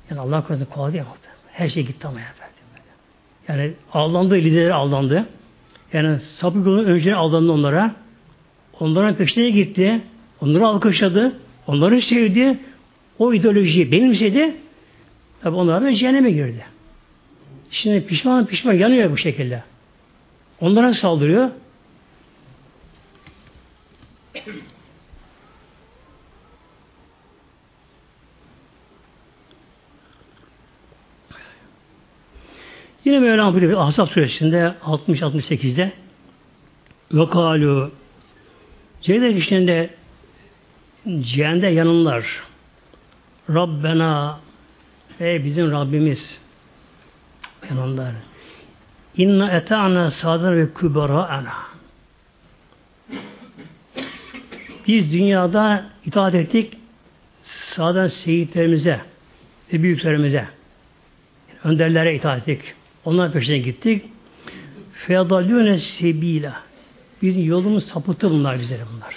Yani 0.09 0.21
Allah 0.21 0.47
korusun 0.47 0.65
kolay 0.65 0.93
değil 0.93 1.05
Her 1.51 1.69
şey 1.69 1.85
gitti 1.85 2.07
ama 2.07 2.19
efendim. 2.19 2.53
Yani 3.47 3.73
aldandı, 3.93 4.35
lideri 4.35 4.73
aldandı. 4.73 5.25
Yani 5.93 6.19
sapık 6.19 6.65
yolun 6.65 6.85
önce 6.85 7.15
aldandı 7.15 7.51
onlara. 7.51 7.95
Onların 8.79 9.15
peşine 9.15 9.49
gitti. 9.49 10.01
Onları 10.41 10.67
alkışladı. 10.67 11.39
Onları 11.67 12.01
sevdi 12.01 12.59
o 13.19 13.33
ideolojiyi 13.33 13.91
benimsedi, 13.91 14.55
tabi 15.41 15.55
onlar 15.55 15.83
da 15.83 15.95
cehenneme 15.95 16.31
girdi. 16.31 16.65
Şimdi 17.73 18.05
pişman 18.05 18.45
pişman 18.45 18.73
yanıyor 18.73 19.11
bu 19.11 19.17
şekilde. 19.17 19.63
Onlara 20.61 20.93
saldırıyor. 20.93 21.49
Yine 33.05 33.19
Mevlam 33.19 33.53
buyuruyor 33.53 33.81
Ahzab 33.81 34.07
suresinde 34.07 34.75
60-68'de 34.83 35.91
ve 37.11 37.29
kalu 37.29 37.91
Cehennem 39.01 39.37
işlerinde 39.37 39.89
cehennemde 41.19 41.67
yanınlar. 41.67 42.43
Rabbena 43.49 44.39
ey 45.19 45.45
bizim 45.45 45.71
Rabbimiz 45.71 46.42
yananlar 47.69 48.11
inna 49.17 49.51
eta'na 49.51 50.11
sadan 50.11 50.57
ve 50.57 50.73
kübera'ana 50.73 51.53
biz 54.87 55.11
dünyada 55.11 55.85
itaat 56.05 56.35
ettik 56.35 56.77
sağdan 57.43 58.07
seyitlerimize 58.07 59.01
ve 59.73 59.83
büyüklerimize 59.83 60.47
önderlere 61.63 62.15
itaat 62.15 62.49
ettik. 62.49 62.73
Onlar 63.05 63.31
peşine 63.31 63.57
gittik. 63.57 64.05
Fedalüne 64.93 65.79
sebila. 65.79 66.53
Bizim 67.21 67.45
yolumuz 67.45 67.85
sapıttı 67.85 68.31
bunlar 68.31 68.59
bizlere 68.59 68.81
bunlar. 68.93 69.15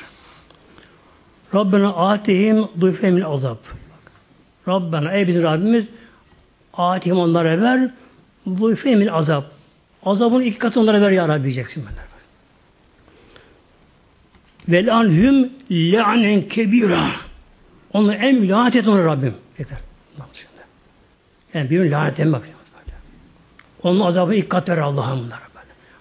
Rabbena 1.55 1.95
atihim 1.95 2.69
duyfemin 2.81 3.21
azap. 3.21 3.59
Rabbena 4.69 5.13
ey 5.13 5.29
bizim 5.29 5.43
Rabbimiz 5.43 5.89
atihim 6.75 7.19
onlara 7.19 7.61
ver 7.61 7.91
bu 8.47 8.77
femin 8.77 9.07
azap. 9.07 9.45
Azabın 10.05 10.41
iki 10.41 10.59
katı 10.59 10.81
onlara 10.81 11.01
ver 11.01 11.11
ya 11.11 11.29
Rabbi 11.29 11.45
diyeceksin 11.45 11.85
benler. 11.87 12.05
Vel 14.69 14.95
anhum 14.95 15.51
le'anen 15.71 16.49
kebira. 16.49 17.11
Onu 17.93 18.15
en 18.15 18.49
lanet 18.49 18.77
et 18.77 18.89
onu 18.89 19.05
Rabbim. 19.05 19.35
Yeter. 19.59 19.79
Yani 21.55 21.71
bir 21.71 21.91
lanet 21.91 22.21
etmek. 22.21 22.43
Onun 23.83 24.01
azabı 24.01 24.35
ilk 24.35 24.51
kat 24.51 24.69
ver 24.69 24.79
Allah'ım 24.79 25.19
bunlara. 25.25 25.41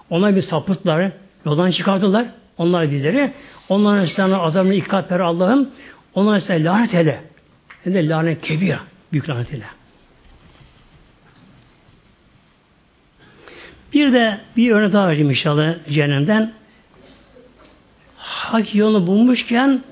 Onlar 0.09 0.35
bir 0.35 0.41
sapıtlar, 0.41 1.11
yoldan 1.45 1.71
çıkardılar. 1.71 2.27
Onlar 2.57 2.91
bizleri. 2.91 3.33
Onların 3.69 4.05
sana 4.05 4.37
azabını 4.37 4.73
ilk 4.73 4.89
kat 4.89 5.11
ver 5.11 5.19
Allah'ım. 5.19 5.69
Onlara 6.13 6.41
sen 6.41 6.65
lanet 6.65 6.93
hele. 6.93 7.21
Hem 7.83 7.93
de 7.93 8.09
lanet 8.09 8.41
kebir. 8.41 8.75
Büyük 9.11 9.29
lanet 9.29 9.51
ile. 9.53 9.65
Bir 13.95 14.13
de 14.13 14.37
bir 14.57 14.71
örnek 14.71 14.93
daha 14.93 15.07
vereyim 15.07 15.29
inşallah 15.29 15.75
cehennemden. 15.89 16.53
Hak 18.17 18.75
yolunu 18.75 19.07
bulmuşken 19.07 19.83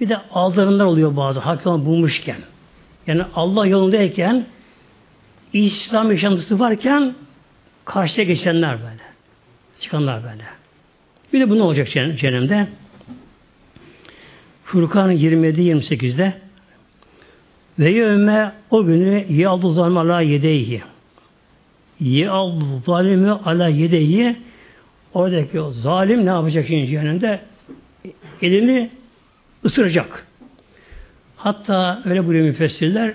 bir 0.00 0.08
de 0.08 0.16
aldırımlar 0.30 0.84
oluyor 0.84 1.16
bazı. 1.16 1.40
Hak 1.40 1.66
yolunu 1.66 1.86
bulmuşken. 1.86 2.36
Yani 3.06 3.22
Allah 3.34 3.66
yolundayken 3.66 4.46
İslam 5.52 6.10
yaşantısı 6.10 6.60
varken 6.60 7.14
karşıya 7.84 8.26
geçenler 8.26 8.78
böyle. 8.78 9.02
Çıkanlar 9.80 10.22
böyle. 10.22 10.44
Bir 11.32 11.40
de 11.40 11.50
bu 11.50 11.58
ne 11.58 11.62
olacak 11.62 11.88
cehennemde? 11.90 12.66
Furkan 14.64 15.12
27-28'de 15.12 16.34
ve 17.78 17.90
yevme 17.90 18.52
o 18.70 18.84
günü 18.84 19.32
yaldı 19.32 19.74
zalime 19.74 20.00
ala 20.00 20.22
yedeyhi. 22.00 22.24
Yaldı 22.24 22.64
zalimi 22.86 23.30
ala 23.30 23.68
yedeyhi 23.68 24.36
oradaki 25.14 25.60
o 25.60 25.70
zalim 25.70 26.26
ne 26.26 26.30
yapacak 26.30 26.66
şimdi 26.66 26.86
cehennemde? 26.86 27.40
Elini 28.42 28.90
ısıracak. 29.64 30.26
Hatta 31.36 32.02
öyle 32.04 32.26
buyuruyor 32.26 32.46
müfessirler 32.46 33.14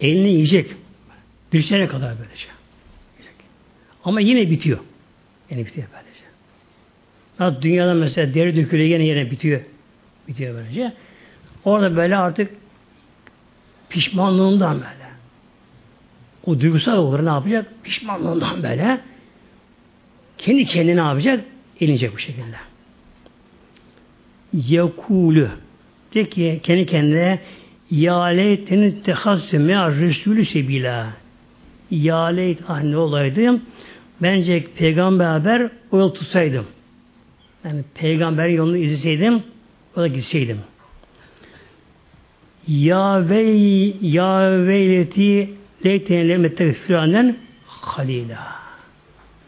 elini 0.00 0.32
yiyecek. 0.32 0.70
Bir 1.52 1.62
sene 1.62 1.86
kadar 1.86 2.14
böylece. 2.18 2.46
Ama 4.04 4.20
yine 4.20 4.50
bitiyor. 4.50 4.78
Yine 5.50 5.66
bitiyor 5.66 5.86
böylece. 5.92 6.24
Hatta 7.38 7.62
dünyada 7.62 7.94
mesela 7.94 8.34
deri 8.34 8.56
dökülüyor 8.56 8.88
yine 8.88 9.04
yine 9.04 9.30
bitiyor. 9.30 9.60
Bitiyor 10.28 10.54
böylece. 10.54 10.92
Orada 11.64 11.96
böyle 11.96 12.16
artık 12.16 12.50
Pişmanlığından 13.88 14.74
böyle. 14.74 14.99
O 16.46 16.60
duygusal 16.60 16.96
olur 16.96 17.24
ne 17.24 17.28
yapacak? 17.28 17.66
Pişmanlığından 17.82 18.62
böyle 18.62 19.00
kendi 20.38 20.64
kendine 20.64 20.96
ne 20.96 21.00
yapacak? 21.00 21.44
Elinecek 21.80 22.14
bu 22.14 22.18
şekilde. 22.18 22.56
Yekulü 24.52 25.50
de 26.14 26.28
ki 26.28 26.60
kendi 26.62 26.86
kendine 26.86 27.38
ya 27.90 28.22
leyteni 28.22 29.02
tehassü 29.02 29.58
me'a 29.58 29.90
resulü 29.90 30.44
sebila 30.44 31.06
ya 31.90 32.24
leyt 32.24 32.58
ah 32.68 32.82
ne 32.82 32.96
olaydı 32.96 33.60
bence 34.22 34.64
peygamber 34.76 35.24
haber 35.24 35.70
o 35.90 35.98
yol 35.98 36.14
tutsaydım. 36.14 36.66
Yani 37.64 37.80
peygamber 37.94 38.48
yolunu 38.48 38.76
izleseydim 38.76 39.42
o 39.96 40.00
da 40.00 40.06
gitseydim. 40.06 40.58
Ya 42.68 43.28
vey 43.28 43.96
ya 44.00 44.66
veyleti 44.66 45.50
leyten 45.84 46.28
lemette 46.28 46.72
firanen 46.72 47.36
halila. 47.66 48.60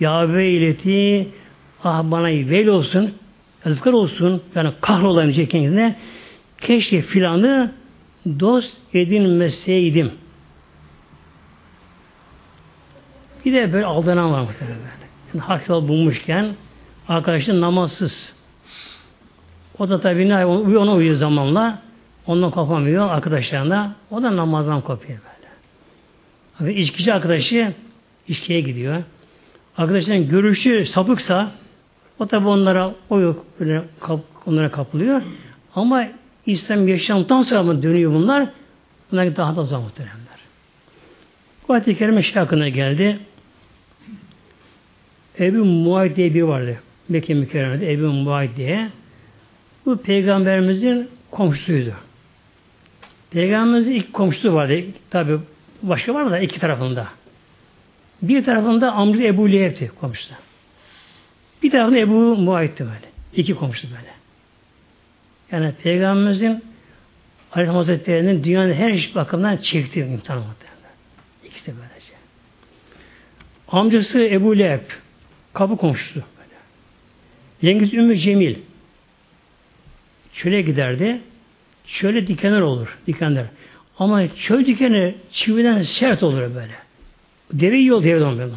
Ya 0.01 0.33
veyleti 0.33 1.28
ah 1.85 2.03
bana 2.05 2.26
veil 2.26 2.66
olsun 2.66 3.14
yazıklar 3.64 3.93
olsun 3.93 4.43
yani 4.55 4.72
kahrolayım 4.80 5.47
kendine 5.47 5.97
keşke 6.61 7.03
filanı 7.03 7.72
dost 8.41 8.76
edinmeseydim. 8.95 10.12
Bir 13.45 13.53
de 13.53 13.72
böyle 13.72 13.87
aldanan 13.87 14.33
var 14.33 14.41
muhtemelen. 14.41 14.78
Yani 15.35 15.43
hak 15.43 15.68
bulmuşken 15.68 16.55
arkadaşın 17.09 17.61
namazsız. 17.61 18.37
O 19.78 19.89
da 19.89 20.01
tabii 20.01 20.28
ne 20.28 20.47
ona 20.47 20.95
uyuyor 20.95 21.16
zamanla. 21.16 21.83
Ondan 22.26 22.51
kopamıyor 22.51 23.09
arkadaşlarına. 23.09 23.95
O 24.11 24.22
da 24.22 24.37
namazdan 24.37 24.80
kopuyor. 24.80 25.18
Ve 26.62 27.12
arkadaşı 27.12 27.72
içkiye 28.28 28.60
gidiyor. 28.60 29.02
Arkadaşların 29.76 30.28
görüşü 30.28 30.86
sapıksa 30.86 31.52
o 32.18 32.26
tabi 32.26 32.48
onlara 32.48 32.94
o 33.10 33.20
yok 33.20 33.46
böyle 33.60 33.84
kap, 34.00 34.20
onlara 34.46 34.70
kapılıyor. 34.70 35.22
Ama 35.74 36.08
İslam 36.46 36.88
yaşamdan 36.88 37.42
sonra 37.42 37.62
mı 37.62 37.82
dönüyor 37.82 38.12
bunlar? 38.12 38.48
Bunlar 39.12 39.36
daha 39.36 39.56
da 39.56 39.60
uzak 39.60 39.80
muhteremler. 39.80 40.38
Bu 41.68 41.72
ayet-i 41.72 41.98
kerime 41.98 42.22
şey 42.22 42.34
hakkında 42.34 42.68
geldi. 42.68 43.18
Ebu 45.38 45.64
Muayt 45.64 46.16
diye 46.16 46.34
bir 46.34 46.42
vardı. 46.42 46.78
Mekke 47.08 47.34
mükerremede 47.34 47.92
Ebu 47.92 48.06
Muayt 48.06 48.56
diye. 48.56 48.88
Bu 49.86 49.96
peygamberimizin 49.96 51.08
komşusuydu. 51.30 51.92
Peygamberimizin 53.30 53.92
ilk 53.92 54.12
komşusu 54.12 54.52
vardı. 54.52 54.80
Tabi 55.10 55.38
başka 55.83 56.14
var 56.14 56.22
mı 56.22 56.30
da 56.30 56.39
iki 56.39 56.61
tarafında. 56.61 57.09
Bir 58.22 58.45
tarafında 58.45 58.93
amcı 58.93 59.22
Ebu 59.22 59.53
Leheb'ti 59.53 59.91
komşusu. 60.01 60.35
Bir 61.62 61.70
tarafında 61.70 61.99
Ebu 61.99 62.37
Muayt'ti 62.37 62.85
böyle. 62.85 63.12
İki 63.37 63.55
komşu 63.55 63.89
böyle. 63.91 64.12
Yani 65.53 65.74
Peygamberimizin 65.83 66.64
Aleyhisselam 67.53 67.76
Hazretleri'nin 67.76 68.45
dünyanın 68.45 68.72
her 68.72 68.91
iş 68.91 69.14
bakımından 69.14 69.57
çektiği 69.57 70.05
imtihan 70.05 70.39
muhtemelen. 70.39 70.95
İkisi 71.45 71.72
böylece. 71.76 72.12
Amcası 73.68 74.24
Ebu 74.24 74.59
Leheb, 74.59 74.91
kapı 75.53 75.76
komşusu 75.76 76.14
böyle. 76.14 76.59
Yengesi 77.72 77.97
Ümmü 77.97 78.16
Cemil. 78.16 78.57
Çöle 80.35 80.62
giderdi. 80.62 81.20
Çöle 81.87 82.26
dikenler 82.26 82.61
olur. 82.61 82.99
Dikenler. 83.07 83.47
Ama 83.99 84.34
çöl 84.34 84.66
dikeni 84.66 85.14
çividen 85.32 85.82
sert 85.82 86.22
olur 86.22 86.40
böyle. 86.40 86.72
Deve 87.53 87.76
yiyor 87.76 88.05
deve 88.05 88.24
onları. 88.24 88.51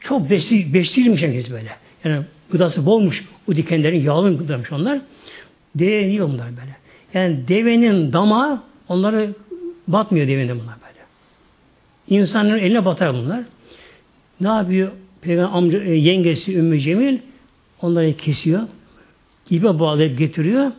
Çok 0.00 0.30
besli, 0.30 0.74
besliymiş 0.74 1.22
herkes 1.22 1.50
böyle. 1.50 1.70
Yani 2.04 2.24
gıdası 2.50 2.86
bolmuş. 2.86 3.24
O 3.48 3.56
dikenlerin 3.56 4.02
yağlı 4.02 4.38
gıdamış 4.38 4.72
onlar. 4.72 5.00
Deve 5.74 5.94
yiyor 5.94 6.28
bunlar 6.28 6.46
böyle. 6.46 6.76
Yani 7.14 7.48
devenin 7.48 8.12
damağı 8.12 8.62
onları 8.88 9.34
batmıyor 9.88 10.28
devenin 10.28 10.60
bunlar 10.60 10.74
böyle. 10.82 11.04
İnsanın 12.20 12.58
eline 12.58 12.84
batar 12.84 13.14
bunlar. 13.14 13.42
Ne 14.40 14.48
yapıyor? 14.48 14.90
Peygamber 15.20 15.58
amca, 15.58 15.82
e, 15.82 15.94
yengesi 15.94 16.56
Ümmü 16.56 16.80
Cemil 16.80 17.18
onları 17.82 18.16
kesiyor. 18.16 18.62
İpe 19.50 19.78
bağlayıp 19.78 20.18
getiriyor. 20.18 20.72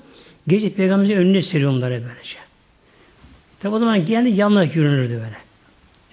Gece 0.47 0.73
peygamberin 0.73 1.17
önüne 1.17 1.41
seriyor 1.41 1.71
onları 1.71 1.91
böylece. 1.91 2.44
Tabi 3.65 3.75
o 3.75 3.79
zaman 3.79 4.05
geldi 4.05 4.29
yanına 4.29 4.63
yürünürdü 4.63 5.13
böyle. 5.13 5.37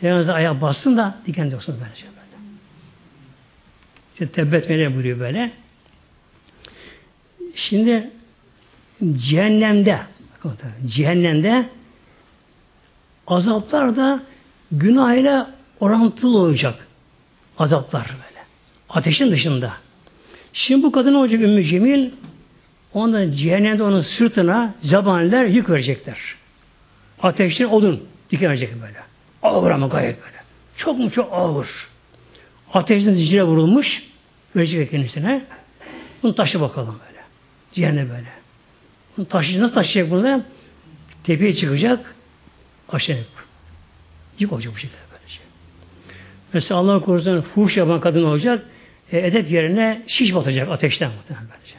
Peygamber 0.01 0.35
ayağa 0.35 0.61
bassın 0.61 0.97
da 0.97 1.15
diken 1.27 1.45
yoksun 1.45 1.77
böylece 1.81 2.07
böyle. 2.07 2.45
İşte 4.13 4.29
tebbet 4.29 4.69
meleği 4.69 4.95
buyuruyor 4.95 5.21
böyle. 5.21 5.51
Şimdi 7.55 8.11
cehennemde 9.17 9.99
cehennemde 10.87 11.67
azaplar 13.27 13.97
da 13.97 14.23
günah 14.73 15.15
ile 15.15 15.47
orantılı 15.81 16.39
olacak. 16.39 16.87
Azaplar 17.59 18.07
böyle. 18.09 18.45
Ateşin 18.89 19.31
dışında. 19.33 19.73
Şimdi 20.53 20.83
bu 20.83 20.93
kadın 20.93 21.15
olacak 21.15 21.41
Ümmü 21.41 21.65
Cemil 21.65 22.11
onda 22.95 23.37
cehennemde 23.37 23.83
onun 23.83 24.01
sırtına 24.01 24.75
zabaniler 24.83 25.45
yük 25.45 25.71
verecekler. 25.71 26.42
Ateşten 27.23 27.65
odun 27.65 28.03
dikilecek 28.31 28.75
böyle. 28.83 28.99
Ağır 29.43 29.71
ama 29.71 29.87
gayet 29.87 30.23
böyle. 30.23 30.37
Çok 30.77 30.99
mu 30.99 31.11
çok 31.11 31.33
ağır. 31.33 31.69
Ateşten 32.75 33.13
zincire 33.13 33.43
vurulmuş 33.43 34.03
verecek 34.57 34.91
kendisine. 34.91 35.45
Bunu 36.23 36.35
taşı 36.35 36.61
bakalım 36.61 36.99
böyle. 37.09 37.21
Cehennem 37.73 38.09
böyle. 38.09 38.29
Bunu 39.17 39.27
taşıyacak, 39.29 39.63
nasıl 39.63 39.75
taşıyacak 39.75 40.13
bunu? 40.13 40.43
Tepeye 41.25 41.55
çıkacak, 41.55 42.15
aşağı 42.89 43.17
yük 44.39 44.53
olacak 44.53 44.73
bu 44.75 44.79
şekilde 44.79 44.99
böylece. 45.13 45.41
Mesela 46.53 46.81
Allah 46.81 47.01
korusun 47.01 47.41
fuhuş 47.41 47.77
yapan 47.77 48.01
kadın 48.01 48.25
olacak, 48.25 48.67
e, 49.13 49.19
edep 49.19 49.51
yerine 49.51 50.03
şiş 50.07 50.35
batacak 50.35 50.69
ateşten 50.69 51.11
muhtemelen 51.11 51.49
böylece. 51.49 51.75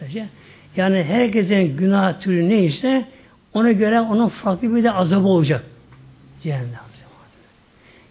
böylece. 0.00 0.28
Yani 0.76 1.04
herkesin 1.04 1.76
günah 1.76 2.20
türü 2.20 2.48
neyse 2.48 3.08
ona 3.54 3.72
göre 3.72 4.00
onun 4.00 4.28
farklı 4.28 4.76
bir 4.76 4.84
de 4.84 4.92
azabı 4.92 5.28
olacak. 5.28 5.64
Cehennem. 6.42 6.88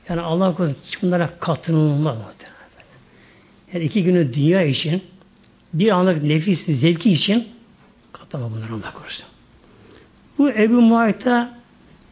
Yani 0.10 0.22
Allah 0.22 0.56
korusun 0.56 0.78
bunlara 1.02 1.30
katlanılmaz. 1.40 2.18
Yani 3.74 3.86
iki 3.86 4.04
günü 4.04 4.34
dünya 4.34 4.62
için 4.62 5.04
bir 5.74 5.90
anlık 5.90 6.24
nefis 6.24 6.66
zevki 6.66 7.12
için 7.12 7.48
katlama 8.14 8.52
bunları 8.52 8.74
Allah 8.74 8.94
korusun. 8.94 9.26
Bu 10.38 10.50
Ebu 10.50 10.82
Muayt'a 10.82 11.58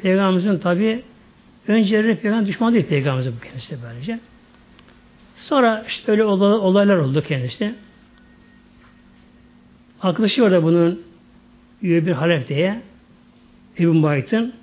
Peygamberimizin 0.02 0.60
tabi 0.60 1.04
önceleri 1.68 2.16
peygamber 2.16 2.48
düşman 2.48 2.74
değil 2.74 2.86
Peygamberimizin 2.86 3.36
bu 3.42 3.44
kendisi 3.44 3.78
böylece. 3.84 4.20
Sonra 5.36 5.86
işte 5.88 6.12
öyle 6.12 6.24
olaylar 6.24 6.98
oldu 6.98 7.24
kendisi. 7.28 7.76
Arkadaşı 10.02 10.44
var 10.44 10.52
da 10.52 10.64
bunun 10.64 11.04
Üvey 11.84 12.06
bin 12.06 12.14
Halef 12.14 12.48
diye 12.48 12.82
Ebu 13.80 13.94
Muayt'ın 13.94 14.54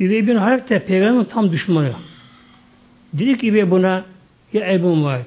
Üvey 0.00 0.26
bin 0.26 0.36
Halef 0.36 0.68
de 0.68 0.84
peygamberin 0.84 1.24
tam 1.24 1.52
düşmanı. 1.52 1.92
Dedi 3.12 3.38
ki 3.38 3.50
Üvey 3.50 3.70
buna 3.70 4.04
ya 4.52 4.72
Ebu 4.72 4.96
Muayt 4.96 5.26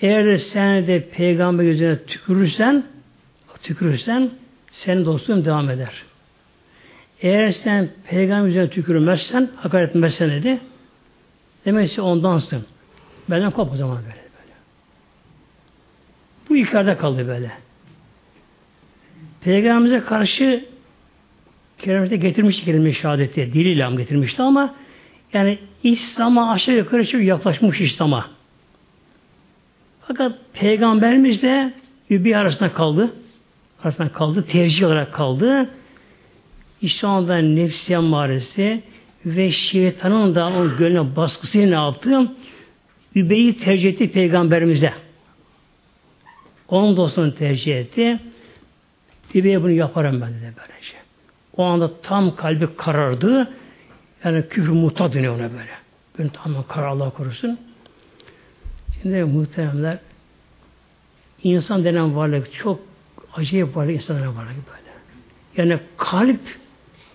eğer 0.00 0.36
sen 0.36 0.86
de 0.86 1.08
peygamber 1.08 1.64
yüzüne 1.64 2.04
tükürürsen 2.04 2.84
tükürürsen 3.62 4.30
senin 4.70 5.04
dostluğun 5.04 5.44
devam 5.44 5.70
eder. 5.70 6.02
Eğer 7.22 7.50
sen 7.50 7.88
peygamber 8.04 8.46
yüzüne 8.46 8.70
tükürmezsen, 8.70 9.50
hakaret 9.56 9.88
etmezsen 9.90 10.30
dedi, 10.30 10.60
demek 11.64 11.90
ki 11.90 12.00
ondansın. 12.00 12.64
Benden 13.30 13.50
kop 13.50 13.72
o 13.72 13.76
zaman 13.76 13.96
böyle. 13.96 14.06
böyle. 14.06 14.54
Bu 16.48 16.56
yukarıda 16.56 16.98
kaldı 16.98 17.28
böyle. 17.28 17.50
Peygamberimize 19.40 20.00
karşı 20.00 20.64
Kerim'de 21.78 22.16
getirmişti 22.16 22.64
kelime 22.64 22.92
şehadeti. 22.92 23.52
Diliyle 23.52 23.88
getirmişti 23.96 24.42
ama 24.42 24.74
yani 25.32 25.58
İslam'a 25.82 26.50
aşağı 26.50 26.76
yukarı 26.76 27.06
çok 27.06 27.22
yaklaşmış 27.22 27.80
İslam'a. 27.80 28.30
Fakat 30.00 30.32
Peygamberimiz 30.52 31.42
de 31.42 31.72
bir 32.10 32.34
arasında 32.34 32.72
kaldı. 32.72 33.12
Arasında 33.84 34.08
kaldı. 34.08 34.44
Tercih 34.46 34.86
olarak 34.86 35.12
kaldı. 35.12 35.70
İşte 36.82 37.06
anda 37.06 37.36
nefsi 37.36 37.92
emmaresi 37.92 38.82
ve 39.26 39.50
şeytanın 39.50 40.34
da 40.34 40.48
o 40.48 40.76
gönlüne 40.76 41.16
baskısıyla 41.16 41.68
ne 41.68 41.74
yaptı? 41.74 42.32
Übeyi 43.14 43.58
tercih 43.58 43.88
etti 43.88 44.12
Peygamberimize. 44.12 44.92
Onun 46.68 46.96
dostunu 46.96 47.34
tercih 47.34 47.76
etti. 47.76 48.18
Übey'e 49.34 49.62
bunu 49.62 49.70
yaparım 49.70 50.20
ben 50.20 50.28
dedi 50.28 50.54
böylece. 50.56 51.07
O 51.58 51.64
anda 51.64 52.00
tam 52.02 52.36
kalbi 52.36 52.68
karardı. 52.76 53.48
Yani 54.24 54.48
küfür 54.48 54.72
muta 54.72 55.12
dönüyor 55.12 55.34
ona 55.34 55.52
böyle. 55.52 55.70
Böyle 56.18 56.30
tamamen 56.30 56.62
karar 56.68 56.86
Allah 56.86 57.10
korusun. 57.10 57.58
Şimdi 59.02 59.24
muhteremler 59.24 59.98
insan 61.42 61.84
denen 61.84 62.16
varlık 62.16 62.52
çok 62.52 62.80
acayip 63.34 63.76
varlık 63.76 63.94
insan 63.94 64.16
denen 64.16 64.36
varlık 64.36 64.50
böyle. 64.50 64.88
Yani 65.56 65.80
kalp 65.96 66.40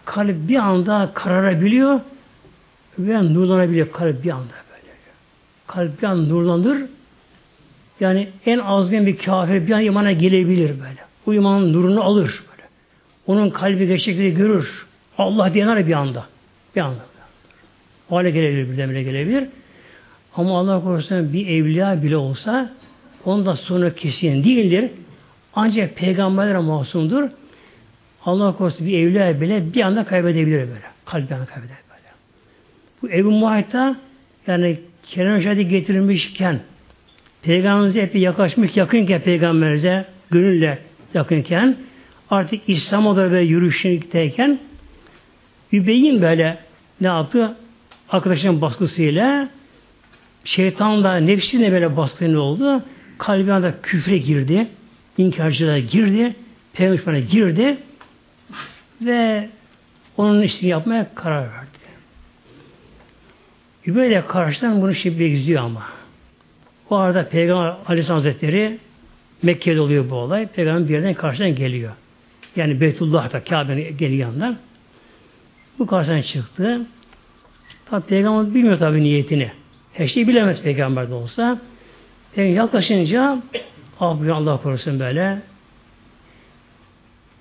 kalp 0.06 0.48
bir 0.48 0.56
anda 0.56 1.12
kararabiliyor 1.14 2.00
ve 3.00 3.34
nurlanabiliyor 3.34 3.92
kalp 3.92 4.24
bir 4.24 4.32
anda 4.32 4.54
böyle. 4.72 4.94
Kalp 5.68 6.02
bir 6.02 6.08
anda 6.08 6.34
nurlanır 6.34 6.82
yani 8.00 8.30
en 8.46 8.60
azgın 8.60 9.06
bir 9.06 9.18
kafir 9.18 9.68
bir 9.68 9.72
an 9.72 9.82
imana 9.84 10.12
gelebilir 10.12 10.70
böyle. 10.70 11.04
Bu 11.26 11.34
imanın 11.34 11.74
nurunu 11.74 12.04
alır. 12.04 12.44
Onun 13.28 13.50
kalbi 13.50 13.88
gerçekleri 13.88 14.34
görür. 14.34 14.86
Allah 15.18 15.54
diyener 15.54 15.88
bir 15.88 15.94
anda. 15.94 16.26
Bir 16.76 16.82
anda. 16.82 17.06
O 18.10 18.16
hale 18.16 18.32
gelebilir, 18.32 18.72
birdenbire 18.72 19.04
gelebilir. 19.04 19.48
Ama 20.36 20.60
Allah 20.60 20.82
korusun 20.84 21.34
bir 21.34 21.48
evliya 21.48 22.04
bile 22.04 22.18
olsa 22.18 22.70
onun 23.26 23.46
da 23.46 23.56
sonu 23.56 23.96
kesin 23.96 24.44
değildir. 24.44 24.92
Ancak 25.56 25.96
peygamberlere 25.96 26.58
masumdur. 26.58 27.30
Allah 28.26 28.58
korusun 28.58 28.88
bir 28.88 29.00
evliya 29.00 29.42
bile 29.42 29.74
bir 29.74 29.82
anda 29.82 30.04
kaybedebilir 30.04 30.60
böyle. 30.60 30.86
Kalbi 31.06 31.36
anda 31.36 31.46
kaybedebilir 31.46 31.84
böyle. 31.90 32.10
Bu 33.02 33.10
Ebu 33.10 33.32
Muayt'a 33.32 33.96
yani 34.48 34.80
Kerem 35.04 35.42
Şahidi 35.42 35.68
getirilmişken 35.68 36.60
Peygamberimize 37.42 38.02
hep 38.02 38.16
yaklaşmış 38.16 38.78
yakınken 38.78 39.22
Peygamberimize 39.22 40.06
gönülle 40.32 40.80
yakınken 41.14 41.78
artık 42.34 42.62
İslam 42.68 43.08
oda 43.08 43.32
ve 43.32 43.42
yürüyüşündeyken 43.42 44.60
Übey'in 45.72 46.22
böyle 46.22 46.58
ne 47.02 47.08
yaptı? 47.08 47.56
Arkadaşının 48.10 48.62
baskısıyla 48.62 49.50
şeytan 50.46 51.04
da 51.04 51.16
nefsine 51.16 51.72
böyle 51.72 51.98
baskı 51.98 52.34
ne 52.34 52.38
oldu? 52.38 52.84
Kalbine 53.18 53.64
de 53.64 53.74
küfre 53.84 54.18
girdi. 54.18 54.68
inkarcılığa 55.18 55.80
girdi. 55.80 56.36
Peygamber'e 56.74 57.22
girdi. 57.22 57.78
Ve 59.02 59.50
onun 60.18 60.42
işini 60.42 60.70
yapmaya 60.70 61.16
karar 61.16 61.42
verdi. 61.42 61.84
Übey'le 63.86 64.22
karşıdan 64.28 64.82
bunu 64.82 64.96
şimdi 64.96 65.24
izliyor 65.24 65.64
ama. 65.64 65.84
O 66.90 66.96
arada 66.96 67.30
Peygamber 67.30 67.76
Aleyhisselam 67.86 68.18
Hazretleri 68.18 68.78
Mekke'de 69.44 69.82
oluyor 69.82 70.10
bu 70.10 70.16
olay. 70.16 70.48
Peygamber 70.48 70.90
bir 70.90 70.94
yerden 70.94 71.14
karşıdan 71.14 71.56
geliyor. 71.56 71.92
Yani 72.56 72.82
Beytullah'ta 72.82 73.44
Kabe'nin 73.44 73.98
geliyor 73.98 74.30
yandan. 74.30 74.58
Bu 75.80 75.88
karşıdan 75.88 76.22
çıktı. 76.22 76.82
Tabi 77.86 78.06
Peygamber 78.06 78.54
bilmiyor 78.54 78.80
tabi 78.80 79.04
niyetini. 79.04 79.52
Her 79.94 80.08
şeyi 80.08 80.28
bilemez 80.28 80.62
Peygamber 80.62 81.10
de 81.10 81.14
olsa. 81.14 81.62
Peygamber 82.36 82.56
yaklaşınca 82.56 83.42
ah 84.00 84.36
Allah 84.36 84.62
korusun 84.62 85.00
böyle 85.00 85.42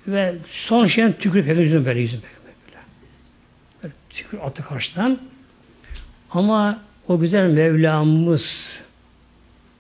ve 0.09 0.35
son 0.67 0.87
şeyin 0.87 1.13
tükürüp 1.13 1.45
Peygamber 1.45 1.65
yüzüne 1.65 1.87
böyle 1.87 2.01
yüzüne 2.01 2.21
böyle. 2.21 2.79
böyle 3.83 3.95
tükür 4.11 4.39
attı 4.39 4.65
karşıdan. 4.65 5.19
Ama 6.31 6.81
o 7.09 7.19
güzel 7.19 7.51
Mevlamız 7.51 8.81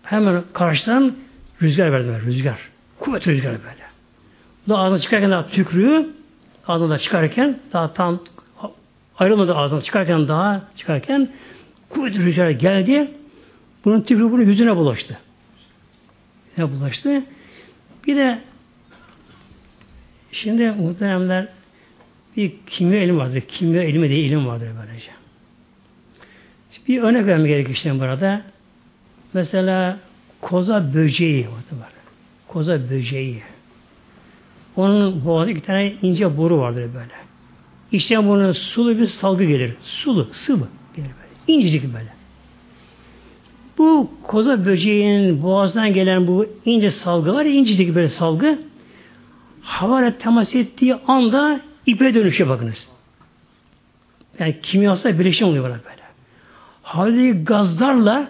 hemen 0.02 0.42
karşıdan 0.52 1.16
rüzgar 1.62 1.92
verdi 1.92 2.08
böyle, 2.08 2.20
rüzgar. 2.20 2.58
Kuvvet 2.98 3.26
rüzgar 3.26 3.52
böyle. 3.52 3.91
Da 4.68 4.78
ağzına 4.78 4.98
çıkarken 4.98 5.30
daha 5.30 5.46
tükrüğü 5.46 6.10
ağzına 6.66 6.98
çıkarken 6.98 7.58
daha 7.72 7.92
tam 7.92 8.20
ayrılmadı 9.18 9.54
ağzına 9.54 9.82
çıkarken 9.82 10.28
daha 10.28 10.62
çıkarken 10.76 11.28
kuvvet 11.88 12.14
rüzgar 12.14 12.50
geldi. 12.50 13.10
Bunun 13.84 14.00
tükrüğü 14.00 14.32
bunun 14.32 14.42
yüzüne 14.42 14.76
bulaştı. 14.76 15.18
Ne 16.58 16.70
bulaştı? 16.70 17.22
Bir 18.06 18.16
de 18.16 18.38
şimdi 20.32 20.70
muhteremler 20.70 21.48
bir 22.36 22.52
kimya 22.66 23.02
ilim 23.02 23.18
vardır. 23.18 23.40
Kimya 23.40 23.84
ilmi 23.84 24.10
de 24.10 24.16
ilim 24.16 24.46
vardır 24.46 24.68
böylece. 24.80 25.10
Bir 26.88 27.02
örnek 27.02 27.26
vermek 27.26 27.48
gerekir 27.48 27.72
işte 27.72 28.00
burada. 28.00 28.42
Mesela 29.32 29.98
koza 30.40 30.94
böceği 30.94 31.46
var. 31.48 31.92
Koza 32.48 32.90
böceği. 32.90 33.42
Onun 34.76 35.24
boğazı 35.24 35.50
iki 35.50 35.60
tane 35.60 35.94
ince 36.02 36.36
boru 36.36 36.58
vardır 36.58 36.90
böyle. 36.94 37.12
İşte 37.92 38.28
bunun 38.28 38.52
sulu 38.52 38.98
bir 38.98 39.06
salgı 39.06 39.44
gelir. 39.44 39.74
Sulu, 39.82 40.28
sıvı 40.32 40.68
gelir 40.96 41.08
böyle. 41.08 41.58
İncecik 41.58 41.94
böyle. 41.94 42.12
Bu 43.78 44.10
koza 44.22 44.64
böceğinin 44.64 45.42
boğazdan 45.42 45.92
gelen 45.94 46.26
bu 46.26 46.46
ince 46.64 46.90
salgı 46.90 47.34
var 47.34 47.44
ya, 47.44 47.52
incecik 47.52 47.94
böyle 47.94 48.08
salgı 48.08 48.58
havayla 49.62 50.18
temas 50.18 50.54
ettiği 50.54 50.94
anda 50.94 51.60
ipe 51.86 52.14
dönüşe 52.14 52.48
bakınız. 52.48 52.88
Yani 54.38 54.56
kimyasal 54.62 55.18
birleşim 55.18 55.48
oluyor 55.48 55.64
böyle. 55.64 55.80
Havadaki 56.82 57.44
gazlarla 57.44 58.28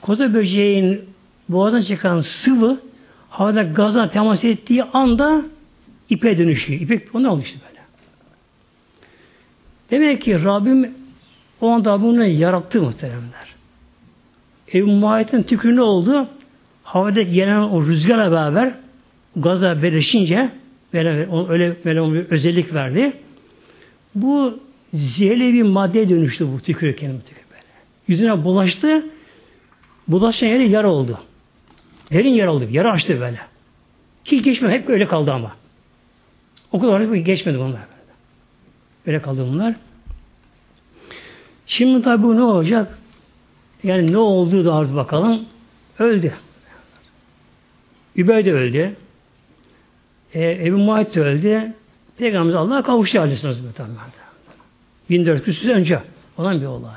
koza 0.00 0.34
böceğin 0.34 1.00
boğazdan 1.48 1.80
çıkan 1.82 2.20
sıvı 2.20 2.80
havada 3.38 3.62
gaza 3.62 4.10
temas 4.10 4.44
ettiği 4.44 4.84
anda 4.84 5.42
ipe 6.10 6.38
dönüşüyor. 6.38 6.80
İpek 6.80 7.14
onu 7.14 7.30
oluştu 7.30 7.58
böyle. 7.68 7.80
Demek 9.90 10.22
ki 10.22 10.44
Rabbim 10.44 10.94
o 11.60 11.68
anda 11.68 12.02
bunu 12.02 12.24
yarattı 12.24 12.82
muhteremler. 12.82 13.54
Ebu 14.74 14.86
Muhayyet'in 14.86 15.42
tükürü 15.42 15.76
ne 15.76 15.82
oldu? 15.82 16.28
Havadaki 16.82 17.32
gelen 17.32 17.60
o 17.60 17.86
rüzgarla 17.86 18.32
beraber 18.32 18.74
gaza 19.36 19.82
birleşince 19.82 20.50
böyle, 20.92 21.28
öyle 21.48 21.76
böyle 21.84 22.14
bir 22.14 22.30
özellik 22.30 22.74
verdi. 22.74 23.12
Bu 24.14 24.58
zehirli 24.94 25.52
bir 25.52 25.62
maddeye 25.62 26.08
dönüştü 26.08 26.48
bu 26.52 26.60
tükürürken 26.60 27.20
tükür 27.28 27.44
böyle. 27.50 27.62
Yüzüne 28.08 28.44
bulaştı. 28.44 29.06
Bulaşan 30.08 30.46
yeri 30.46 30.70
yara 30.70 30.90
oldu. 30.90 31.18
Derin 32.12 32.34
yara 32.34 32.52
oldu. 32.52 32.66
Yara 32.70 32.92
açtı 32.92 33.20
böyle. 33.20 33.40
Hiç 34.24 34.44
geçmedi. 34.44 34.72
Hep 34.72 34.88
öyle 34.88 35.06
kaldı 35.06 35.32
ama. 35.32 35.56
O 36.72 36.80
kadar 36.80 37.00
geçmedi 37.14 37.58
bunlar. 37.58 37.80
Öyle 39.06 39.22
kaldı 39.22 39.46
bunlar. 39.52 39.74
Şimdi 41.66 42.02
tabi 42.02 42.22
bu 42.22 42.36
ne 42.36 42.42
olacak? 42.42 42.98
Yani 43.82 44.12
ne 44.12 44.18
oldu 44.18 44.64
da 44.64 44.74
artık 44.74 44.96
bakalım. 44.96 45.46
Öldü. 45.98 46.34
Übey 48.16 48.44
de 48.44 48.52
öldü. 48.52 48.96
E, 50.34 50.66
Ebu 50.66 50.76
Muayit 50.76 51.14
de 51.14 51.20
öldü. 51.20 51.72
Peygamberimiz 52.18 52.54
Allah'a 52.54 52.82
kavuştu 52.82 53.20
aleyhisselam. 53.20 53.56
1400 55.10 55.62
sene 55.62 55.72
önce 55.72 56.00
olan 56.38 56.60
bir 56.60 56.66
olay. 56.66 56.92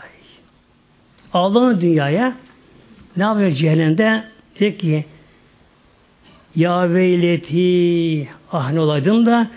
Allah'ın 1.34 1.82
dünyaya 1.82 2.36
ne 3.18 3.24
yapıyor 3.24 3.52
cehennemde? 3.52 4.24
Diyor 4.60 4.74
ki 4.74 5.06
Ya 6.56 6.94
veyleti 6.94 8.28
ah 8.52 8.72
ne 8.72 8.80
olaydım 8.80 9.26
da 9.26 9.52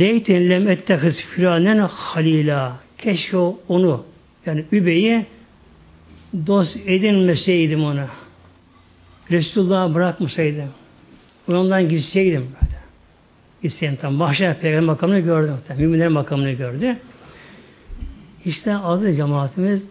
leyten 0.00 0.50
lem 0.50 0.68
ettehiz 0.68 1.20
filanen 1.20 1.78
halila 1.78 2.76
keşke 2.98 3.36
onu 3.68 4.04
yani 4.46 4.64
Übey'i 4.72 5.26
dost 6.46 6.76
edinmeseydim 6.86 7.84
onu. 7.84 8.06
Resulullah'a 9.30 9.94
bırakmasaydım. 9.94 10.68
Ondan 11.48 11.88
gitseydim 11.88 12.42
böyle. 12.42 12.78
Gitseydim 13.62 13.96
tam. 13.96 14.14
Mahşer 14.14 14.60
peygamber 14.60 14.86
makamını 14.86 15.18
gördü. 15.18 15.52
Müminlerin 15.78 16.12
makamını 16.12 16.52
gördü. 16.52 16.96
İşte 18.44 18.76
adı 18.76 19.12
cemaatimiz 19.12 19.82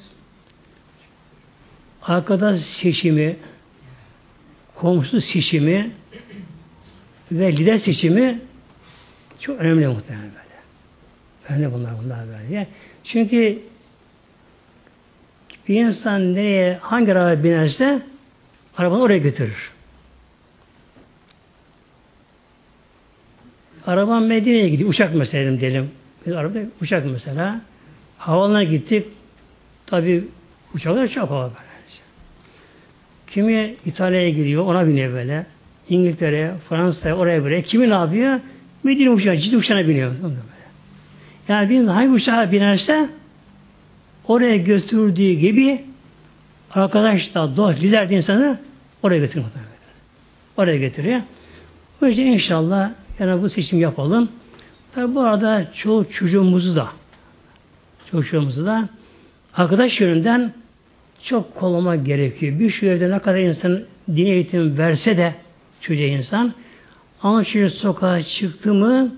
arkadaş 2.04 2.60
seçimi, 2.62 3.36
komşu 4.80 5.21
seçimi 5.21 5.91
ve 7.32 7.51
lider 7.51 7.78
seçimi 7.78 8.39
çok 9.39 9.59
önemli 9.59 9.88
muhtemelen 9.88 10.30
böyle. 10.30 10.57
Önemli 11.49 11.73
bunlar 11.73 11.91
bunlar 12.03 12.28
böyle. 12.28 12.67
Çünkü 13.03 13.59
bir 15.67 15.86
insan 15.86 16.36
nereye, 16.36 16.78
hangi 16.82 17.13
araba 17.13 17.43
binerse 17.43 18.01
arabanı 18.78 19.01
oraya 19.01 19.17
götürür. 19.17 19.71
Araban 23.86 24.23
Medine'ye 24.23 24.69
gidiyor. 24.69 24.89
Uçak 24.89 25.15
mesela 25.15 25.59
diyelim. 25.59 25.91
Biz 26.25 26.34
arabada 26.34 26.59
uçak 26.82 27.05
mesela. 27.05 27.61
Havalına 28.17 28.63
gittik. 28.63 29.05
Tabi 29.86 30.28
uçaklar 30.73 31.07
çok 31.07 31.30
hava 31.30 31.43
böyle. 31.43 31.66
Kimi 33.28 33.75
İtalya'ya 33.86 34.30
gidiyor, 34.30 34.65
ona 34.65 34.88
biniyor 34.88 35.13
böyle. 35.13 35.45
İngiltere, 35.89 36.53
Fransa'ya, 36.69 37.17
oraya 37.17 37.43
buraya. 37.43 37.61
Kimi 37.61 37.89
ne 37.89 37.93
yapıyor? 37.93 38.39
Medine 38.84 39.09
uçağı, 39.09 39.38
ciddi 39.38 39.57
uçağına 39.57 39.88
biniyor. 39.88 40.11
Yani 41.47 41.69
bir 41.69 41.88
hangi 41.88 42.09
uçağa 42.09 42.51
binerse 42.51 43.09
oraya 44.28 44.57
götürdüğü 44.57 45.32
gibi 45.32 45.82
arkadaş 46.71 47.36
da 47.36 47.57
dost, 47.57 47.82
lider 47.82 48.09
insanı 48.09 48.59
oraya 49.03 49.19
götürüyor. 49.19 49.49
Oraya 50.57 50.78
getiriyor. 50.78 51.21
O 52.01 52.05
yüzden 52.05 52.25
inşallah 52.25 52.91
yani 53.19 53.41
bu 53.41 53.49
seçim 53.49 53.80
yapalım. 53.80 54.30
Tabi 54.95 55.15
bu 55.15 55.21
arada 55.21 55.71
çoğu 55.73 56.09
çocuğumuzu 56.11 56.75
da 56.75 56.88
çoğu 58.11 58.23
çocuğumuzu 58.23 58.65
da 58.65 58.89
arkadaş 59.53 59.99
yönünden 59.99 60.53
çok 61.24 61.55
kollama 61.55 61.95
gerekiyor. 61.95 62.59
Bir 62.59 62.70
şu 62.70 62.86
evde 62.86 63.11
ne 63.11 63.20
kadar 63.20 63.39
insan 63.39 63.80
din 64.07 64.26
eğitim 64.26 64.78
verse 64.78 65.18
de 65.18 65.34
çocuğa 65.82 66.05
insan 66.05 66.53
ama 67.22 67.43
şimdi 67.43 67.70
sokağa 67.70 68.24
çıktı 68.24 68.74
mı 68.74 69.15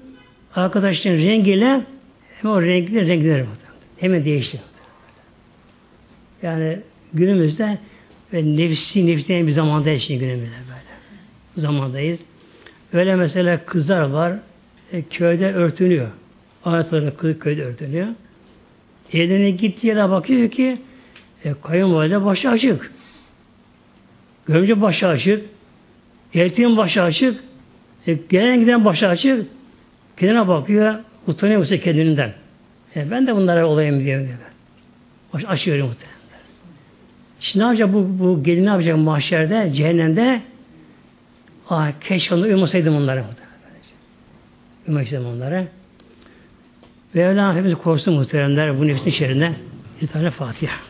arkadaşların 0.55 1.17
rengiyle 1.17 1.81
hem 2.41 2.51
o 2.51 2.61
renkli 2.61 3.07
renkleri 3.07 3.45
hemen 3.97 4.25
değişti. 4.25 4.61
Yani 6.41 6.79
günümüzde 7.13 7.77
ve 8.33 8.57
nefsi 8.57 9.07
nefsi 9.07 9.47
bir 9.47 9.51
zamanda 9.51 9.99
şimdi 9.99 10.19
günümüzde 10.19 10.55
böyle. 10.67 10.89
Zamandayız. 11.67 12.19
Öyle 12.93 13.15
mesela 13.15 13.65
kızlar 13.65 14.01
var 14.01 14.33
e, 14.91 15.01
köyde 15.01 15.53
örtünüyor. 15.53 16.07
Ayetlerin 16.63 17.11
kız 17.11 17.39
köyde 17.39 17.63
örtünüyor. 17.63 18.07
Evine 19.13 19.51
gittiği 19.51 19.87
yere 19.87 20.09
bakıyor 20.09 20.51
ki 20.51 20.77
e, 21.45 21.53
kayınvalide 21.63 22.25
başı 22.25 22.49
açık. 22.49 22.91
Görümce 24.47 24.81
başı 24.81 25.07
açık. 25.07 25.45
Eltiğin 26.33 26.77
başı 26.77 27.03
açık. 27.03 27.43
E, 28.07 28.13
gelen 28.29 28.59
giden 28.59 28.85
başı 28.85 29.07
açık. 29.07 29.47
Kendine 30.17 30.47
bakıyor. 30.47 30.95
Utanıyor 31.27 31.59
musun 31.59 31.77
kendinden. 31.77 32.33
E, 32.95 33.11
ben 33.11 33.27
de 33.27 33.35
bunlara 33.35 33.67
olayım 33.67 33.99
diye. 33.99 34.27
Baş 35.33 35.45
açıyorum 35.47 35.87
muhtemelen. 35.87 36.19
Şimdi 37.39 37.63
ne 37.63 37.67
yapacak 37.67 37.93
bu, 37.93 38.19
bu 38.19 38.43
gelin 38.43 38.65
ne 38.65 38.69
yapacak 38.69 38.97
mahşerde, 38.97 39.73
cehennemde? 39.73 40.41
Ah 41.69 41.91
keşke 42.01 42.35
onu 42.35 42.43
uyumasaydım 42.43 42.95
onlara. 42.95 43.25
Uyumasaydım 44.87 45.25
onlara. 45.25 45.65
Ve 47.15 47.27
Mevlam 47.27 47.55
hepimizi 47.55 47.75
korusun 47.75 48.13
muhteremler 48.13 48.79
bu 48.79 48.87
nefsin 48.87 49.11
şerrinden. 49.11 49.55
Bir 50.01 50.07
tane 50.07 50.31
Fatiha. 50.31 50.88